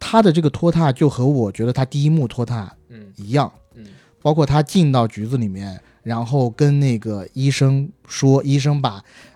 [0.00, 3.86] 他的这个拖沓就和我觉得他第一幕拖沓嗯一样，嗯
[4.20, 9.02] 包括他进到局子里面，然后跟那个医生说，医生把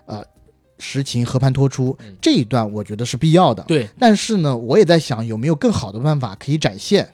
[0.81, 2.13] 实情和盘托出嗯。
[2.19, 3.63] 这一段，我觉得是必要的。
[3.67, 7.07] 对，但是呢，我也在想有没有更好的办法可以展现，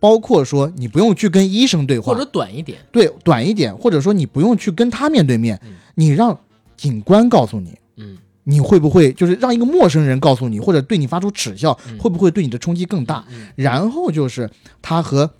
[0.00, 5.74] 包括说你不用去跟医生对话，或者短一点，对短一点，或者说你不用去跟他面对面，嗯。
[5.94, 6.38] 你让
[6.76, 7.78] 警官告诉你。
[7.96, 8.18] 嗯。
[8.44, 11.96] 你会不会就是让一个陌生人告诉你，或者对你发出耻笑，嗯。
[11.98, 13.24] 会不会对你的冲击更大？
[13.30, 14.50] 嗯然后就是
[14.82, 15.30] 他和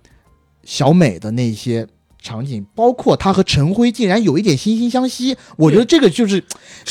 [0.63, 1.85] 小美的那些
[2.23, 6.41] 场景，包括他和陈辉竟然有一点惺惺相惜，我觉得这个就是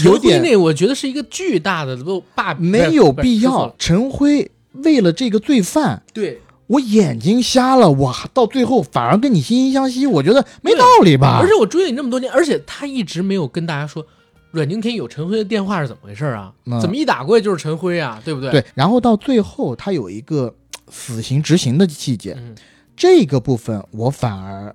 [0.04, 3.74] 有点那我觉得是一个巨大的都霸，没有必要。
[3.78, 11.38] 陈辉为了这个罪犯，对，我眼睛瞎了，我到最后反而跟你惺惺相惜，我觉得没道理吧？
[11.40, 14.06] 而且我追了你那么多年，而且他一直没有跟大家说
[14.50, 16.52] 阮经天有陈辉的电话是怎么回事啊？
[16.66, 18.20] 嗯怎么一打过去就是陈辉啊？
[18.22, 18.50] 对不对？
[18.50, 20.54] 对，然后到最后他有一个
[20.90, 22.54] 死刑执行的细节，嗯，
[22.94, 24.74] 这个部分我反而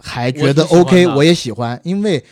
[0.00, 1.14] 还觉得 OK，的。
[1.14, 2.22] 我也喜欢，因为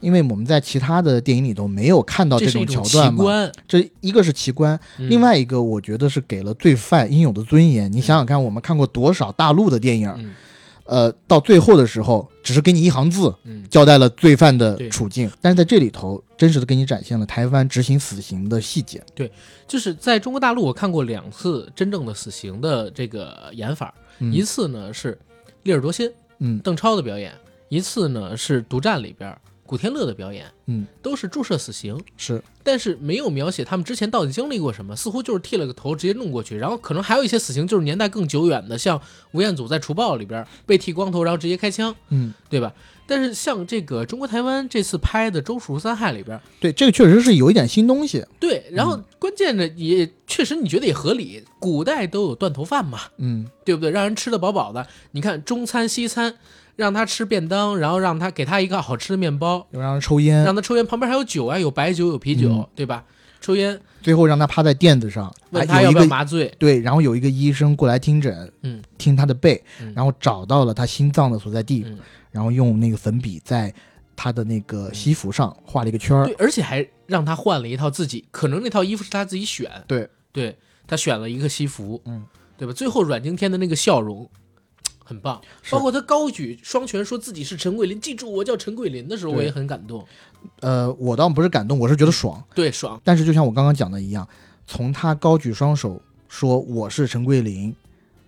[0.00, 3.22] 因为我们在其他的电影里头没有看到这种桥段嘛。
[3.22, 3.52] 观。
[3.66, 5.08] 这一个是奇观，嗯。
[5.08, 7.90] 另外一个我觉得是给了罪犯应有的尊严。
[7.92, 10.34] 你想想看，我们看过多少大陆的电影，嗯。
[10.84, 19.00] 呃，到最后的时候只是给你一行字嗯，交代了罪犯的处境，但是在这里头真实的给你展现了台湾执行死刑的细节。
[19.14, 19.30] 对
[19.68, 24.32] 就是在中国大陆，我看过两次真正的死刑的这个演法，嗯。
[24.32, 25.16] 一次呢是
[25.62, 26.10] 利尔多辛、
[26.42, 26.58] 嗯。
[26.58, 27.32] 邓超的表演，
[27.70, 32.42] 一次呢是《独战》里边古天乐的表演，嗯，都是注射死刑，是。
[32.62, 39.00] 但是没有描写他们之前到底经历过什么，似乎就是剃了个头直接弄过去，然后可能还有一些死刑就是年代更久远的，像
[39.30, 42.72] 吴彦祖在《除暴》里边被剃光头然后直接开枪，嗯，对吧？
[43.06, 48.24] 但是像这个中国台湾这次拍的《周楚三害》里边，对，这个确实是有一点新东西。
[48.38, 53.90] 对，然后关键的也确实你觉得也合理，古代都有断头饭嘛，嗯，对不对？
[53.90, 56.34] 让人吃得饱饱的，你看中餐西餐，
[56.76, 62.66] 让他吃便当，然后让他给他一个好吃的面包，又让他抽烟，让他抽烟，旁边还有酒啊，有白酒有啤酒，嗯。
[62.74, 63.04] 对吧？
[63.40, 69.92] 抽烟，最后让他趴在垫子上，问他要不要麻醉，对，然后有一个医生过来听诊，嗯，听他的背，嗯。
[69.96, 71.98] 然后找到了他心脏的所在地，嗯
[72.32, 73.72] 然后用那个粉笔在
[74.16, 76.26] 他的那个西服上画了一个圈儿。
[76.26, 80.56] 对，，而且还让他换了一套自己，可能那套衣服是他自己选，对，对
[80.86, 82.24] 他选了一个西服，嗯，
[82.58, 82.72] 对吧？
[82.72, 84.28] 最后阮经天的那个笑容
[85.04, 85.40] 很棒，
[85.70, 90.04] 包括他高举双拳说自己是陈桂林，记住我叫陈桂林的时候，我也很感动，
[90.60, 92.42] 呃，我倒不是感动，我是觉得爽。
[92.54, 94.26] 对，爽，但是就像我刚刚讲的一样，
[94.66, 97.74] 从他高举双手说我是陈桂林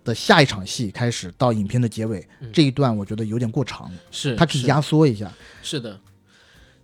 [0.04, 5.32] 的下一场戏开始，到影片的结尾、嗯这一段，我觉得有点过长，是是他可以压缩一下。
[5.62, 5.98] 是的，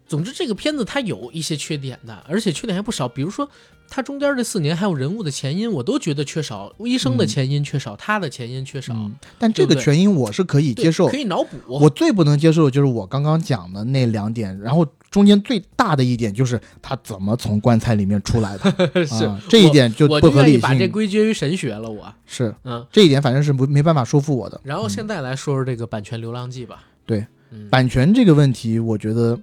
[0.09, 3.07] 总之这个片子它有一些缺点的，而且缺点还不少。
[3.07, 3.49] 比如说，
[3.89, 6.73] 它中间这四年还有人物的前因，我都觉得缺少。
[6.79, 11.17] 医生的前因缺少，他的前因缺少，嗯，但这个全因我是可以接受可。
[11.17, 11.57] 以脑补。
[11.67, 18.71] 我最不能接受的就是我刚刚讲的那两点，然后中间最大的一点就是他怎么从棺材里面出来的，
[19.05, 20.87] 是、啊、这一点就我不合理把这。
[20.87, 21.91] 归结于神学了。
[21.91, 22.87] 我，是嗯。
[22.93, 24.61] 这一点，反正是不没办法说服我的。
[24.63, 26.85] 然后现在来说说这个版权《流浪记》吧。
[27.05, 29.37] 对，嗯，版权这个问题，我觉得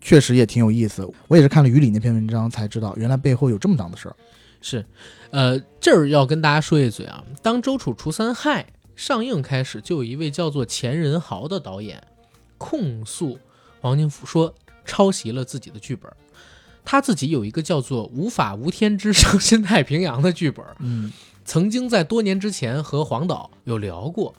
[0.00, 1.08] 确实也挺有意思。
[1.28, 4.16] 我也是看了于理那篇文章才知道，原来背后有这么档子事儿。
[4.60, 4.84] 是，
[5.30, 8.62] 呃，这儿要跟大家说一嘴啊，当《周楚除三害》
[8.96, 12.02] 上映开始，就有一位叫做钱仁豪的导演
[12.58, 13.38] 控诉
[13.80, 16.10] 黄金甫说抄袭了自己的剧本。
[16.84, 21.12] 他自己有一个叫做《无法无天之伤心太平洋》的剧本，嗯，
[21.44, 24.34] 曾经在多年之前和黄导有聊过，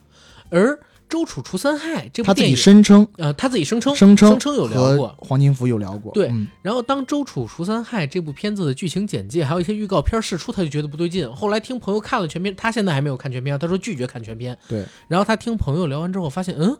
[0.49, 0.73] 而
[1.07, 6.11] 《周楚除三害》这部电影他自己声称呃，他自己声称声称声称有聊过，黄金福有聊过。
[6.11, 11.31] 对嗯然后当《周楚除三害》这部片子的剧情简介还有一些预告片释出，他就觉得不对劲。
[11.33, 14.57] 后来听朋友看了全片，他现在还没有看全片，他说拒绝看全片。
[14.67, 16.77] 对，然后他听朋友聊完之后，发现嗯，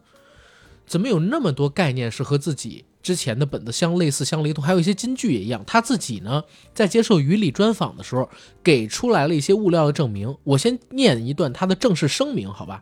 [0.86, 5.64] 怎么有那么多概念是和自己之前的本子相类似、相雷同，还有一些金句也一样。
[5.68, 6.42] 他自己呢，
[6.74, 8.30] 在接受于理专访的时候，
[8.64, 10.36] 给出来了一些物料的证明。
[10.46, 12.82] 我先念一段他的正式声明，好吧？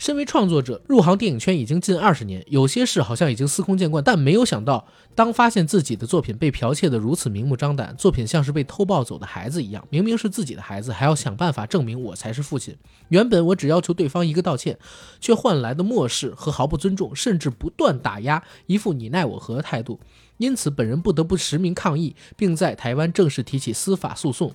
[0.00, 12.74] 身为创作者，入行电影圈已经近二十年，有些事好像已经司空见惯，但没有想到，当发现自己的作品被剽窃得如此明目张胆，作品像是被偷抱走的孩子一样，明明是自己的孩子，还要想办法证明我才是父亲。
[13.10, 14.78] 原本我只要求对方一个道歉，
[15.20, 20.00] 却换来的漠视和毫不尊重，甚至不断打压，一副你奈我何的态度。
[20.38, 24.54] 因此，本人不得不实名抗议，并在台湾正式提起司法诉讼。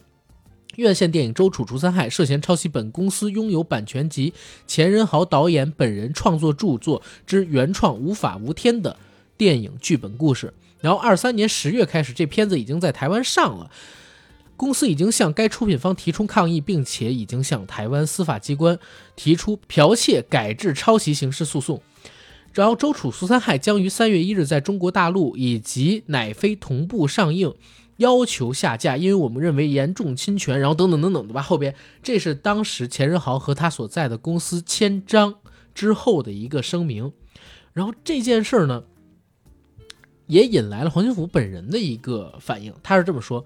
[0.78, 4.34] 院线电影《周楚除三害》涉嫌抄袭本公司拥有版权及
[4.68, 8.98] 钱仁豪导演本人创作著作之原创无法无天的
[9.38, 13.70] 电影剧本故事，然后二三年十月开始，这片子已经在台湾上了，
[14.56, 18.80] 公司已经向该出品方提出抗议，并且已经向台湾司法机关
[19.16, 21.82] 提出剽窃、改制、抄袭刑事诉讼。
[22.54, 27.54] 然后《周楚除三害》将于三月一日在中国大陆以及乃飞同步上映，
[27.98, 31.42] 要求下架，因为我们认为严重侵权，然后等等等等的吧。
[31.42, 35.36] 后边这是当时钱仁豪和他所在的公司签章
[35.74, 37.14] 之后的一个声明。
[37.74, 38.84] 然后这件事儿呢，
[40.28, 43.46] 也引来了黄金甫本人的一个反应，他是这么说，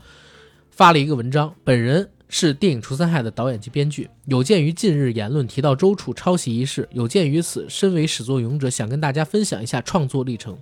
[0.69, 2.11] 发了一个文章，本人。
[2.29, 4.07] 是电影《除三害》的导演及编剧。
[4.25, 10.55] 有鉴于近日言论提到周处抄袭一事，有鉴于此，身为始作俑者，想跟大家分享一下创作历程。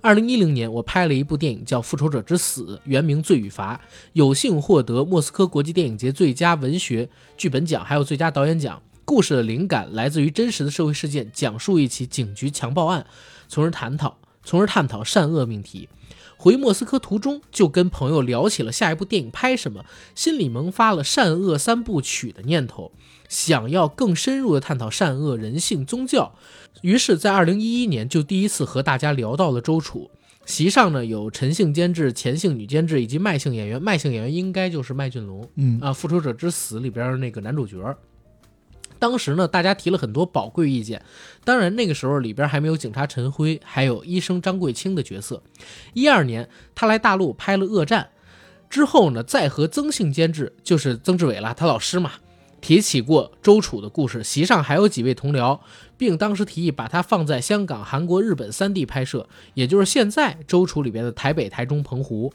[0.00, 3.76] 二零一零年，我拍了一部电影叫《复仇者之死》，原名《罪与罚》，
[4.14, 8.82] 有幸获得莫斯科国际电影节最佳文学剧本奖，还有最佳导演奖。
[9.04, 13.06] 故事的灵感来自于真实的社会事件，讲述一起警局强暴案，
[13.46, 15.88] 从而探讨，从而探讨善恶命题。
[16.42, 19.84] 回莫斯科途中，就跟朋友聊起了下一部电影拍什么，
[20.16, 22.90] 心里萌发了善恶三部曲的念头，
[23.28, 26.34] 想要更深入的探讨善恶、人性、宗教。
[26.80, 30.10] 于是，在二零一一年就第一次和大家聊到了周楚。
[30.44, 37.78] 席上呢有陈姓监制、钱姓女监制以及麦姓演员，麦姓演员应该就是麦浚龙，嗯啊，《复仇者之死》里边那个男主角。
[39.02, 41.02] 当时呢，大家提了很多宝贵意见。
[41.42, 45.42] 当然，那个时候里边还没有警察陈辉，还有医生张贵清的角色。
[45.92, 48.10] 一二年，他来大陆拍了《恶战》，
[48.70, 52.12] 之后呢，再和曾姓监制，就是曾志伟了，他老师嘛，
[52.60, 54.22] 提起过周楚的故事。
[54.22, 55.58] 席上还有几位同僚，
[55.98, 62.32] 并当时提议把他放在香港、韩国、日本三地拍摄，也就是现在周楚里边的台北、台中、澎湖。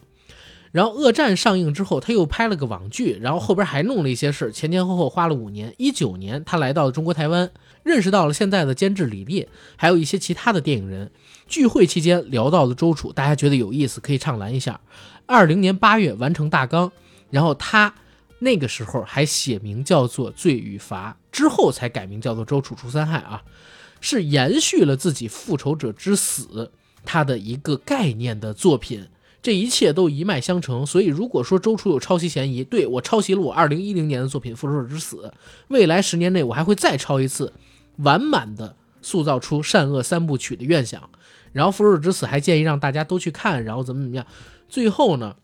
[0.72, 5.74] 然后《恶战》上映之后，他又拍了个网剧，然后后边还弄了一些事前前后后花了五年。
[5.78, 7.50] 一九年，他来到了中国台湾，
[7.84, 11.10] 认识到了现在的监制李烈，还有一些其他的电影人。
[11.48, 14.80] 聚会期间聊到了周楚，大家觉得有意思，可以畅谈一下。
[15.26, 16.92] 二零年八月完成大纲，
[17.30, 17.94] 然后他
[18.40, 23.42] 那个时候还写名叫做《罪与罚》，之后才改名叫做《周楚除三害》啊，
[24.02, 26.44] 是延续了自己《复仇者之死》
[27.06, 29.08] 他的一个概念的作品。
[29.42, 35.18] 这一切都一脉相承，所以如果说周初有抄袭嫌疑，对我抄袭了我二零一零年的作品《复仇者之死》，
[35.70, 37.54] 未来十年内我还会再抄一次，
[37.98, 41.10] 完满的塑造出善恶三部曲的愿想。
[41.54, 44.26] 然后《复仇者之死》还建议让大家都去看，然后怎么怎么样。
[44.68, 45.36] 最后呢，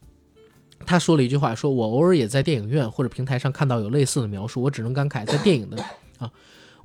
[0.85, 5.81] 他说了一句话，说我偶尔也在电影院或者平台上看到有类似的描述，我只能感慨，在电影的
[6.17, 6.29] 啊。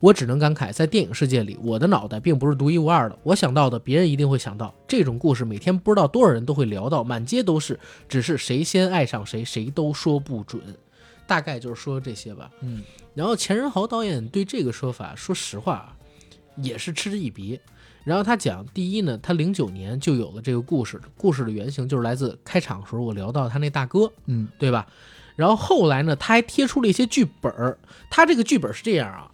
[0.01, 3.19] 我只能感慨，在电影世界里，我的脑袋并不是独一无二的。
[3.25, 4.73] 我想到的，别人一定会想到。
[4.87, 7.79] 这种故事每天不知道多少人都会聊到，满街都是。
[8.09, 10.63] 只是谁先爱上谁，谁都说不准。
[11.27, 12.51] 大概就是说这些吧。
[12.61, 12.83] 嗯。
[13.15, 15.93] 然后钱仁豪导演对这个说法，说实话，
[16.57, 17.59] 也是嗤之以鼻。
[18.05, 24.87] 然后他讲，第一呢，他零九年就有了这个故事，故事的原型就是来自开场时候我聊到他那大哥，嗯，对吧？
[25.35, 27.77] 然后后来呢，他还贴出了一些剧本儿。
[28.09, 29.31] 他这个剧本是这样啊。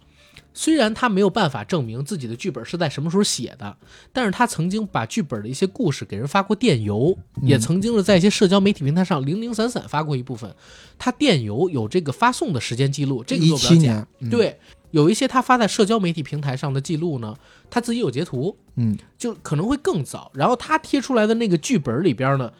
[0.57, 3.77] 虽然他没有办法证明自己的剧本是在什么时候写的，
[4.13, 10.55] 但是他曾经把剧本的一些故事给人发过电邮，也曾经是在一些社交媒体平台上零零散散发过一部分。
[10.97, 14.07] 他电邮有这个发送的时间记录，这个做不了假。
[14.31, 14.57] 对，
[14.91, 17.35] 有一些他发在社交媒体平台上的记录呢，
[17.69, 20.31] 他自己有截图，嗯，就可能会更早。
[20.33, 22.53] 然后他贴出来的那个剧本里边呢，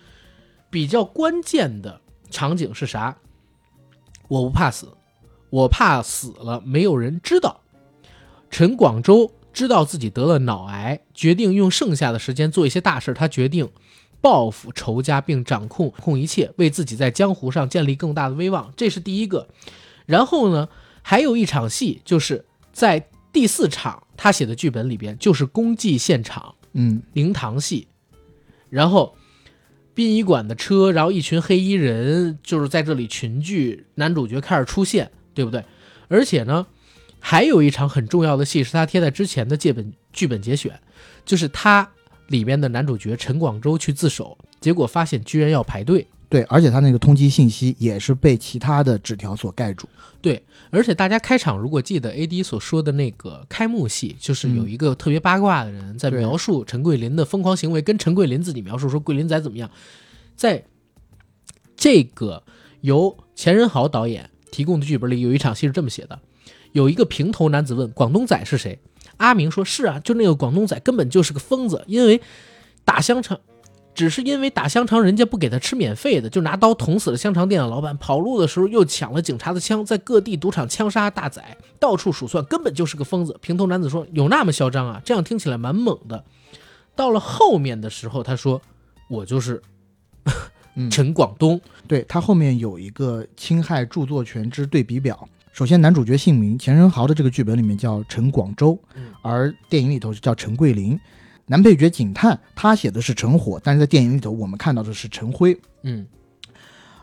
[0.70, 3.16] 比较关键的场景是啥？
[4.28, 4.90] 我不怕死，
[5.50, 7.62] 我怕死了没有人知道。
[8.58, 13.14] 陈广州知道自己得了脑癌，决定用剩下的时间做一些大事。
[13.14, 13.70] 他决定
[14.22, 18.72] 报复仇家，并掌控控一切，为自己在江湖上建立更大的威望。
[18.78, 19.50] 这是第一个。
[20.06, 20.70] 然后呢，
[21.02, 27.90] 还有一场戏，就是在第四场他写的剧本里边，就是公祭现场，嗯，灵堂戏。
[28.70, 29.18] 然后
[29.94, 35.62] 殡仪馆的车，然后一群黑衣人就是在这里群聚，男主角开始出现，对不对？
[36.08, 36.66] 而且呢。
[37.28, 40.80] 还有一场很重要的戏是他贴在之前的剧本剧本节选，
[41.26, 41.90] 就是他
[42.28, 46.06] 里面的男主角陈广州去自首，结果发现居然要排队。
[46.30, 49.90] 对，而且他那个通缉信息也是被其他的纸条所盖住。
[50.22, 50.40] 对，
[50.70, 59.72] 而且大家开场如果记得 A D 所说的那个开幕戏，就是有一个特别八卦的人在描述陈桂林的疯狂行为，跟陈桂林自己描述说桂林仔怎么样，
[60.36, 60.64] 在
[61.76, 62.44] 这个
[62.82, 66.20] 由钱仁豪导演提供的剧本里，有一场戏是这么写的。
[66.76, 68.78] 有一个平头男子问广东仔是谁，
[69.16, 72.20] 阿明说是啊，就那个广东仔根本就是个疯子，因为
[72.84, 73.40] 打香肠，
[73.94, 81.42] 只是因为打香肠人家不给他吃免费的，就拿刀捅死了香肠店的老板，跑路的时候又抢了警察的枪，在各地赌场枪杀大仔，
[81.80, 83.38] 到处数算，根本就是个疯子。
[83.40, 85.02] 平头男子说有那么嚣张啊？
[85.06, 86.26] 这样听起来蛮猛的。
[86.94, 88.62] 到了后面的时候，他说
[89.10, 89.62] 我就是
[90.92, 91.62] 陈广东。
[91.88, 95.30] 对他后面有一个侵害著作权之对比表。
[95.56, 98.78] 首先，男主角姓名钱仁豪的这个剧本里面叫陈广州，
[99.22, 101.00] 而电影里头叫陈桂林。
[101.46, 105.58] 男配角警探他写的是陈火，但是在电影里头我们看到的是陈辉。
[105.84, 106.06] 嗯，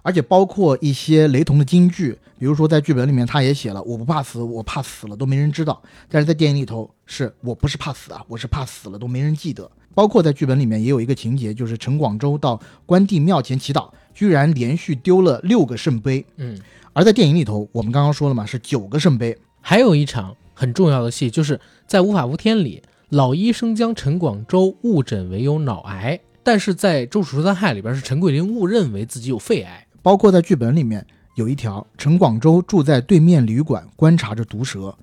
[0.03, 9.70] 而且包括一些雷同的金句，比如说在剧本里面他也写了“我不怕死，我怕死了都没人知道”，但是在电影里头是我不是怕死啊，我是怕死了都没人记得。
[9.95, 16.23] 包括在剧本里面也有一个情节，就是陈广州到关帝庙前祈祷，居然连续丢了六个圣杯。
[16.37, 16.59] 嗯，
[16.93, 19.36] 而在电影里头，我们刚刚说了嘛，是九个圣杯。
[19.60, 29.86] 还有一场很重要的戏，就是在《无法无天》里，老医生将陈广州误诊为有脑癌，但是在《周楚除三害》里边是陈桂林误认为自己有肺癌。
[30.02, 31.06] 包括在剧本里面
[31.36, 34.97] 有一条，陈广州住在对面旅馆，观察着毒蛇，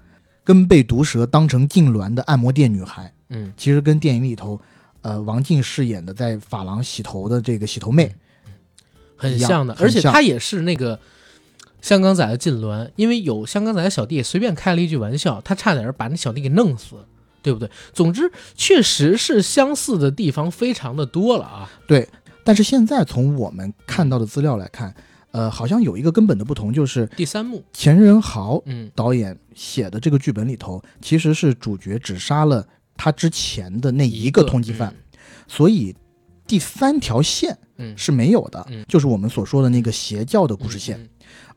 [0.43, 3.13] 跟被毒蛇当成痉挛的按摩店女孩。
[3.29, 4.59] 嗯，其实跟电影里头。
[5.01, 8.13] 呃，王静饰演的在发廊洗头的这个洗头妹，
[9.15, 10.99] 很像的，而且她也是那个
[11.81, 16.95] 香港仔的痉挛，因为有香港仔的小弟随便开了一句玩笑，他差点把那小弟给弄死，
[17.41, 17.69] 对不对？
[17.93, 21.69] 总之，确实是相似的地方非常的多了啊。
[21.87, 22.07] 对，
[22.43, 24.93] 但是现在从我们看到的资料来看，
[25.31, 32.65] 呃，好像有一个根本的不同，就是第三幕钱仁豪嗯导演写的这个剧本里头，其实是主角只杀了。
[33.01, 34.93] 他之前的那一个通缉犯，
[35.47, 35.95] 所以
[36.45, 37.57] 第三条线
[37.95, 40.99] 是没有的，就是我们所说的那个邪教的故事线。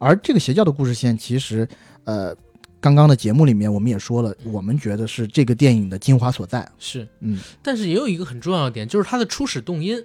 [0.03, 1.67] 而这个邪教的故事线，其实，
[2.03, 2.35] 呃，
[2.81, 6.69] 刚刚的节目里面我们也说了，我们觉得是这个电影的精华所在。
[6.77, 9.97] 是，嗯，但是也有一个很重要的点，就是它的初始动因，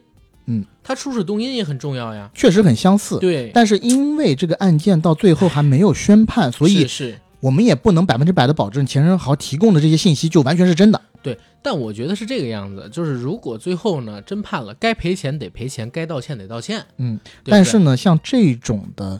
[0.46, 3.18] 嗯，它初始动因也很重要呀，确实很相似。
[3.18, 7.18] 对，但是因为这个案件到最后还没有宣判，所以是。
[7.40, 11.02] 我们也不能百分之百的保证钱仁豪提供的这些信息就完全是真的。
[11.24, 16.86] 对，但我觉得是这个样子，就是如果最后呢真判了，该赔钱得赔钱，该道歉得道歉。
[16.98, 19.20] 嗯，但是呢，像这种的。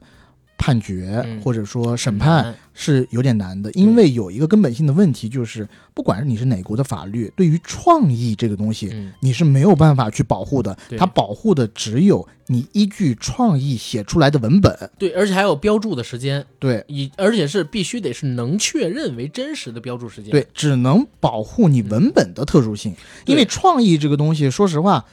[0.58, 10.78] 判决或者说审判是有点难的，因为有一个根本性的问题，就是不管是你是哪国的法律，对于创意这个东西，你是没有办法去保护的。
[10.98, 14.90] 它保护的只有你依据创意写出来的文本。
[14.98, 16.46] 对，而且还有标注的时间。
[16.60, 20.32] 对，以而且是必须得是能确认为真实的标注时间。
[20.32, 25.06] 对，只能保护你文本的特殊性，因为创意这个东西，说实话。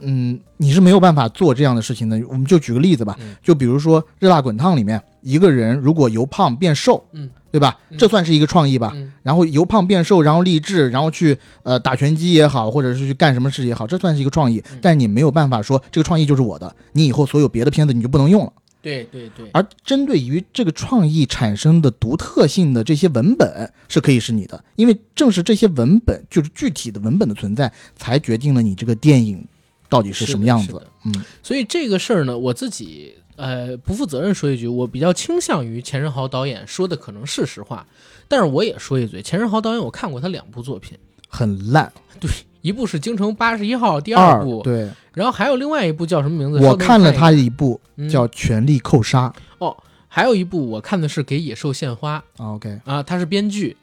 [0.00, 2.20] 嗯，你是没有办法做这样的事情的。
[2.28, 7.78] 我们就举个例子吧，就比如说《热辣滚烫》里面，一个人如果由胖变瘦，嗯，对吧？
[7.98, 8.94] 这算是一个创意吧。
[9.22, 14.62] 然后由胖变瘦，然后励志，然后去呃打拳击也好，或者是去干什么事也好，这算是一个创意。
[14.80, 18.52] 但你没有办法说这个创意就是我的，你以后所有别的片子你就不能用了。
[18.82, 19.46] 对对对。
[19.52, 29.46] 而针对于这个创意产生的独特性的这些文本是可以是你的，因为正是这些文本，就是具体的文本的存在，才决定了你这个电影。
[29.90, 30.80] 到底是什么样子？
[31.04, 31.12] 嗯，
[31.42, 37.86] 所以这个事儿呢，我自己呃不负责任说一句，我比较倾向于钱仁豪导演说的可能是实话，
[38.28, 40.96] 但是我也说一嘴，钱仁豪导演我看过他两部作品，
[41.28, 41.92] 很烂。
[42.20, 42.30] 对，
[42.62, 46.64] 一部是《京城八十一号》，第二部对，然后还有另外一部叫什么名字？
[46.64, 49.28] 我看了他一部叫《权力扣杀》。
[49.58, 49.76] 哦，
[50.06, 52.22] 还有一部我看的是《给野兽献花》。
[52.44, 53.76] OK 啊，他是编剧，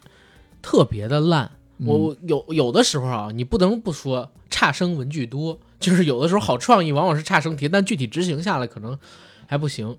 [0.61, 1.51] 特别的烂。
[1.79, 5.59] 我有有的时候啊，你不能不说差生文具多。
[5.79, 8.97] 就是有的时候好创意往往是差生题，但具体执行下来可能
[9.45, 9.95] 还不行。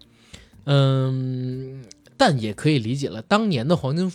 [0.64, 1.82] 嗯，
[2.16, 3.22] 但也可以理解了。
[3.22, 4.12] 当年的黄金，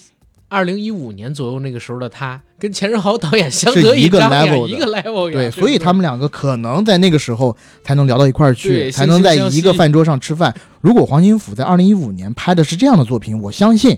[0.49, 10.53] 二零一五年左右那个时候的他，跟钱仁豪导演相得益彰呀，一个 level 对，所以他们两个可能在那个时候才能聊到一块儿去，才能在一个饭桌上吃饭。
[10.81, 13.97] 如果黄金甫在二零一五年拍的是这样的作品，我相信。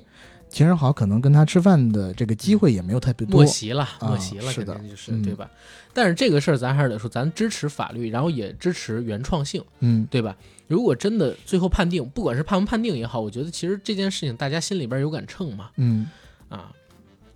[0.55, 5.51] 钱仁豪可能跟他吃饭的这个机会也没有特别多，莫席了，莫席了，肯定就是对吧？
[5.91, 10.33] 但是这个事儿咱还是得说，咱支持法律，然后也支持原创性，嗯，对吧？
[10.67, 16.07] 如果真的最后判定，不管是判不判定也好，我觉得其实这件事情大家心里边有杆秤嘛，嗯，
[16.47, 16.71] 啊，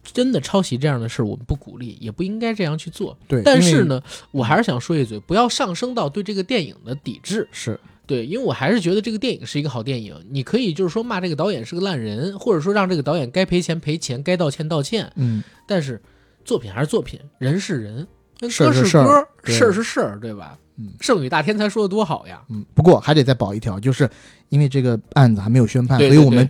[0.02, 3.18] 真的抄袭这样的事儿我们不鼓励，也不应该这样去做。
[3.28, 4.02] 对，但是呢，
[4.32, 7.46] 我还是想说一嘴，不要上升到对这个电影的抵制。
[7.52, 7.78] 是。
[8.10, 10.16] 对，因为我还是觉得这个电影是一个好电影。
[10.32, 15.12] 你可以就是说骂这个导演是个烂人，或者说让这个导演该赔钱赔钱，该道歉道歉。
[15.16, 16.02] 嗯，但是
[16.44, 18.08] 作品还是作品，人是人，
[18.40, 20.58] 歌是歌，事儿是事儿，对吧？
[20.78, 22.42] 嗯，圣女大天才说的多好呀。
[22.50, 24.10] 嗯，不过还得再保一条，就是
[24.50, 26.50] 因为这个案子还没有宣判，所以我们。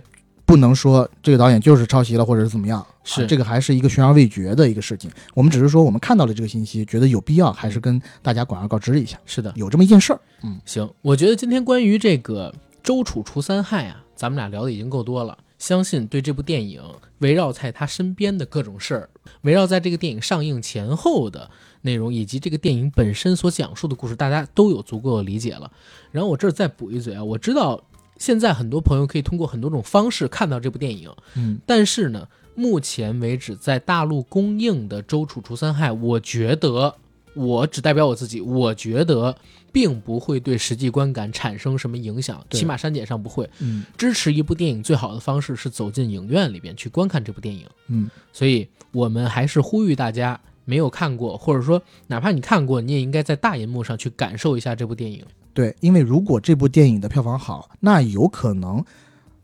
[0.50, 5.08] 不能说这个导演就是抄袭了，或者是怎么样，是这个还是一个悬而未决的一个事情。
[5.32, 9.16] 我们只是说我们看到了这个信息，觉得有必要，还是跟大家广而告之一下。
[9.24, 10.20] 是的，有这么一件事儿。
[10.42, 12.52] 嗯，行，我觉得今天关于这个
[12.82, 15.38] 周楚除三害啊，咱们俩聊的已经够多了。
[15.60, 16.82] 相信对这部电影
[17.18, 19.08] 围绕在他身边的各种事儿，
[19.42, 21.48] 围绕在这个电影上映前后的
[21.82, 25.70] 内容以及这个电影本身所讲述的故事，大家都有足够的理解了。
[26.10, 27.80] 然后我这儿再补一嘴啊，我知道
[28.20, 36.94] 现在很多朋友可以通过很多种方式看到这部电影，嗯，但是呢，目前为止在大陆公映的《周楚除三害》，我觉得
[37.34, 39.34] 我只代表我自己，我觉得
[39.72, 43.48] 并不会对实际观感产生什么影响，起码删减上不会。
[43.58, 47.66] 嗯，支持一部电影最好的方式是走进影院里边去观看这部电影。
[47.88, 50.40] 嗯，所以我们还是呼吁大家。
[50.66, 55.24] 没有看过，或者说哪怕你看过，你也应该在大银幕上去感受一下这部电影。
[55.52, 58.84] 对，因为如果这部电影的票房好，那有可能，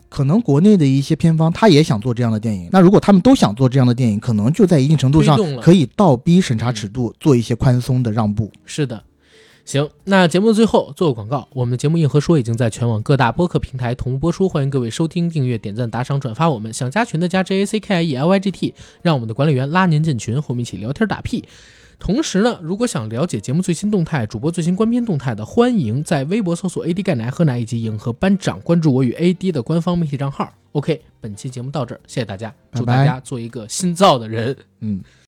[0.08, 2.68] 可能国内的一些片方他也想做这样的电影。
[2.72, 8.50] 那如果他们都想做这样的电影，可能就在一定程度上可以倒逼审查尺度，做一些宽松的让步。
[8.64, 9.02] 是的。
[9.64, 16.48] 行，那节目的最后做个广告，我们的节目《硬核说》已经在全网各大播客平台同步播出，欢迎各位收听、订阅、点赞、打赏、转发。
[16.48, 21.44] 我们想加群的加 J A C K I E L Y G T，让我们的管理员拉您进群，和我们一起聊天打屁。
[21.98, 30.52] 同时呢，如果想了解节目最新动态、主播最新官片动态的，欢迎在微博搜索 A D 钙奶喝奶以及影和班长，关注我与 A D 的官方媒体账号。
[30.72, 34.56] OK，本期节目到这儿，谢谢大家，祝大家做一个新造的人。
[34.80, 35.02] 嗯。